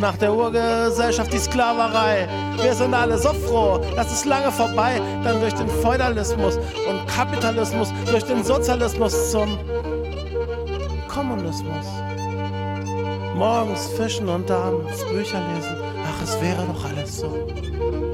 Nach 0.00 0.16
der 0.16 0.32
Urgesellschaft 0.32 1.30
die 1.32 1.38
Sklaverei. 1.38 2.26
Wir 2.62 2.74
sind 2.74 2.94
alle 2.94 3.18
so 3.18 3.34
froh, 3.34 3.80
das 3.94 4.10
ist 4.10 4.24
lange 4.24 4.50
vorbei. 4.50 5.02
Dann 5.22 5.40
durch 5.40 5.54
den 5.54 5.68
Feudalismus 5.68 6.56
und 6.56 7.06
Kapitalismus, 7.06 7.92
durch 8.10 8.24
den 8.24 8.42
Sozialismus 8.42 9.32
zum 9.32 9.58
Kommunismus. 11.08 11.86
Morgens 13.34 13.86
fischen 13.98 14.28
und 14.30 14.50
abends 14.50 15.04
Bücher 15.04 15.42
lesen. 15.54 15.76
Ach, 16.06 16.22
es 16.22 16.40
wäre 16.40 16.64
doch 16.64 16.84
alles 16.86 17.18
so 17.18 18.09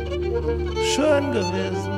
schön 0.97 1.30
gewesen. 1.30 1.92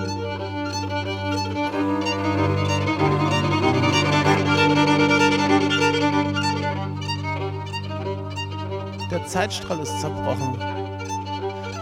Der 9.10 9.24
Zeitstrahl 9.26 9.78
ist 9.80 10.00
zerbrochen. 10.00 10.58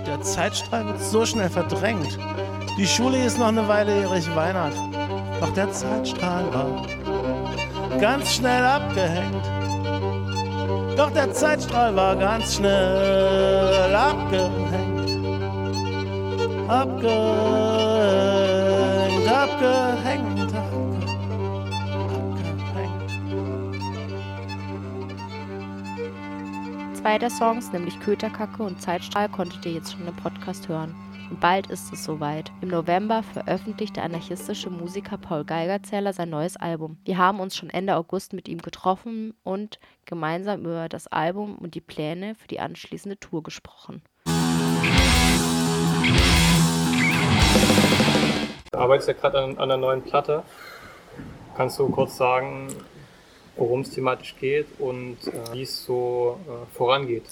Der 0.07 0.21
Zeitstrahl 0.21 0.87
wird 0.87 1.01
so 1.01 1.25
schnell 1.25 1.49
verdrängt. 1.49 2.19
Die 2.77 2.87
Schule 2.87 3.25
ist 3.25 3.39
noch 3.39 3.49
eine 3.49 3.67
Weile 3.67 4.03
Erich 4.03 4.29
Weinert. 4.37 4.75
Doch 5.41 5.53
der 5.55 5.73
Zeitstrahl 5.73 6.45
war 6.53 6.87
ganz 7.99 8.35
schnell 8.35 8.62
abgehängt. 8.62 9.47
Doch 10.99 11.11
der 11.12 11.33
Zeitstrahl 11.33 11.97
war 11.97 12.14
ganz 12.17 12.57
schnell 12.57 13.95
abgehängt. 13.95 14.76
Abgehängt, 16.69 17.07
abgehängt, 19.29 20.53
Zwei 26.95 27.19
der 27.19 27.31
Songs, 27.31 27.73
nämlich 27.73 28.01
Köterkacke 28.01 28.64
und 28.64 28.83
Zeitstrahl, 28.83 29.29
konntet 29.29 29.64
ihr 29.64 29.75
jetzt 29.75 29.93
schon 29.93 30.09
im 30.09 30.17
Podcast 30.17 30.67
hören. 30.67 30.93
Und 31.31 31.39
bald 31.39 31.69
ist 31.69 31.93
es 31.93 32.03
soweit. 32.03 32.51
Im 32.61 32.71
November 32.71 33.23
veröffentlicht 33.23 33.95
der 33.95 34.03
anarchistische 34.03 34.69
Musiker 34.69 35.19
Paul 35.19 35.45
Geigerzähler 35.45 36.12
sein 36.12 36.31
neues 36.31 36.57
Album. 36.57 36.99
Wir 37.05 37.17
haben 37.17 37.39
uns 37.39 37.57
schon 37.57 37.71
Ende 37.71 37.95
August 37.95 38.33
mit 38.33 38.49
ihm 38.49 38.59
getroffen 38.59 39.35
und 39.45 39.79
gemeinsam 40.05 40.62
über 40.62 40.89
das 40.89 41.07
Album 41.07 41.57
und 41.59 41.77
die 41.77 41.81
Pläne 41.81 42.35
für 42.35 42.49
die 42.49 42.59
anschließende 42.59 43.21
Tour 43.21 43.45
gesprochen. 43.45 44.03
Du 48.73 48.79
arbeitest 48.79 49.09
ja 49.09 49.14
gerade 49.14 49.39
an, 49.39 49.51
an 49.53 49.59
einer 49.59 49.77
neuen 49.77 50.03
Platte. 50.03 50.43
Kannst 51.57 51.79
du 51.79 51.89
kurz 51.89 52.17
sagen, 52.17 52.69
worum 53.57 53.81
es 53.81 53.91
thematisch 53.91 54.37
geht 54.39 54.67
und 54.79 55.17
äh, 55.27 55.53
wie 55.53 55.62
es 55.62 55.85
so 55.85 56.39
äh, 56.47 56.75
vorangeht? 56.75 57.25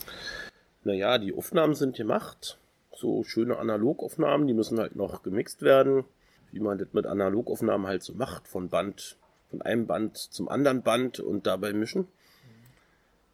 Naja, 0.85 1.19
die 1.19 1.37
Aufnahmen 1.37 1.75
sind 1.75 1.97
gemacht. 1.97 2.59
So 2.95 3.25
schöne 3.25 3.59
Analogaufnahmen, 3.59 4.47
die 4.47 4.55
müssen 4.55 4.79
halt 4.79 4.97
noch 4.97 5.23
gemixt 5.23 5.63
werden. 5.63 6.05
Wie 6.53 6.61
man 6.61 6.79
das 6.79 6.89
mit 6.93 7.07
Analogaufnahmen 7.07 7.87
halt 7.87 8.03
so 8.03 8.15
macht, 8.15 8.47
von 8.47 8.69
Band, 8.69 9.17
von 9.51 9.61
einem 9.63 9.87
Band 9.87 10.17
zum 10.17 10.49
anderen 10.49 10.83
Band 10.83 11.21
und 11.21 11.47
dabei 11.47 11.73
mischen. 11.73 12.07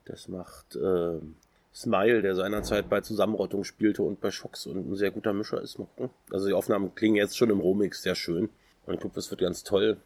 Das 0.06 0.26
macht 0.28 0.76
äh, 0.76 1.20
Smile, 1.80 2.20
der 2.20 2.34
seinerzeit 2.34 2.90
bei 2.90 3.00
Zusammenrottung 3.00 3.64
spielte 3.64 4.02
und 4.02 4.20
bei 4.20 4.30
Schocks 4.30 4.66
und 4.66 4.90
ein 4.90 4.96
sehr 4.96 5.10
guter 5.10 5.32
Mischer 5.32 5.62
ist. 5.62 5.78
Also 6.30 6.46
die 6.46 6.52
Aufnahmen 6.52 6.94
klingen 6.94 7.16
jetzt 7.16 7.38
schon 7.38 7.50
im 7.50 7.60
Romix 7.60 8.02
sehr 8.02 8.14
schön. 8.14 8.50
Und 8.86 8.94
ich 8.94 9.00
glaube, 9.00 9.14
das 9.14 9.30
wird 9.30 9.40
ganz 9.40 9.64
toll. 9.64 9.96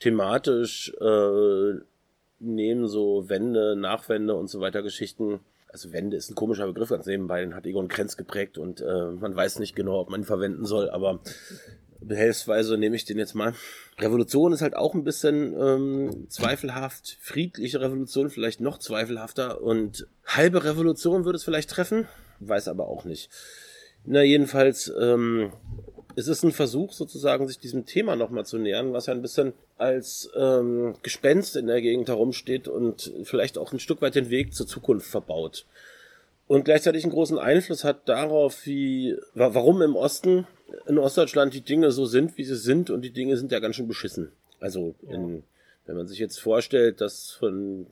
Thematisch 0.00 0.94
äh, 1.00 1.80
nehmen 2.38 2.88
so 2.88 3.28
Wände, 3.28 3.76
Nachwände 3.76 4.34
und 4.34 4.48
so 4.48 4.60
weiter 4.60 4.82
Geschichten. 4.82 5.40
Also 5.70 5.92
Wände 5.92 6.16
ist 6.16 6.30
ein 6.30 6.34
komischer 6.34 6.66
Begriff 6.66 6.88
ganz 6.88 7.06
nebenbei, 7.06 7.42
den 7.42 7.54
hat 7.54 7.66
Egon 7.66 7.88
Krenz 7.88 8.16
geprägt 8.16 8.56
und 8.56 8.80
äh, 8.80 9.10
man 9.10 9.36
weiß 9.36 9.58
nicht 9.58 9.76
genau, 9.76 10.00
ob 10.00 10.08
man 10.08 10.22
ihn 10.22 10.24
verwenden 10.24 10.64
soll, 10.64 10.88
aber 10.88 11.20
behelfsweise 12.08 12.76
nehme 12.76 12.96
ich 12.96 13.04
den 13.04 13.18
jetzt 13.18 13.34
mal. 13.34 13.54
Revolution 13.98 14.52
ist 14.52 14.62
halt 14.62 14.76
auch 14.76 14.94
ein 14.94 15.04
bisschen 15.04 15.54
ähm, 15.58 16.26
zweifelhaft. 16.28 17.18
Friedliche 17.20 17.80
Revolution 17.80 18.30
vielleicht 18.30 18.60
noch 18.60 18.78
zweifelhafter 18.78 19.62
und 19.62 20.06
halbe 20.26 20.64
Revolution 20.64 21.24
würde 21.24 21.36
es 21.36 21.44
vielleicht 21.44 21.70
treffen, 21.70 22.08
weiß 22.40 22.68
aber 22.68 22.88
auch 22.88 23.04
nicht. 23.04 23.30
Na 24.04 24.22
jedenfalls 24.22 24.92
ähm, 24.98 25.52
es 26.18 26.26
ist 26.26 26.42
ein 26.42 26.50
Versuch 26.50 26.92
sozusagen, 26.94 27.46
sich 27.46 27.60
diesem 27.60 27.86
Thema 27.86 28.16
nochmal 28.16 28.44
zu 28.44 28.58
nähern, 28.58 28.92
was 28.92 29.06
ja 29.06 29.14
ein 29.14 29.22
bisschen 29.22 29.52
als 29.76 30.28
ähm, 30.34 30.96
Gespenst 31.04 31.54
in 31.54 31.68
der 31.68 31.80
Gegend 31.80 32.08
herumsteht 32.08 32.66
und 32.66 33.12
vielleicht 33.22 33.56
auch 33.56 33.72
ein 33.72 33.78
Stück 33.78 34.02
weit 34.02 34.16
den 34.16 34.28
Weg 34.28 34.52
zur 34.52 34.66
Zukunft 34.66 35.08
verbaut. 35.08 35.64
Und 36.48 36.64
gleichzeitig 36.64 37.04
einen 37.04 37.12
großen 37.12 37.38
Einfluss 37.38 37.84
hat 37.84 38.08
darauf, 38.08 38.64
wie, 38.64 39.16
warum 39.34 39.82
im 39.82 39.94
Osten, 39.94 40.46
in 40.86 40.98
Ostdeutschland 40.98 41.52
die 41.52 41.60
Dinge 41.60 41.92
so 41.92 42.06
sind, 42.06 42.38
wie 42.38 42.44
sie 42.44 42.56
sind 42.56 42.90
und 42.90 43.02
die 43.02 43.12
Dinge 43.12 43.36
sind 43.36 43.52
ja 43.52 43.60
ganz 43.60 43.76
schön 43.76 43.86
beschissen. 43.86 44.32
Also, 44.58 44.94
in, 45.02 45.44
wenn 45.86 45.96
man 45.96 46.08
sich 46.08 46.18
jetzt 46.18 46.40
vorstellt, 46.40 47.02
dass 47.02 47.30
von 47.32 47.86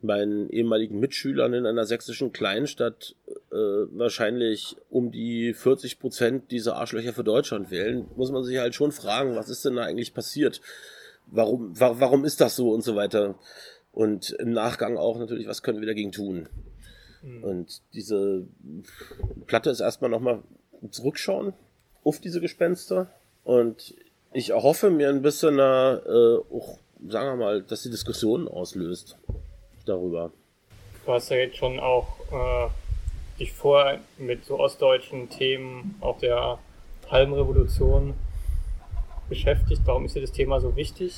meinen 0.00 0.48
ehemaligen 0.50 1.00
Mitschülern 1.00 1.54
in 1.54 1.66
einer 1.66 1.84
sächsischen 1.84 2.32
Kleinstadt 2.32 3.16
äh, 3.50 3.56
wahrscheinlich 3.56 4.76
um 4.90 5.10
die 5.10 5.52
40 5.52 5.98
Prozent 5.98 6.50
diese 6.50 6.76
Arschlöcher 6.76 7.12
für 7.12 7.24
Deutschland 7.24 7.70
wählen, 7.70 8.06
muss 8.16 8.30
man 8.30 8.44
sich 8.44 8.58
halt 8.58 8.74
schon 8.74 8.92
fragen, 8.92 9.36
was 9.36 9.48
ist 9.48 9.64
denn 9.64 9.76
da 9.76 9.82
eigentlich 9.82 10.14
passiert? 10.14 10.60
Warum, 11.26 11.78
wa 11.78 11.96
warum 11.98 12.24
ist 12.24 12.40
das 12.40 12.56
so 12.56 12.70
und 12.70 12.82
so 12.82 12.96
weiter? 12.96 13.36
Und 13.92 14.30
im 14.30 14.52
Nachgang 14.52 14.96
auch 14.96 15.18
natürlich, 15.18 15.46
was 15.46 15.62
können 15.62 15.80
wir 15.80 15.86
dagegen 15.86 16.12
tun? 16.12 16.48
Mhm. 17.22 17.44
Und 17.44 17.82
diese 17.94 18.46
Platte 19.46 19.70
ist 19.70 19.80
erstmal 19.80 20.10
nochmal 20.10 20.40
zurückschauen 20.90 21.52
auf 22.04 22.20
diese 22.20 22.40
Gespenster. 22.40 23.08
Und 23.44 23.94
ich 24.32 24.50
erhoffe 24.50 24.90
mir 24.90 25.08
ein 25.08 25.22
bisschen, 25.22 25.58
äh, 25.58 25.62
auch, 25.62 26.78
sagen 27.08 27.38
wir 27.38 27.44
mal, 27.44 27.62
dass 27.62 27.82
die 27.82 27.90
Diskussion 27.90 28.48
auslöst 28.48 29.16
darüber. 29.86 30.32
Du 31.04 31.12
hast 31.12 31.30
ja 31.30 31.36
jetzt 31.36 31.56
schon 31.56 31.80
auch 31.80 32.06
äh, 32.30 32.70
dich 33.38 33.52
vor 33.52 33.98
mit 34.18 34.44
so 34.44 34.58
ostdeutschen 34.58 35.28
Themen, 35.28 35.96
auch 36.00 36.18
der 36.18 36.58
halben 37.10 37.34
Revolution 37.34 38.14
beschäftigt. 39.28 39.82
Warum 39.84 40.04
ist 40.04 40.14
dir 40.14 40.20
das 40.20 40.32
Thema 40.32 40.60
so 40.60 40.76
wichtig? 40.76 41.14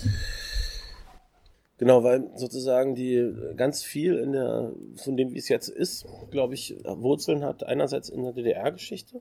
Genau, 1.79 2.05
weil 2.05 2.31
sozusagen 2.37 2.95
die 2.95 3.35
ganz 3.57 3.83
viel 3.83 4.17
in 4.19 4.33
der, 4.33 4.73
von 4.97 5.17
dem, 5.17 5.33
wie 5.33 5.39
es 5.39 5.49
jetzt 5.49 5.69
ist, 5.69 6.07
glaube 6.31 6.55
ich, 6.55 6.77
Wurzeln 6.85 7.45
hat 7.45 7.65
einerseits 7.65 8.09
in 8.09 8.23
der 8.23 8.33
DDR-Geschichte, 8.33 9.21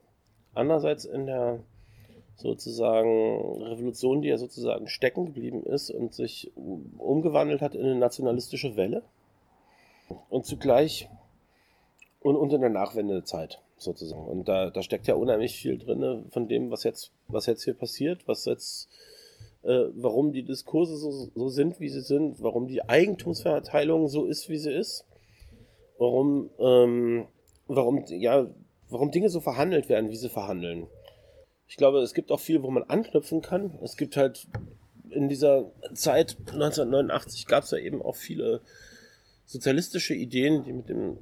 andererseits 0.54 1.06
in 1.06 1.26
der 1.26 1.60
sozusagen 2.36 3.62
Revolution, 3.64 4.22
die 4.22 4.30
ja 4.30 4.38
sozusagen 4.38 4.88
stecken 4.88 5.26
geblieben 5.26 5.64
ist 5.64 5.90
und 5.90 6.14
sich 6.14 6.52
umgewandelt 6.98 7.62
hat 7.62 7.76
in 7.76 7.86
eine 7.86 7.96
nationalistische 7.96 8.76
Welle 8.76 9.04
und 10.30 10.46
zugleich 10.46 11.10
und, 12.22 12.36
und 12.36 12.54
in 12.54 12.62
der 12.62 12.70
Nachwendezeit 12.70 13.62
sozusagen. 13.78 14.26
Und 14.26 14.48
da, 14.48 14.70
da 14.70 14.82
steckt 14.82 15.08
ja 15.08 15.16
unheimlich 15.16 15.56
viel 15.56 15.78
drin 15.78 16.26
von 16.32 16.48
dem, 16.48 16.72
was 16.72 16.84
jetzt, 16.84 17.12
was 17.28 17.46
jetzt 17.46 17.64
hier 17.64 17.74
passiert, 17.74 18.28
was 18.28 18.46
jetzt, 18.46 18.90
äh, 19.64 19.86
warum 19.96 20.32
die 20.32 20.44
Diskurse 20.44 20.98
so, 20.98 21.12
so 21.34 21.50
sind, 21.50 21.80
wie 21.80 21.90
sie 21.90 22.02
sind, 22.02 22.42
warum 22.42 22.68
die 22.68 22.84
Eigentumsverteilung 22.84 24.08
so 24.08 24.26
ist, 24.26 24.50
wie 24.50 24.58
sie 24.58 24.74
ist, 24.74 25.06
warum, 25.98 26.50
ähm, 26.60 27.28
warum, 27.68 28.04
ja, 28.08 28.48
warum 28.90 29.12
Dinge 29.12 29.30
so 29.30 29.40
verhandelt 29.40 29.90
werden, 29.90 30.10
wie 30.10 30.18
sie 30.18 30.30
verhandeln. 30.30 30.88
Ich 31.68 31.78
glaube, 31.78 32.00
es 32.00 32.14
gibt 32.14 32.32
auch 32.32 32.40
viel, 32.40 32.62
wo 32.62 32.70
man 32.70 32.84
anknüpfen 32.84 33.42
kann. 33.42 33.80
Es 33.82 33.98
gibt 33.98 34.18
halt 34.18 34.48
in 35.10 35.30
dieser 35.30 35.72
Zeit 35.94 36.38
1989 36.40 37.46
gab 37.48 37.64
es 37.64 37.72
ja 37.72 37.78
eben 37.78 38.02
auch 38.02 38.16
viele 38.16 38.62
sozialistische 39.46 40.14
Ideen, 40.14 40.64
die 40.64 40.74
mit 40.74 40.90
dem 40.90 41.18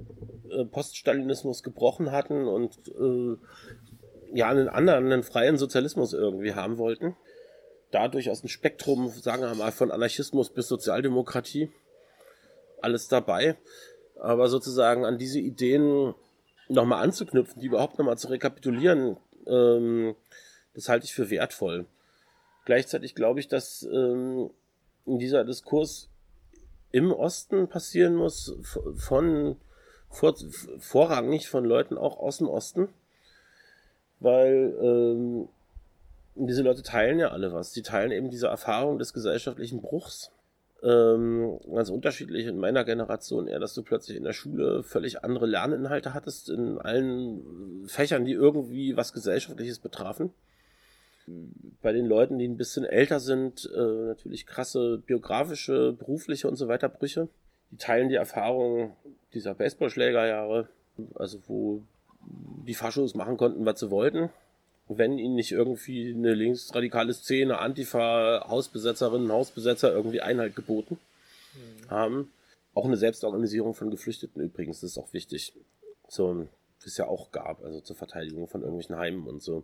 äh, 0.50 0.66
Poststalinismus 0.66 1.64
gebrochen 1.64 2.12
hatten 2.12 2.48
und 2.48 2.78
äh, 2.88 3.38
ja 4.34 4.50
einen 4.50 4.70
anderen, 4.70 5.12
einen 5.12 5.24
freien 5.24 5.58
Sozialismus 5.58 6.14
irgendwie 6.14 6.54
haben 6.54 6.78
wollten. 6.78 7.16
Da 7.92 8.08
durchaus 8.08 8.44
ein 8.44 8.48
Spektrum, 8.48 9.10
sagen 9.10 9.44
wir 9.44 9.54
mal, 9.56 9.72
von 9.72 9.92
Anarchismus 9.92 10.50
bis 10.50 10.68
Sozialdemokratie. 10.68 11.70
Alles 12.82 13.08
dabei. 13.08 13.58
Aber 14.20 14.48
sozusagen 14.48 15.06
an 15.06 15.18
diese 15.18 15.40
Ideen 15.40 16.14
nochmal 16.70 17.04
anzuknüpfen, 17.04 17.62
die 17.62 17.68
überhaupt 17.68 18.00
nochmal 18.00 18.18
zu 18.18 18.30
rekapitulieren, 18.30 19.18
ähm, 19.46 20.16
das 20.74 20.90
halte 20.90 21.06
ich 21.06 21.14
für 21.14 21.30
wertvoll. 21.30 21.86
Gleichzeitig 22.66 23.16
glaube 23.16 23.40
ich, 23.40 23.48
dass 23.48 23.84
ähm, 23.92 24.52
dieser 25.06 25.44
Diskurs 25.44 26.10
im 26.92 27.12
Osten 27.12 27.68
passieren 27.68 28.16
muss, 28.16 28.56
von 28.96 29.58
vor, 30.10 30.36
vorrangig 30.80 31.50
von 31.50 31.66
Leuten 31.66 31.98
auch 31.98 32.20
aus 32.20 32.38
dem 32.38 32.48
Osten, 32.48 32.90
weil 34.20 34.78
ähm, 34.82 35.50
diese 36.36 36.64
Leute 36.64 36.84
teilen 36.84 37.20
ja 37.20 37.30
alle 37.30 37.54
was. 37.54 37.72
Die 37.72 37.82
teilen 37.82 38.12
eben 38.12 38.30
diese 38.30 38.48
Erfahrung 38.48 39.00
des 39.00 39.14
gesellschaftlichen 39.14 39.82
Bruchs. 39.82 40.32
Ähm, 40.84 41.60
ganz 41.72 41.90
unterschiedlich 41.90 42.48
in 42.48 42.58
meiner 42.58 42.84
Generation 42.84 43.48
eher, 43.48 43.60
dass 43.60 43.76
du 43.76 43.84
plötzlich 43.84 44.18
in 44.18 44.24
der 44.24 44.34
Schule 44.34 44.82
völlig 44.82 45.24
andere 45.24 45.46
Lerninhalte 45.46 46.14
hattest 46.16 46.50
in 46.50 46.80
allen 46.80 47.86
Fächern, 47.88 48.26
die 48.26 48.34
irgendwie 48.34 48.98
was 48.98 49.14
Gesellschaftliches 49.14 49.78
betrafen 49.80 50.32
bei 51.82 51.92
den 51.92 52.06
Leuten, 52.06 52.40
die 52.40 52.48
ein 52.48 52.58
bisschen 52.58 52.86
älter 52.86 53.20
sind, 53.20 53.70
äh, 53.74 54.08
natürlich 54.08 54.46
krasse 54.46 54.98
biografische, 55.06 55.94
berufliche 55.94 56.48
und 56.48 56.56
so 56.56 56.68
weiter 56.68 56.90
Brüche. 56.90 57.28
Die 57.72 57.78
teilen 57.78 58.10
die 58.10 58.16
Erfahrung 58.16 58.96
dieser 59.34 59.54
Baseballschlägerjahre, 59.54 60.68
also 61.16 61.40
wo 61.48 61.84
die 62.66 62.74
Faschos 62.74 63.16
machen 63.16 63.38
konnten, 63.38 63.66
was 63.66 63.80
sie 63.80 63.92
wollten. 63.92 64.30
Wenn 64.98 65.18
ihnen 65.18 65.36
nicht 65.36 65.52
irgendwie 65.52 66.14
eine 66.14 66.34
linksradikale 66.34 67.14
Szene, 67.14 67.60
Antifa, 67.60 68.46
Hausbesetzerinnen, 68.48 69.32
Hausbesetzer 69.32 69.94
irgendwie 69.94 70.22
Einhalt 70.22 70.56
geboten 70.56 70.98
mhm. 71.54 71.90
haben. 71.90 72.32
Auch 72.74 72.86
eine 72.86 72.98
Selbstorganisierung 72.98 73.74
von 73.74 73.90
Geflüchteten 73.90 74.42
übrigens, 74.42 74.80
das 74.82 74.92
ist 74.92 74.98
auch 74.98 75.14
wichtig. 75.14 75.54
So, 76.08 76.48
wie 76.82 76.88
es 76.88 76.98
ja 76.98 77.08
auch 77.08 77.32
gab, 77.32 77.64
also 77.64 77.82
zur 77.82 77.96
Verteidigung 77.96 78.48
von 78.48 78.62
irgendwelchen 78.62 78.98
Heimen 78.98 79.28
und 79.28 79.42
so. 79.42 79.64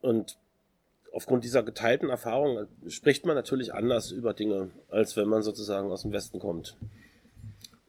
Und 0.00 0.36
aufgrund 1.12 1.44
dieser 1.44 1.62
geteilten 1.62 2.10
Erfahrung 2.10 2.66
spricht 2.88 3.24
man 3.26 3.36
natürlich 3.36 3.72
anders 3.72 4.10
über 4.10 4.34
Dinge, 4.34 4.70
als 4.90 5.16
wenn 5.16 5.28
man 5.28 5.42
sozusagen 5.42 5.90
aus 5.90 6.02
dem 6.02 6.12
Westen 6.12 6.40
kommt. 6.40 6.76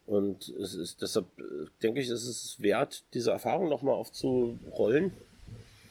Und 0.06 0.50
es 0.50 0.76
ist 0.76 1.02
deshalb, 1.02 1.26
äh, 1.40 1.66
denke 1.82 2.00
ich, 2.00 2.10
es 2.10 2.28
ist 2.28 2.62
wert, 2.62 3.04
diese 3.14 3.32
Erfahrung 3.32 3.70
nochmal 3.70 3.96
aufzurollen 3.96 5.12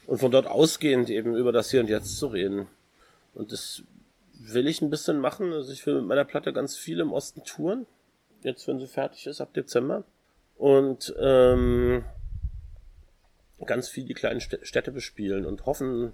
und 0.06 0.18
von 0.18 0.30
dort 0.30 0.46
ausgehend 0.46 1.10
eben 1.10 1.34
über 1.36 1.52
das 1.52 1.70
Hier 1.70 1.80
und 1.80 1.88
Jetzt 1.88 2.18
zu 2.18 2.26
reden. 2.26 2.66
Und 3.34 3.52
das 3.52 3.82
will 4.38 4.66
ich 4.66 4.82
ein 4.82 4.90
bisschen 4.90 5.18
machen. 5.18 5.52
Also 5.52 5.72
ich 5.72 5.84
will 5.86 5.96
mit 5.96 6.06
meiner 6.06 6.24
Platte 6.24 6.52
ganz 6.52 6.76
viel 6.76 7.00
im 7.00 7.12
Osten 7.12 7.42
touren. 7.44 7.86
Jetzt, 8.42 8.68
wenn 8.68 8.78
sie 8.78 8.86
fertig 8.86 9.26
ist, 9.26 9.40
ab 9.40 9.54
Dezember. 9.54 10.04
Und 10.56 11.14
ähm, 11.18 12.04
ganz 13.64 13.88
viel 13.88 14.04
die 14.04 14.14
kleinen 14.14 14.40
Städte 14.40 14.92
bespielen 14.92 15.46
und 15.46 15.66
hoffen, 15.66 16.12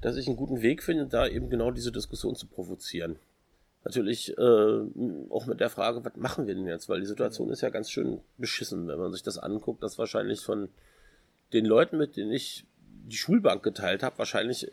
dass 0.00 0.16
ich 0.16 0.26
einen 0.26 0.36
guten 0.36 0.60
Weg 0.60 0.82
finde, 0.82 1.06
da 1.06 1.26
eben 1.26 1.48
genau 1.48 1.70
diese 1.70 1.92
Diskussion 1.92 2.34
zu 2.34 2.46
provozieren. 2.46 3.16
Natürlich 3.84 4.36
äh, 4.36 4.80
auch 5.30 5.46
mit 5.46 5.60
der 5.60 5.70
Frage, 5.70 6.04
was 6.04 6.16
machen 6.16 6.46
wir 6.46 6.54
denn 6.54 6.66
jetzt? 6.66 6.88
Weil 6.88 7.00
die 7.00 7.06
Situation 7.06 7.50
ist 7.50 7.60
ja 7.60 7.70
ganz 7.70 7.90
schön 7.90 8.20
beschissen, 8.38 8.88
wenn 8.88 8.98
man 8.98 9.12
sich 9.12 9.22
das 9.22 9.38
anguckt, 9.38 9.82
dass 9.82 9.98
wahrscheinlich 9.98 10.40
von 10.40 10.68
den 11.52 11.66
Leuten, 11.66 11.98
mit 11.98 12.16
denen 12.16 12.32
ich 12.32 12.64
die 13.06 13.16
Schulbank 13.16 13.62
geteilt 13.62 14.02
habe, 14.02 14.18
wahrscheinlich 14.18 14.70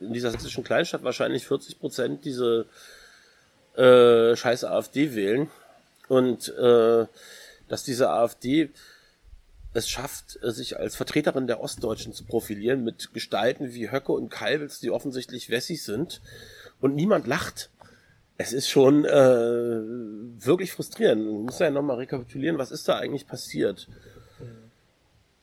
in 0.00 0.12
dieser 0.12 0.30
sächsischen 0.30 0.64
Kleinstadt 0.64 1.04
wahrscheinlich 1.04 1.46
40 1.46 1.78
Prozent 1.78 2.24
diese 2.24 2.66
äh, 3.76 4.34
scheiß 4.34 4.64
AfD 4.64 5.14
wählen. 5.14 5.48
Und 6.08 6.48
äh, 6.56 7.06
dass 7.68 7.84
diese 7.84 8.10
AfD 8.10 8.70
es 9.72 9.88
schafft, 9.88 10.38
sich 10.42 10.78
als 10.78 10.96
Vertreterin 10.96 11.46
der 11.46 11.60
Ostdeutschen 11.60 12.12
zu 12.12 12.24
profilieren 12.24 12.82
mit 12.82 13.14
Gestalten 13.14 13.72
wie 13.72 13.92
Höcke 13.92 14.12
und 14.12 14.28
Kalbels, 14.28 14.80
die 14.80 14.90
offensichtlich 14.90 15.50
Wessis 15.50 15.84
sind. 15.84 16.20
Und 16.80 16.96
niemand 16.96 17.26
lacht. 17.26 17.70
Es 18.36 18.52
ist 18.52 18.68
schon 18.68 19.04
äh, 19.04 19.10
wirklich 19.10 20.72
frustrierend. 20.72 21.24
Man 21.24 21.42
muss 21.42 21.58
ja 21.58 21.70
nochmal 21.70 21.98
rekapitulieren, 21.98 22.58
was 22.58 22.70
ist 22.70 22.88
da 22.88 22.96
eigentlich 22.96 23.26
passiert. 23.26 23.86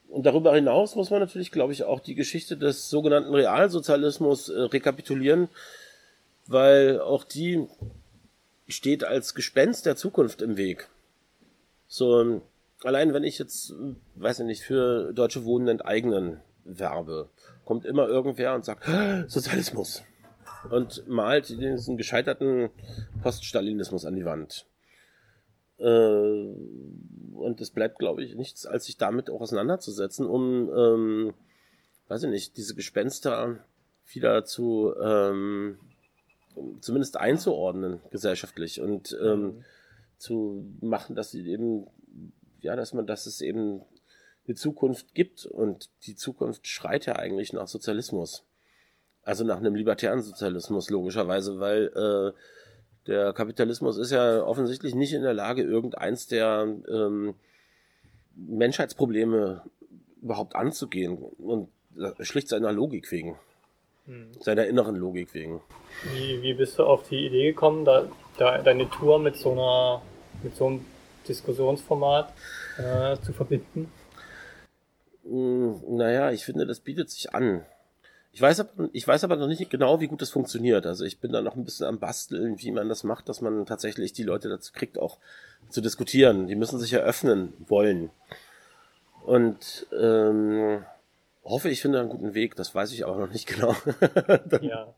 Und 0.09 0.25
darüber 0.25 0.55
hinaus 0.55 0.95
muss 0.95 1.09
man 1.09 1.19
natürlich, 1.19 1.51
glaube 1.51 1.73
ich, 1.73 1.83
auch 1.83 1.99
die 1.99 2.15
Geschichte 2.15 2.57
des 2.57 2.89
sogenannten 2.89 3.33
Realsozialismus 3.33 4.49
äh, 4.49 4.61
rekapitulieren, 4.61 5.49
weil 6.47 7.01
auch 7.01 7.23
die 7.23 7.67
steht 8.67 9.03
als 9.03 9.35
Gespenst 9.35 9.85
der 9.85 9.95
Zukunft 9.95 10.41
im 10.41 10.57
Weg. 10.57 10.89
So, 11.87 12.41
allein 12.83 13.13
wenn 13.13 13.23
ich 13.23 13.39
jetzt, 13.39 13.73
weiß 14.15 14.39
ich 14.39 14.45
nicht, 14.45 14.63
für 14.63 15.13
deutsche 15.13 15.45
Wohnen 15.45 15.67
enteignen 15.67 16.41
werbe, 16.63 17.29
kommt 17.65 17.85
immer 17.85 18.07
irgendwer 18.07 18.55
und 18.55 18.65
sagt, 18.65 18.85
Sozialismus. 19.27 20.03
Und 20.69 21.07
malt 21.07 21.49
diesen 21.49 21.97
gescheiterten 21.97 22.69
Poststalinismus 23.21 24.05
an 24.05 24.15
die 24.15 24.25
Wand. 24.25 24.65
Äh, 25.80 26.55
und 27.34 27.61
es 27.61 27.69
bleibt, 27.69 27.99
glaube 27.99 28.23
ich, 28.23 28.36
nichts, 28.36 28.65
als 28.65 28.86
sich 28.86 28.97
damit 28.97 29.30
auch 29.30 29.41
auseinanderzusetzen, 29.41 30.25
um, 30.25 30.69
ähm, 30.75 31.34
weiß 32.07 32.23
ich 32.23 32.30
nicht, 32.30 32.57
diese 32.57 32.75
Gespenster 32.75 33.59
wieder 34.11 34.45
zu, 34.45 34.93
ähm, 35.01 35.78
zumindest 36.82 37.17
einzuordnen 37.17 37.99
gesellschaftlich 38.09 38.82
und 38.82 39.15
ähm, 39.21 39.41
mhm. 39.41 39.63
zu 40.17 40.65
machen, 40.82 41.15
dass 41.15 41.32
sie 41.32 41.47
eben 41.47 41.88
ja, 42.61 42.75
dass 42.75 42.93
man, 42.93 43.07
dass 43.07 43.25
es 43.25 43.41
eben 43.41 43.82
eine 44.47 44.55
Zukunft 44.55 45.13
gibt 45.13 45.45
und 45.45 45.89
die 46.05 46.15
Zukunft 46.15 46.67
schreit 46.67 47.05
ja 47.05 47.15
eigentlich 47.15 47.53
nach 47.53 47.67
Sozialismus. 47.67 48.43
Also 49.23 49.43
nach 49.43 49.57
einem 49.57 49.75
libertären 49.75 50.21
Sozialismus, 50.21 50.89
logischerweise, 50.89 51.59
weil 51.59 51.91
äh, 51.95 52.38
der 53.07 53.33
Kapitalismus 53.33 53.97
ist 53.97 54.11
ja 54.11 54.43
offensichtlich 54.43 54.95
nicht 54.95 55.13
in 55.13 55.23
der 55.23 55.33
Lage, 55.33 55.63
irgendeins 55.63 56.27
der 56.27 56.67
ähm, 56.89 57.35
Menschheitsprobleme 58.35 59.63
überhaupt 60.21 60.55
anzugehen 60.55 61.17
und 61.17 61.69
schlicht 62.19 62.49
seiner 62.49 62.71
Logik 62.71 63.11
wegen. 63.11 63.37
Hm. 64.05 64.27
Seiner 64.39 64.65
inneren 64.65 64.95
Logik 64.95 65.33
wegen. 65.33 65.61
Wie, 66.13 66.41
wie 66.41 66.53
bist 66.53 66.77
du 66.79 66.83
auf 66.83 67.07
die 67.09 67.25
Idee 67.25 67.47
gekommen, 67.47 67.85
da, 67.85 68.07
da 68.37 68.57
deine 68.59 68.89
Tour 68.89 69.19
mit 69.19 69.35
so 69.35 69.51
einer, 69.51 70.01
mit 70.43 70.55
so 70.55 70.67
einem 70.67 70.85
Diskussionsformat 71.27 72.33
äh, 72.77 73.17
zu 73.21 73.33
verbinden? 73.33 73.91
Hm, 75.23 75.81
naja, 75.89 76.31
ich 76.31 76.45
finde, 76.45 76.65
das 76.65 76.79
bietet 76.79 77.09
sich 77.09 77.33
an. 77.33 77.65
Ich 78.38 78.41
weiß, 78.43 78.59
aber, 78.59 78.89
ich 78.93 79.07
weiß 79.07 79.23
aber 79.23 79.35
noch 79.35 79.47
nicht 79.47 79.67
genau, 79.67 79.99
wie 79.99 80.05
gut 80.05 80.21
das 80.21 80.29
funktioniert. 80.29 80.85
Also 80.85 81.05
ich 81.05 81.17
bin 81.17 81.31
da 81.31 81.41
noch 81.41 81.55
ein 81.55 81.65
bisschen 81.65 81.88
am 81.88 81.97
Basteln, 81.97 82.61
wie 82.61 82.69
man 82.69 82.88
das 82.88 83.03
macht, 83.03 83.29
dass 83.29 83.41
man 83.41 83.65
tatsächlich 83.65 84.13
die 84.13 84.21
Leute 84.21 84.47
dazu 84.47 84.73
kriegt, 84.73 84.99
auch 84.99 85.17
zu 85.69 85.81
diskutieren. 85.81 86.45
Die 86.45 86.53
müssen 86.53 86.77
sich 86.77 86.93
eröffnen 86.93 87.51
wollen. 87.67 88.11
Und 89.25 89.88
ähm, 89.91 90.85
hoffe, 91.43 91.69
ich 91.69 91.81
finde 91.81 91.99
einen 91.99 92.09
guten 92.09 92.35
Weg. 92.35 92.55
Das 92.55 92.75
weiß 92.75 92.91
ich 92.91 93.07
aber 93.07 93.17
noch 93.17 93.31
nicht 93.31 93.47
genau. 93.55 93.75
ja. 94.61 94.93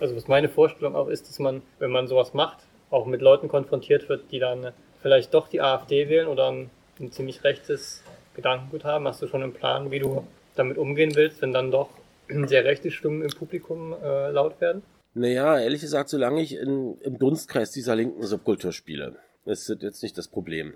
Also 0.00 0.14
was 0.14 0.28
meine 0.28 0.50
Vorstellung 0.50 0.94
auch 0.94 1.08
ist, 1.08 1.30
dass 1.30 1.38
man, 1.38 1.62
wenn 1.78 1.90
man 1.90 2.08
sowas 2.08 2.34
macht, 2.34 2.58
auch 2.90 3.06
mit 3.06 3.22
Leuten 3.22 3.48
konfrontiert 3.48 4.10
wird, 4.10 4.30
die 4.32 4.38
dann 4.38 4.74
vielleicht 5.00 5.32
doch 5.32 5.48
die 5.48 5.62
AfD 5.62 6.10
wählen 6.10 6.28
oder 6.28 6.50
ein 6.50 6.70
ziemlich 7.10 7.42
rechtes 7.42 8.02
Gedankengut 8.34 8.84
haben? 8.84 9.08
Hast 9.08 9.22
du 9.22 9.28
schon 9.28 9.42
einen 9.42 9.54
Plan, 9.54 9.90
wie 9.90 10.00
du 10.00 10.26
damit 10.56 10.78
umgehen 10.78 11.14
willst, 11.14 11.42
wenn 11.42 11.52
dann 11.52 11.70
doch 11.70 11.90
sehr 12.46 12.64
rechte 12.64 12.90
Stimmen 12.90 13.22
im 13.22 13.30
Publikum 13.30 13.92
äh, 13.92 14.30
laut 14.30 14.60
werden? 14.60 14.82
Naja, 15.14 15.58
ehrlich 15.58 15.80
gesagt, 15.80 16.08
solange 16.08 16.40
ich 16.40 16.54
in, 16.54 16.96
im 17.00 17.18
Dunstkreis 17.18 17.72
dieser 17.72 17.96
linken 17.96 18.24
Subkultur 18.24 18.72
spiele, 18.72 19.16
ist 19.44 19.68
das 19.68 19.78
jetzt 19.80 20.02
nicht 20.02 20.16
das 20.16 20.28
Problem. 20.28 20.74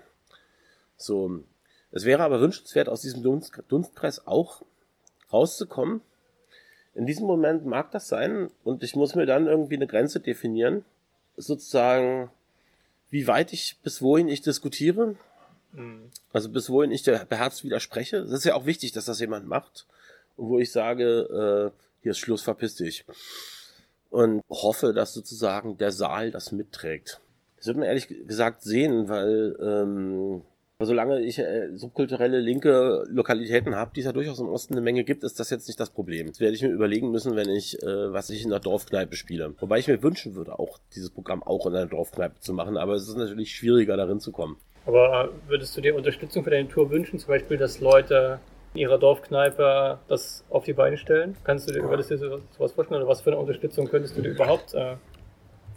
So, 0.97 1.43
es 1.91 2.03
wäre 2.03 2.23
aber 2.23 2.41
wünschenswert, 2.41 2.89
aus 2.89 3.01
diesem 3.01 3.23
Dunst, 3.23 3.63
Dunstkreis 3.69 4.27
auch 4.27 4.63
rauszukommen. 5.31 6.01
In 6.93 7.05
diesem 7.05 7.25
Moment 7.25 7.65
mag 7.65 7.91
das 7.91 8.07
sein 8.07 8.49
und 8.63 8.83
ich 8.83 8.95
muss 8.95 9.15
mir 9.15 9.25
dann 9.25 9.47
irgendwie 9.47 9.75
eine 9.75 9.87
Grenze 9.87 10.19
definieren 10.19 10.83
sozusagen, 11.37 12.29
wie 13.09 13.27
weit 13.27 13.53
ich, 13.53 13.77
bis 13.83 14.01
wohin 14.01 14.27
ich 14.27 14.41
diskutiere. 14.41 15.15
Mhm. 15.75 16.09
Also 16.31 16.49
bis 16.49 16.69
wohin 16.69 16.91
ich 16.91 17.03
der 17.03 17.25
beherzt 17.25 17.63
widerspreche. 17.63 18.21
Das 18.21 18.31
ist 18.31 18.45
ja 18.45 18.55
auch 18.55 18.65
wichtig, 18.65 18.91
dass 18.91 19.05
das 19.05 19.19
jemand 19.19 19.47
macht. 19.47 19.85
Wo 20.37 20.59
ich 20.59 20.71
sage, 20.71 21.71
äh, 21.73 21.79
hier 22.01 22.11
ist 22.11 22.19
Schluss, 22.19 22.41
verpiss 22.41 22.75
dich. 22.75 23.05
Und 24.09 24.43
hoffe, 24.49 24.93
dass 24.93 25.13
sozusagen 25.13 25.77
der 25.77 25.91
Saal 25.91 26.31
das 26.31 26.51
mitträgt. 26.51 27.21
Das 27.57 27.67
wird 27.67 27.77
man 27.77 27.87
ehrlich 27.87 28.07
gesagt 28.07 28.61
sehen, 28.61 29.09
weil 29.09 29.57
ähm, 29.59 30.41
solange 30.79 31.21
ich 31.21 31.39
äh, 31.39 31.69
subkulturelle 31.75 32.39
linke 32.39 33.05
Lokalitäten 33.07 33.75
habe, 33.75 33.91
die 33.95 34.01
es 34.01 34.05
ja 34.05 34.11
durchaus 34.11 34.39
im 34.39 34.49
Osten 34.49 34.73
eine 34.73 34.81
Menge 34.81 35.03
gibt, 35.03 35.23
ist 35.23 35.39
das 35.39 35.49
jetzt 35.49 35.67
nicht 35.67 35.79
das 35.79 35.89
Problem. 35.89 36.27
Das 36.27 36.39
werde 36.39 36.55
ich 36.55 36.61
mir 36.61 36.69
überlegen 36.69 37.11
müssen, 37.11 37.35
wenn 37.35 37.49
ich, 37.49 37.81
äh, 37.81 38.13
was 38.13 38.29
ich 38.29 38.43
in 38.43 38.49
der 38.49 38.59
Dorfkneipe 38.59 39.15
spiele. 39.15 39.53
Wobei 39.59 39.79
ich 39.79 39.87
mir 39.87 40.03
wünschen 40.03 40.35
würde, 40.35 40.59
auch 40.59 40.77
dieses 40.93 41.09
Programm 41.09 41.43
auch 41.43 41.65
in 41.65 41.75
einer 41.75 41.85
Dorfkneipe 41.85 42.39
zu 42.41 42.53
machen, 42.53 42.77
aber 42.77 42.95
es 42.95 43.07
ist 43.07 43.17
natürlich 43.17 43.55
schwieriger, 43.55 43.95
darin 43.95 44.19
zu 44.19 44.31
kommen. 44.31 44.57
Aber 44.85 45.25
äh, 45.25 45.49
würdest 45.49 45.75
du 45.75 45.81
dir 45.81 45.95
Unterstützung 45.95 46.43
für 46.43 46.49
deine 46.49 46.67
Tour 46.67 46.89
wünschen, 46.91 47.19
zum 47.19 47.29
Beispiel, 47.29 47.57
dass 47.57 47.79
Leute 47.79 48.39
in 48.73 48.81
ihrer 48.81 48.99
Dorfkneipe 48.99 49.99
das 50.07 50.43
auf 50.49 50.63
die 50.65 50.73
Beine 50.73 50.97
stellen? 50.97 51.35
Kannst 51.43 51.69
du 51.69 51.73
dir, 51.73 51.83
würdest 51.83 52.11
du 52.11 52.17
dir 52.17 52.39
sowas 52.57 52.73
vorstellen 52.73 53.01
oder 53.01 53.09
was 53.09 53.21
für 53.21 53.31
eine 53.31 53.39
Unterstützung 53.39 53.87
könntest 53.87 54.17
du 54.17 54.21
dir 54.21 54.31
überhaupt 54.31 54.73
äh, 54.73 54.95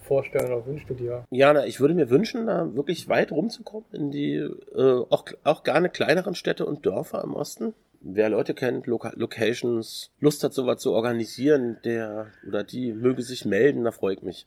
vorstellen 0.02 0.52
oder 0.52 0.66
wünschst 0.66 0.90
du 0.90 0.94
dir? 0.94 1.24
Ja, 1.30 1.52
na, 1.52 1.66
ich 1.66 1.80
würde 1.80 1.94
mir 1.94 2.10
wünschen, 2.10 2.46
da 2.46 2.74
wirklich 2.74 3.08
weit 3.08 3.30
rumzukommen 3.30 3.86
in 3.92 4.10
die 4.10 4.34
äh, 4.34 5.04
auch, 5.10 5.24
auch 5.44 5.62
gerne 5.62 5.88
kleineren 5.88 6.34
Städte 6.34 6.66
und 6.66 6.84
Dörfer 6.84 7.22
im 7.22 7.34
Osten. 7.34 7.74
Wer 8.00 8.28
Leute 8.30 8.54
kennt, 8.54 8.86
Loca 8.86 9.12
Locations, 9.16 10.10
Lust 10.20 10.44
hat, 10.44 10.52
sowas 10.52 10.80
zu 10.80 10.92
organisieren, 10.92 11.78
der 11.84 12.28
oder 12.46 12.62
die 12.62 12.92
möge 12.92 13.22
sich 13.22 13.44
melden, 13.44 13.84
da 13.84 13.90
freue 13.90 14.14
ich 14.14 14.22
mich. 14.22 14.46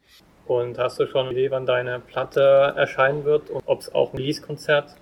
Und 0.51 0.77
hast 0.77 0.99
du 0.99 1.07
schon 1.07 1.27
eine 1.27 1.31
Idee, 1.31 1.49
wann 1.49 1.65
deine 1.65 2.01
Platte 2.01 2.73
erscheinen 2.75 3.23
wird 3.23 3.49
und 3.49 3.63
ob 3.65 3.79
es 3.79 3.95
auch 3.95 4.11
ein 4.11 4.17
Release-Konzert 4.17 4.95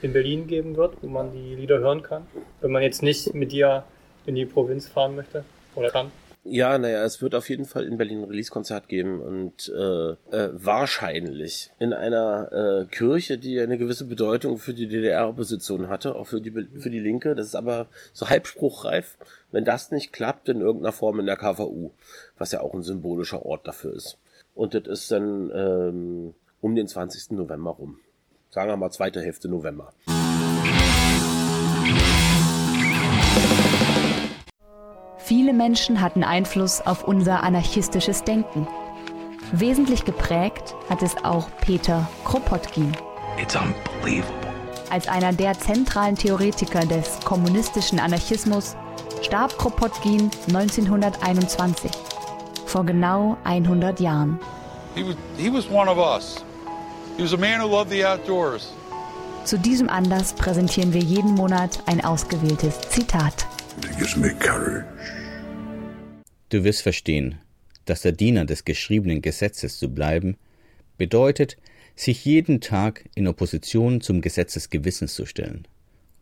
in 0.00 0.14
Berlin 0.14 0.46
geben 0.46 0.74
wird, 0.74 0.94
wo 1.02 1.06
man 1.06 1.32
die 1.32 1.54
Lieder 1.54 1.80
hören 1.80 2.02
kann, 2.02 2.26
wenn 2.62 2.70
man 2.70 2.82
jetzt 2.82 3.02
nicht 3.02 3.34
mit 3.34 3.52
dir 3.52 3.84
in 4.24 4.36
die 4.36 4.46
Provinz 4.46 4.88
fahren 4.88 5.14
möchte 5.14 5.44
oder 5.74 5.90
kann? 5.90 6.10
Ja, 6.44 6.78
naja, 6.78 7.04
es 7.04 7.20
wird 7.20 7.34
auf 7.34 7.50
jeden 7.50 7.66
Fall 7.66 7.84
in 7.84 7.98
Berlin 7.98 8.22
ein 8.22 8.30
Release-Konzert 8.30 8.88
geben 8.88 9.20
und 9.20 9.68
äh, 9.68 10.12
äh, 10.34 10.50
wahrscheinlich 10.54 11.72
in 11.78 11.92
einer 11.92 12.50
äh, 12.52 12.86
Kirche, 12.86 13.36
die 13.36 13.60
eine 13.60 13.76
gewisse 13.76 14.06
Bedeutung 14.06 14.56
für 14.56 14.72
die 14.72 14.88
DDR-Opposition 14.88 15.90
hatte, 15.90 16.14
auch 16.16 16.28
für 16.28 16.40
die 16.40 16.52
für 16.52 16.88
die 16.88 17.00
Linke. 17.00 17.34
Das 17.34 17.48
ist 17.48 17.54
aber 17.54 17.88
so 18.14 18.30
halbspruchreif. 18.30 19.18
Wenn 19.52 19.66
das 19.66 19.90
nicht 19.90 20.14
klappt, 20.14 20.48
in 20.48 20.62
irgendeiner 20.62 20.92
Form 20.92 21.20
in 21.20 21.26
der 21.26 21.36
KVU, 21.36 21.90
was 22.38 22.52
ja 22.52 22.62
auch 22.62 22.72
ein 22.72 22.82
symbolischer 22.82 23.44
Ort 23.44 23.68
dafür 23.68 23.92
ist. 23.92 24.16
Und 24.56 24.72
das 24.72 24.86
ist 24.86 25.12
dann 25.12 25.50
ähm, 25.54 26.34
um 26.62 26.74
den 26.74 26.88
20. 26.88 27.32
November 27.32 27.72
rum. 27.72 27.98
Sagen 28.48 28.70
wir 28.70 28.76
mal 28.76 28.90
zweite 28.90 29.20
Hälfte 29.20 29.48
November. 29.48 29.92
Viele 35.18 35.52
Menschen 35.52 36.00
hatten 36.00 36.24
Einfluss 36.24 36.80
auf 36.80 37.06
unser 37.06 37.42
anarchistisches 37.42 38.24
Denken. 38.24 38.66
Wesentlich 39.52 40.04
geprägt 40.04 40.74
hat 40.88 41.02
es 41.02 41.16
auch 41.22 41.50
Peter 41.60 42.08
Kropotkin. 42.24 42.96
It's 43.40 43.54
unbelievable. 43.54 44.34
Als 44.88 45.06
einer 45.06 45.32
der 45.32 45.52
zentralen 45.58 46.14
Theoretiker 46.14 46.80
des 46.80 47.20
kommunistischen 47.20 47.98
Anarchismus 47.98 48.74
starb 49.20 49.58
Kropotkin 49.58 50.30
1921, 50.48 51.90
vor 52.76 52.84
genau 52.84 53.38
100 53.44 54.00
Jahren. 54.00 54.38
Zu 59.44 59.58
diesem 59.58 59.88
Anlass 59.88 60.34
präsentieren 60.34 60.92
wir 60.92 61.00
jeden 61.00 61.30
Monat 61.30 61.82
ein 61.86 62.04
ausgewähltes 62.04 62.78
Zitat. 62.90 63.46
Du 66.50 66.64
wirst 66.64 66.82
verstehen, 66.82 67.38
dass 67.86 68.02
der 68.02 68.12
Diener 68.12 68.44
des 68.44 68.66
geschriebenen 68.66 69.22
Gesetzes 69.22 69.78
zu 69.78 69.88
bleiben, 69.88 70.36
bedeutet, 70.98 71.56
sich 71.94 72.26
jeden 72.26 72.60
Tag 72.60 73.08
in 73.14 73.26
Opposition 73.26 74.02
zum 74.02 74.20
Gesetz 74.20 74.52
des 74.52 74.68
Gewissens 74.68 75.14
zu 75.14 75.24
stellen 75.24 75.66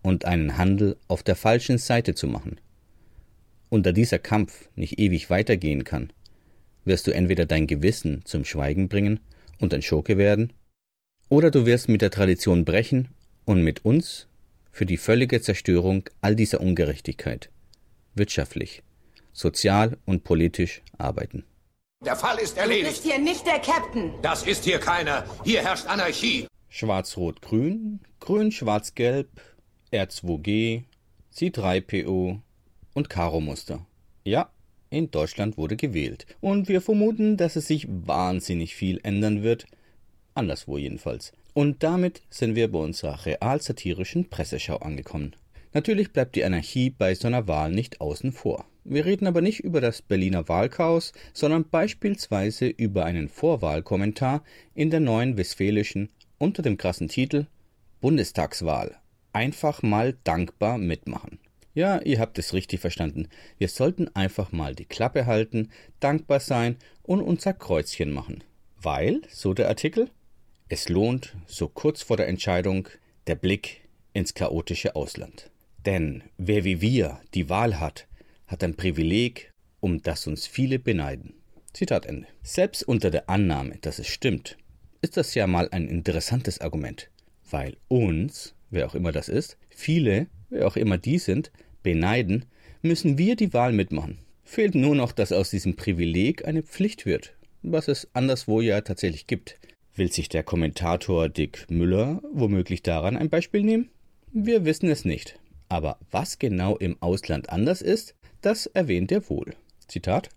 und 0.02 0.24
einen 0.24 0.56
Handel 0.56 0.96
auf 1.08 1.24
der 1.24 1.34
falschen 1.34 1.78
Seite 1.78 2.14
zu 2.14 2.28
machen. 2.28 2.60
Und 3.70 3.86
da 3.86 3.90
dieser 3.90 4.20
Kampf 4.20 4.68
nicht 4.76 5.00
ewig 5.00 5.30
weitergehen 5.30 5.82
kann, 5.82 6.12
wirst 6.84 7.06
du 7.06 7.12
entweder 7.14 7.46
dein 7.46 7.66
Gewissen 7.66 8.22
zum 8.24 8.44
Schweigen 8.44 8.88
bringen 8.88 9.20
und 9.60 9.72
ein 9.74 9.82
Schurke 9.82 10.18
werden, 10.18 10.52
oder 11.28 11.50
du 11.50 11.66
wirst 11.66 11.88
mit 11.88 12.02
der 12.02 12.10
Tradition 12.10 12.64
brechen 12.64 13.08
und 13.44 13.62
mit 13.62 13.84
uns 13.84 14.28
für 14.72 14.86
die 14.86 14.96
völlige 14.98 15.40
Zerstörung 15.40 16.08
all 16.20 16.36
dieser 16.36 16.60
Ungerechtigkeit 16.60 17.50
wirtschaftlich, 18.14 18.82
sozial 19.32 19.98
und 20.04 20.22
politisch 20.24 20.82
arbeiten. 20.98 21.44
Der 22.04 22.16
Fall 22.16 22.38
ist 22.38 22.56
Du 22.56 22.60
erledigt. 22.60 22.88
bist 22.88 23.02
hier 23.04 23.18
nicht 23.18 23.46
der 23.46 23.58
Captain. 23.58 24.12
Das 24.22 24.44
ist 24.46 24.64
hier 24.64 24.78
keiner. 24.78 25.24
Hier 25.42 25.62
herrscht 25.62 25.86
Anarchie. 25.86 26.46
Schwarz-Rot-Grün, 26.68 28.00
Grün-Schwarz-Gelb, 28.20 29.28
R2G, 29.92 30.84
C3PO 31.34 32.40
und 32.94 33.08
Karo-Muster. 33.08 33.86
Ja, 34.24 34.50
in 34.94 35.10
Deutschland 35.10 35.58
wurde 35.58 35.76
gewählt. 35.76 36.26
Und 36.40 36.68
wir 36.68 36.80
vermuten, 36.80 37.36
dass 37.36 37.56
es 37.56 37.66
sich 37.66 37.86
wahnsinnig 37.88 38.74
viel 38.74 39.00
ändern 39.02 39.42
wird. 39.42 39.66
Anderswo 40.34 40.78
jedenfalls. 40.78 41.32
Und 41.52 41.82
damit 41.82 42.22
sind 42.30 42.54
wir 42.54 42.70
bei 42.70 42.78
unserer 42.78 43.26
real-satirischen 43.26 44.28
Presseschau 44.28 44.78
angekommen. 44.78 45.36
Natürlich 45.72 46.12
bleibt 46.12 46.36
die 46.36 46.44
Anarchie 46.44 46.90
bei 46.90 47.14
so 47.14 47.26
einer 47.26 47.48
Wahl 47.48 47.70
nicht 47.70 48.00
außen 48.00 48.32
vor. 48.32 48.64
Wir 48.84 49.04
reden 49.06 49.26
aber 49.26 49.40
nicht 49.40 49.60
über 49.60 49.80
das 49.80 50.02
Berliner 50.02 50.48
Wahlchaos, 50.48 51.12
sondern 51.32 51.68
beispielsweise 51.68 52.66
über 52.66 53.04
einen 53.04 53.28
Vorwahlkommentar 53.28 54.44
in 54.74 54.90
der 54.90 55.00
neuen 55.00 55.36
Westfälischen 55.36 56.10
unter 56.38 56.62
dem 56.62 56.76
krassen 56.76 57.08
Titel 57.08 57.46
Bundestagswahl. 58.00 58.96
Einfach 59.32 59.82
mal 59.82 60.16
dankbar 60.24 60.78
mitmachen. 60.78 61.38
Ja, 61.74 62.00
ihr 62.02 62.20
habt 62.20 62.38
es 62.38 62.54
richtig 62.54 62.80
verstanden. 62.80 63.28
Wir 63.58 63.68
sollten 63.68 64.08
einfach 64.14 64.52
mal 64.52 64.76
die 64.76 64.84
Klappe 64.84 65.26
halten, 65.26 65.70
dankbar 65.98 66.38
sein 66.38 66.76
und 67.02 67.20
unser 67.20 67.52
Kreuzchen 67.52 68.12
machen. 68.12 68.44
Weil, 68.80 69.22
so 69.28 69.54
der 69.54 69.68
Artikel, 69.68 70.08
es 70.68 70.88
lohnt, 70.88 71.34
so 71.46 71.68
kurz 71.68 72.02
vor 72.02 72.16
der 72.16 72.28
Entscheidung, 72.28 72.88
der 73.26 73.34
Blick 73.34 73.82
ins 74.12 74.34
chaotische 74.34 74.94
Ausland. 74.94 75.50
Denn 75.84 76.22
wer 76.38 76.64
wie 76.64 76.80
wir 76.80 77.20
die 77.34 77.48
Wahl 77.48 77.80
hat, 77.80 78.06
hat 78.46 78.62
ein 78.62 78.76
Privileg, 78.76 79.50
um 79.80 80.00
das 80.00 80.26
uns 80.28 80.46
viele 80.46 80.78
beneiden. 80.78 81.34
Zitat 81.72 82.06
Ende. 82.06 82.28
Selbst 82.44 82.84
unter 82.84 83.10
der 83.10 83.28
Annahme, 83.28 83.78
dass 83.80 83.98
es 83.98 84.06
stimmt, 84.06 84.56
ist 85.02 85.16
das 85.16 85.34
ja 85.34 85.48
mal 85.48 85.68
ein 85.72 85.88
interessantes 85.88 86.60
Argument, 86.60 87.10
weil 87.50 87.76
uns, 87.88 88.54
wer 88.70 88.86
auch 88.86 88.94
immer 88.94 89.10
das 89.10 89.28
ist, 89.28 89.58
viele, 89.70 90.28
wer 90.54 90.66
auch 90.66 90.76
immer 90.76 90.98
die 90.98 91.18
sind, 91.18 91.50
beneiden, 91.82 92.46
müssen 92.80 93.18
wir 93.18 93.36
die 93.36 93.52
Wahl 93.52 93.72
mitmachen. 93.72 94.18
Fehlt 94.44 94.74
nur 94.74 94.94
noch, 94.94 95.12
dass 95.12 95.32
aus 95.32 95.50
diesem 95.50 95.74
Privileg 95.74 96.46
eine 96.46 96.62
Pflicht 96.62 97.06
wird, 97.06 97.34
was 97.62 97.88
es 97.88 98.08
anderswo 98.14 98.60
ja 98.60 98.80
tatsächlich 98.80 99.26
gibt. 99.26 99.58
Will 99.96 100.12
sich 100.12 100.28
der 100.28 100.42
Kommentator 100.42 101.28
Dick 101.28 101.66
Müller 101.70 102.22
womöglich 102.32 102.82
daran 102.82 103.16
ein 103.16 103.30
Beispiel 103.30 103.62
nehmen? 103.62 103.90
Wir 104.32 104.64
wissen 104.64 104.88
es 104.88 105.04
nicht. 105.04 105.38
Aber 105.68 105.98
was 106.10 106.38
genau 106.38 106.76
im 106.76 106.96
Ausland 107.00 107.50
anders 107.50 107.82
ist, 107.82 108.14
das 108.40 108.66
erwähnt 108.66 109.10
er 109.10 109.28
wohl. 109.28 109.54
Zitat 109.88 110.28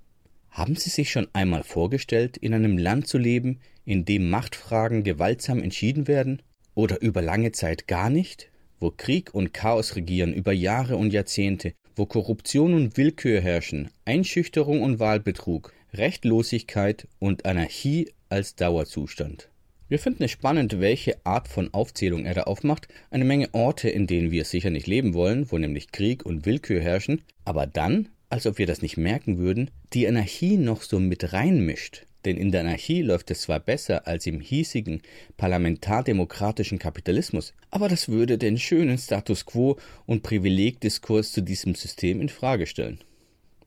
Haben 0.50 0.76
Sie 0.76 0.90
sich 0.90 1.12
schon 1.12 1.28
einmal 1.34 1.64
vorgestellt, 1.64 2.38
in 2.38 2.54
einem 2.54 2.78
Land 2.78 3.08
zu 3.08 3.18
leben, 3.18 3.60
in 3.86 4.06
dem 4.06 4.30
Machtfragen 4.30 5.04
gewaltsam 5.04 5.62
entschieden 5.62 6.08
werden? 6.08 6.42
Oder 6.74 7.02
über 7.02 7.22
lange 7.22 7.52
Zeit 7.52 7.88
gar 7.88 8.10
nicht? 8.10 8.50
Wo 8.80 8.92
Krieg 8.96 9.34
und 9.34 9.54
Chaos 9.54 9.96
regieren 9.96 10.34
über 10.34 10.52
Jahre 10.52 10.98
und 10.98 11.12
Jahrzehnte, 11.12 11.74
wo 11.96 12.06
Korruption 12.06 12.74
und 12.74 12.96
Willkür 12.96 13.42
herrschen, 13.42 13.90
Einschüchterung 14.06 14.84
und 14.84 15.00
Wahlbetrug, 15.00 15.74
Rechtlosigkeit 15.94 17.08
und 17.20 17.46
Anarchie 17.46 18.12
als 18.30 18.56
Dauerzustand. 18.56 19.50
Wir 19.90 20.00
finden 20.00 20.24
es 20.24 20.32
spannend, 20.32 20.80
welche 20.80 21.26
Art 21.26 21.48
von 21.48 21.74
Aufzählung 21.74 22.26
er 22.26 22.34
da 22.34 22.44
aufmacht. 22.44 22.88
Eine 23.10 23.24
Menge 23.24 23.54
Orte, 23.54 23.90
in 23.90 24.06
denen 24.06 24.32
wir 24.32 24.44
sicher 24.44 24.70
nicht 24.70 24.86
leben 24.86 25.14
wollen, 25.14 25.50
wo 25.52 25.58
nämlich 25.58 25.92
Krieg 25.92 26.26
und 26.26 26.46
Willkür 26.46 26.82
herrschen, 26.82 27.22
aber 27.46 27.68
dann, 27.68 28.10
als 28.30 28.46
ob 28.46 28.58
wir 28.58 28.68
das 28.68 28.82
nicht 28.82 28.98
merken 28.98 29.38
würden, 29.38 29.72
die 29.94 30.08
Anarchie 30.08 30.58
noch 30.58 30.82
so 30.82 31.00
mit 31.00 31.32
reinmischt. 31.32 32.07
Denn 32.28 32.36
in 32.36 32.52
der 32.52 32.60
Anarchie 32.60 33.04
läuft 33.04 33.32
es 33.32 33.44
zwar 33.44 33.62
besser 33.62 34.06
als 34.06 34.28
im 34.28 34.42
hiesigen 34.42 35.02
parlamentardemokratischen 35.38 36.78
Kapitalismus, 36.78 37.54
aber 37.72 37.88
das 37.88 38.10
würde 38.10 38.38
den 38.38 38.58
schönen 38.58 38.98
Status 38.98 39.46
quo 39.46 39.78
und 40.06 40.24
Privilegdiskurs 40.24 41.32
zu 41.32 41.40
diesem 41.40 41.74
System 41.74 42.20
in 42.20 42.28
Frage 42.28 42.68
stellen. 42.68 43.00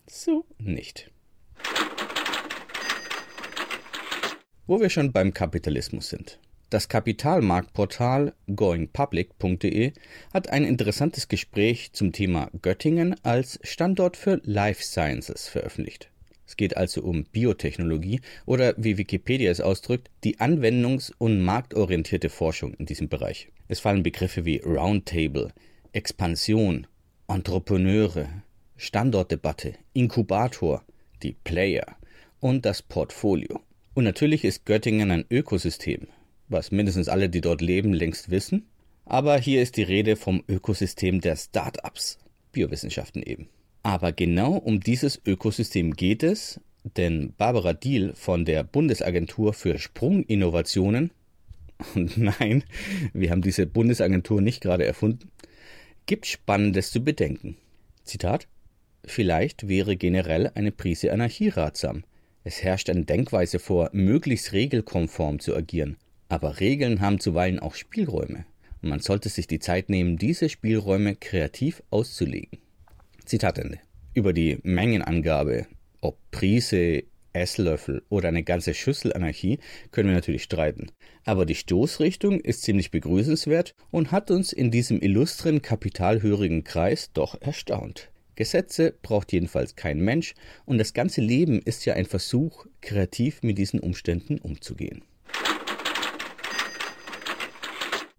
So 0.07 0.45
nicht. 0.59 1.11
Wo 4.67 4.79
wir 4.79 4.91
schon 4.91 5.11
beim 5.11 5.33
Kapitalismus 5.33 6.11
sind. 6.11 6.39
Das 6.69 6.91
Kapitalmarktportal 6.91 8.35
goingpublic.de 8.55 9.95
hat 10.35 10.51
ein 10.51 10.65
interessantes 10.65 11.29
Gespräch 11.29 11.95
zum 11.95 12.13
Thema 12.13 12.51
Göttingen 12.61 13.17
als 13.23 13.59
Standort 13.63 14.19
für 14.19 14.43
Life 14.45 14.83
Sciences 14.83 15.49
veröffentlicht. 15.49 16.10
Es 16.51 16.57
geht 16.57 16.77
also 16.77 17.03
um 17.03 17.27
Biotechnologie 17.27 18.23
oder 18.45 18.75
wie 18.77 18.99
Wikipedia 18.99 19.53
es 19.53 19.61
ausdrückt, 19.61 20.11
die 20.25 20.39
anwendungs- 20.39 21.13
und 21.17 21.41
marktorientierte 21.43 22.29
Forschung 22.29 22.75
in 22.75 22.87
diesem 22.87 23.09
Bereich. 23.09 23.51
Es 23.69 23.79
fallen 23.79 24.03
Begriffe 24.03 24.45
wie 24.45 24.57
Roundtable, 24.57 25.53
Expansion, 25.93 26.89
Entrepreneure, 27.29 28.43
Standortdebatte, 28.77 29.75
Inkubator, 29.93 30.83
die 31.23 31.37
Player 31.45 31.87
und 32.41 32.67
das 32.67 32.83
Portfolio. 32.83 33.61
Und 33.95 34.03
natürlich 34.03 34.45
ist 34.45 34.67
Göttingen 34.67 35.13
ein 35.13 35.27
Ökosystem, 35.31 36.09
was 36.49 36.73
mindestens 36.73 37.09
alle, 37.09 37.29
die 37.29 37.43
dort 37.43 37.61
leben, 37.61 37.93
längst 37.93 38.29
wissen. 38.33 38.67
Aber 39.05 39.39
hier 39.39 39.63
ist 39.63 39.77
die 39.77 39.85
Rede 39.85 40.17
vom 40.17 40.43
Ökosystem 40.49 41.21
der 41.21 41.37
Start-ups, 41.37 42.19
Biowissenschaften 42.51 43.23
eben. 43.23 43.49
Aber 43.83 44.13
genau 44.13 44.55
um 44.55 44.81
dieses 44.81 45.21
Ökosystem 45.25 45.95
geht 45.95 46.23
es, 46.23 46.61
denn 46.97 47.35
Barbara 47.37 47.73
Diel 47.73 48.13
von 48.15 48.45
der 48.45 48.65
Bundesagentur 48.65 49.53
für 49.53 49.79
Sprunginnovationen, 49.79 51.11
und 51.95 52.17
nein, 52.41 52.65
wir 53.13 53.31
haben 53.31 53.43
diese 53.43 53.67
Bundesagentur 53.67 54.41
nicht 54.41 54.61
gerade 54.61 54.85
erfunden, 54.85 55.31
gibt 56.07 56.27
Spannendes 56.27 56.91
zu 56.91 57.03
bedenken. 57.03 57.57
Zitat 58.05 58.49
Vielleicht 59.05 59.67
wäre 59.67 59.97
generell 59.97 60.51
eine 60.55 60.73
Prise 60.73 61.13
Anarchie 61.13 61.49
ratsam. 61.49 62.05
Es 62.45 62.63
herrscht 62.63 62.91
eine 62.91 63.05
Denkweise 63.05 63.59
vor, 63.59 63.91
möglichst 63.93 64.53
regelkonform 64.53 65.41
zu 65.41 65.55
agieren. 65.57 65.97
Aber 66.29 66.61
Regeln 66.61 67.01
haben 67.01 67.19
zuweilen 67.19 67.59
auch 67.59 67.75
Spielräume. 67.75 68.45
Und 68.83 68.89
man 68.91 69.01
sollte 69.01 69.29
sich 69.29 69.47
die 69.47 69.59
Zeit 69.59 69.89
nehmen, 69.89 70.17
diese 70.17 70.49
Spielräume 70.49 71.17
kreativ 71.17 71.83
auszulegen. 71.91 72.59
Zitat 73.31 73.59
Ende. 73.59 73.79
Über 74.13 74.33
die 74.33 74.59
Mengenangabe, 74.65 75.69
ob 76.01 76.19
Prise, 76.33 77.05
Esslöffel 77.33 78.03
oder 78.09 78.27
eine 78.27 78.43
ganze 78.43 78.75
Schüssel 78.75 79.13
Anarchie, 79.13 79.61
können 79.93 80.09
wir 80.09 80.17
natürlich 80.17 80.43
streiten. 80.43 80.91
Aber 81.25 81.47
die 81.47 81.55
Stoßrichtung 81.55 82.41
ist 82.41 82.63
ziemlich 82.63 82.91
begrüßenswert 82.91 83.77
und 83.93 84.11
hat 84.11 84.33
uns 84.33 84.53
in 84.53 84.73
diesem 84.73 85.01
illustren, 85.01 85.63
kapitalhörigen 85.63 86.65
Kreis 86.65 87.13
doch 87.13 87.41
erstaunt. 87.41 88.11
Gesetze 88.35 88.95
braucht 89.01 89.33
jedenfalls 89.33 89.77
kein 89.77 90.01
Mensch 90.01 90.35
und 90.65 90.79
das 90.79 90.93
ganze 90.93 91.21
Leben 91.21 91.63
ist 91.63 91.85
ja 91.85 91.95
ein 91.95 92.07
Versuch, 92.07 92.67
kreativ 92.81 93.45
mit 93.45 93.59
diesen 93.59 93.79
Umständen 93.79 94.39
umzugehen. 94.39 95.05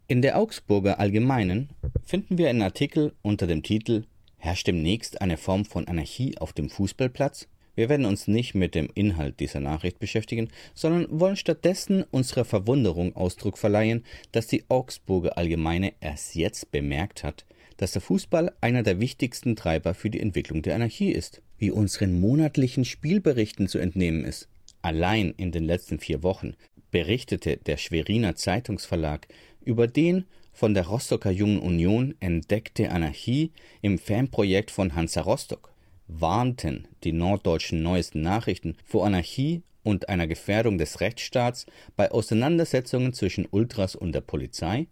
In 0.07 0.21
der 0.21 0.37
Augsburger 0.37 1.01
Allgemeinen 1.01 1.67
finden 2.05 2.37
wir 2.37 2.49
einen 2.49 2.61
Artikel 2.61 3.11
unter 3.21 3.45
dem 3.45 3.61
Titel 3.61 4.05
Herrscht 4.43 4.65
demnächst 4.65 5.21
eine 5.21 5.37
Form 5.37 5.65
von 5.65 5.87
Anarchie 5.87 6.35
auf 6.39 6.51
dem 6.51 6.71
Fußballplatz? 6.71 7.47
Wir 7.75 7.89
werden 7.89 8.07
uns 8.07 8.27
nicht 8.27 8.55
mit 8.55 8.73
dem 8.73 8.89
Inhalt 8.95 9.39
dieser 9.39 9.59
Nachricht 9.59 9.99
beschäftigen, 9.99 10.49
sondern 10.73 11.05
wollen 11.11 11.35
stattdessen 11.35 12.03
unserer 12.09 12.43
Verwunderung 12.43 13.15
Ausdruck 13.15 13.59
verleihen, 13.59 14.03
dass 14.31 14.47
die 14.47 14.63
Augsburger 14.67 15.37
Allgemeine 15.37 15.93
erst 15.99 16.33
jetzt 16.33 16.71
bemerkt 16.71 17.23
hat, 17.23 17.45
dass 17.77 17.91
der 17.91 18.01
Fußball 18.01 18.51
einer 18.61 18.81
der 18.81 18.99
wichtigsten 18.99 19.55
Treiber 19.55 19.93
für 19.93 20.09
die 20.09 20.19
Entwicklung 20.19 20.63
der 20.63 20.73
Anarchie 20.73 21.11
ist, 21.11 21.43
wie 21.59 21.69
unseren 21.69 22.19
monatlichen 22.19 22.83
Spielberichten 22.83 23.67
zu 23.67 23.77
entnehmen 23.77 24.25
ist. 24.25 24.49
Allein 24.81 25.35
in 25.37 25.51
den 25.51 25.65
letzten 25.65 25.99
vier 25.99 26.23
Wochen 26.23 26.55
berichtete 26.89 27.57
der 27.57 27.77
Schweriner 27.77 28.35
Zeitungsverlag 28.35 29.27
über 29.63 29.85
den 29.85 30.25
von 30.53 30.73
der 30.73 30.87
Rostocker 30.87 31.31
Jungen 31.31 31.59
Union 31.59 32.15
entdeckte 32.19 32.91
Anarchie 32.91 33.51
im 33.81 33.97
Fanprojekt 33.97 34.71
von 34.71 34.95
Hansa 34.95 35.21
Rostock, 35.21 35.73
warnten 36.07 36.87
die 37.03 37.13
norddeutschen 37.13 37.81
neuesten 37.81 38.21
Nachrichten 38.21 38.75
vor 38.83 39.05
Anarchie 39.05 39.63
und 39.83 40.09
einer 40.09 40.27
Gefährdung 40.27 40.77
des 40.77 41.01
Rechtsstaats 41.01 41.65
bei 41.95 42.11
Auseinandersetzungen 42.11 43.13
zwischen 43.13 43.47
Ultras 43.49 43.95
und 43.95 44.13
der 44.13 44.21
Polizei, 44.21 44.87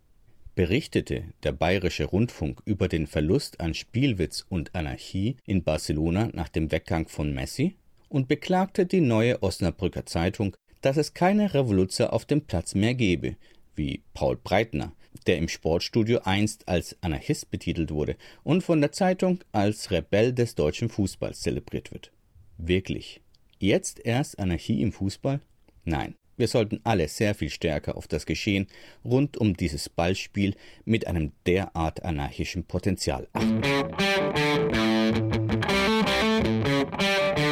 berichtete 0.55 1.24
der 1.43 1.51
Bayerische 1.51 2.05
Rundfunk 2.05 2.62
über 2.66 2.88
den 2.88 3.07
Verlust 3.07 3.60
an 3.60 3.74
Spielwitz 3.74 4.45
und 4.49 4.76
Anarchie 4.76 5.38
in 5.45 5.64
Barcelona 5.64 6.30
nach 6.34 6.49
dem 6.49 6.72
Weggang 6.72 7.07
von 7.07 7.34
Messi 7.34 7.76
und 8.10 8.28
beklagte 8.28 8.86
die 8.86 9.01
Neue 9.01 9.41
Osnabrücker 9.43 10.05
Zeitung, 10.05 10.57
dass 10.82 10.97
es 10.97 11.14
keine 11.14 11.53
Revoluzer 11.53 12.12
auf 12.14 12.26
dem 12.26 12.41
Platz 12.41 12.76
mehr 12.76 12.95
gebe, 12.95 13.36
wie 13.80 14.04
Paul 14.14 14.36
Breitner, 14.36 14.92
der 15.26 15.38
im 15.38 15.48
Sportstudio 15.48 16.20
einst 16.24 16.68
als 16.68 16.96
Anarchist 17.02 17.50
betitelt 17.50 17.90
wurde 17.90 18.16
und 18.44 18.62
von 18.64 18.82
der 18.82 18.92
Zeitung 18.92 19.40
als 19.52 19.90
Rebell 19.90 20.34
des 20.34 20.54
deutschen 20.54 20.90
Fußballs 20.90 21.40
zelebriert 21.40 21.92
wird. 21.92 22.12
Wirklich? 22.58 23.22
Jetzt 23.58 24.06
erst 24.06 24.38
Anarchie 24.38 24.82
im 24.82 24.92
Fußball? 24.92 25.40
Nein, 25.86 26.16
wir 26.38 26.48
sollten 26.48 26.82
alle 26.84 27.08
sehr 27.08 27.34
viel 27.34 27.50
stärker 27.50 27.98
auf 27.98 28.08
das 28.08 28.26
Geschehen 28.26 28.68
rund 29.04 29.38
um 29.38 29.56
dieses 29.56 29.90
Ballspiel 29.90 30.56
mit 30.86 31.08
einem 31.08 31.32
derart 31.48 32.04
anarchischen 32.04 32.66
Potenzial 32.66 33.28
achten. 33.34 33.62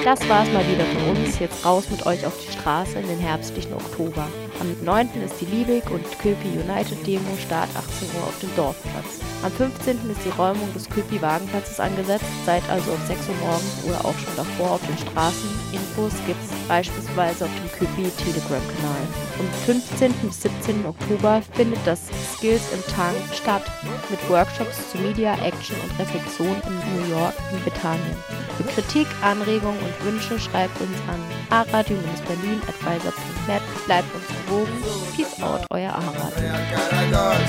Das 0.04 0.28
war's 0.30 0.50
mal 0.52 0.66
wieder 0.72 0.86
von 0.86 1.18
uns. 1.18 1.40
Jetzt 1.40 1.66
raus 1.66 1.90
mit 1.90 2.06
euch 2.06 2.26
auf 2.26 2.38
die 2.46 2.52
Straße 2.54 3.00
in 3.00 3.08
den 3.08 3.20
herbstlichen 3.20 3.74
Oktober. 3.74 4.30
Am 4.60 4.76
9. 4.84 5.10
ist 5.24 5.40
die 5.40 5.46
Liebig 5.46 5.88
und 5.92 6.04
Köpi 6.20 6.48
United 6.48 7.06
Demo, 7.06 7.38
Start 7.46 7.70
18 7.76 8.08
Uhr 8.18 8.24
auf 8.24 8.40
dem 8.40 8.50
Dorfplatz. 8.56 9.20
Am 9.44 9.52
15. 9.52 10.10
ist 10.10 10.26
die 10.26 10.30
Räumung 10.30 10.74
des 10.74 10.90
Köpi 10.90 11.22
Wagenplatzes 11.22 11.80
angesetzt, 11.80 12.26
seid 12.44 12.68
also 12.70 12.92
um 12.92 13.06
6 13.06 13.30
Uhr 13.30 13.36
morgens 13.36 13.84
oder 13.86 14.04
auch 14.04 14.18
schon 14.18 14.36
davor 14.36 14.72
auf 14.72 14.82
den 14.88 14.98
Straßen. 14.98 15.48
Infos 15.74 16.14
gibt's 16.26 16.50
beispielsweise 16.68 17.46
auf 17.46 17.52
dem 17.52 17.70
Köpi 17.78 18.10
Telegram-Kanal. 18.18 19.06
Am 19.40 19.48
15. 19.68 20.12
bis 20.24 20.42
17. 20.42 20.88
Oktober 20.88 21.44
findet 21.54 21.86
das 21.86 22.10
Skills 22.36 22.64
im 22.74 22.82
Tank 22.94 23.16
statt, 23.34 23.62
mit 24.10 24.28
Workshops 24.28 24.90
zu 24.92 24.98
Media, 24.98 25.36
Action 25.46 25.76
und 25.84 26.00
Reflexion 26.00 26.60
in 26.66 26.74
New 26.96 27.06
York 27.16 27.36
und 27.52 27.64
Britannien. 27.64 28.18
Für 28.58 28.64
Kritik, 28.64 29.06
Anregungen 29.22 29.80
und 29.80 30.04
Wünsche 30.04 30.40
schreibt 30.40 30.82
uns 30.82 30.98
an 31.08 31.22
aradio-berlin.advisor.net. 31.52 33.62
Bleibt 33.86 34.16
uns 34.16 34.26
gewogen. 34.48 34.82
Peace 35.16 35.44
out, 35.44 35.62
euer 35.74 35.90
Arat. 35.90 36.34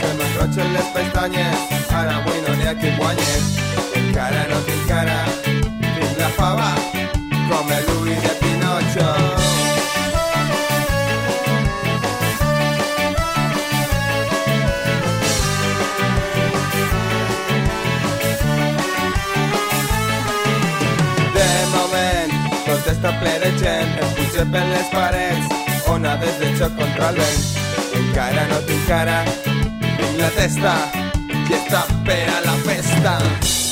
Enrochen 0.09 0.73
les 0.73 0.89
pestañes, 0.95 1.59
ara 1.93 2.17
avui 2.17 2.41
no 2.47 2.55
n'hi 2.57 2.67
ha 2.67 2.75
qui 2.75 2.91
guanyi. 2.97 3.35
Encara 3.95 4.43
no 4.51 4.59
tinc 4.67 4.87
cara, 4.89 5.19
tinc 5.45 6.19
la 6.19 6.29
fava, 6.39 6.71
com 7.51 7.71
el 7.77 7.85
Louis 7.89 8.21
de 8.23 8.33
Pinocho. 8.41 9.11
De 21.37 21.49
moment, 21.77 22.37
tot 22.67 22.93
està 22.95 23.15
ple 23.21 23.39
de 23.45 23.55
gent, 23.63 23.97
em 24.03 24.15
puja 24.19 24.45
per 24.53 24.67
les 24.75 24.93
parets, 24.97 25.68
ona 25.89 26.17
desde 26.17 26.69
contra 26.77 27.11
el 27.11 28.13
cara 28.15 28.47
no 28.49 28.59
t'encara, 28.67 29.25
tinc 29.45 30.19
la 30.19 30.31
testa 30.31 30.75
y 31.49 31.55
et 31.55 31.69
tapera 31.69 32.41
la 32.45 32.57
festa. 32.67 33.68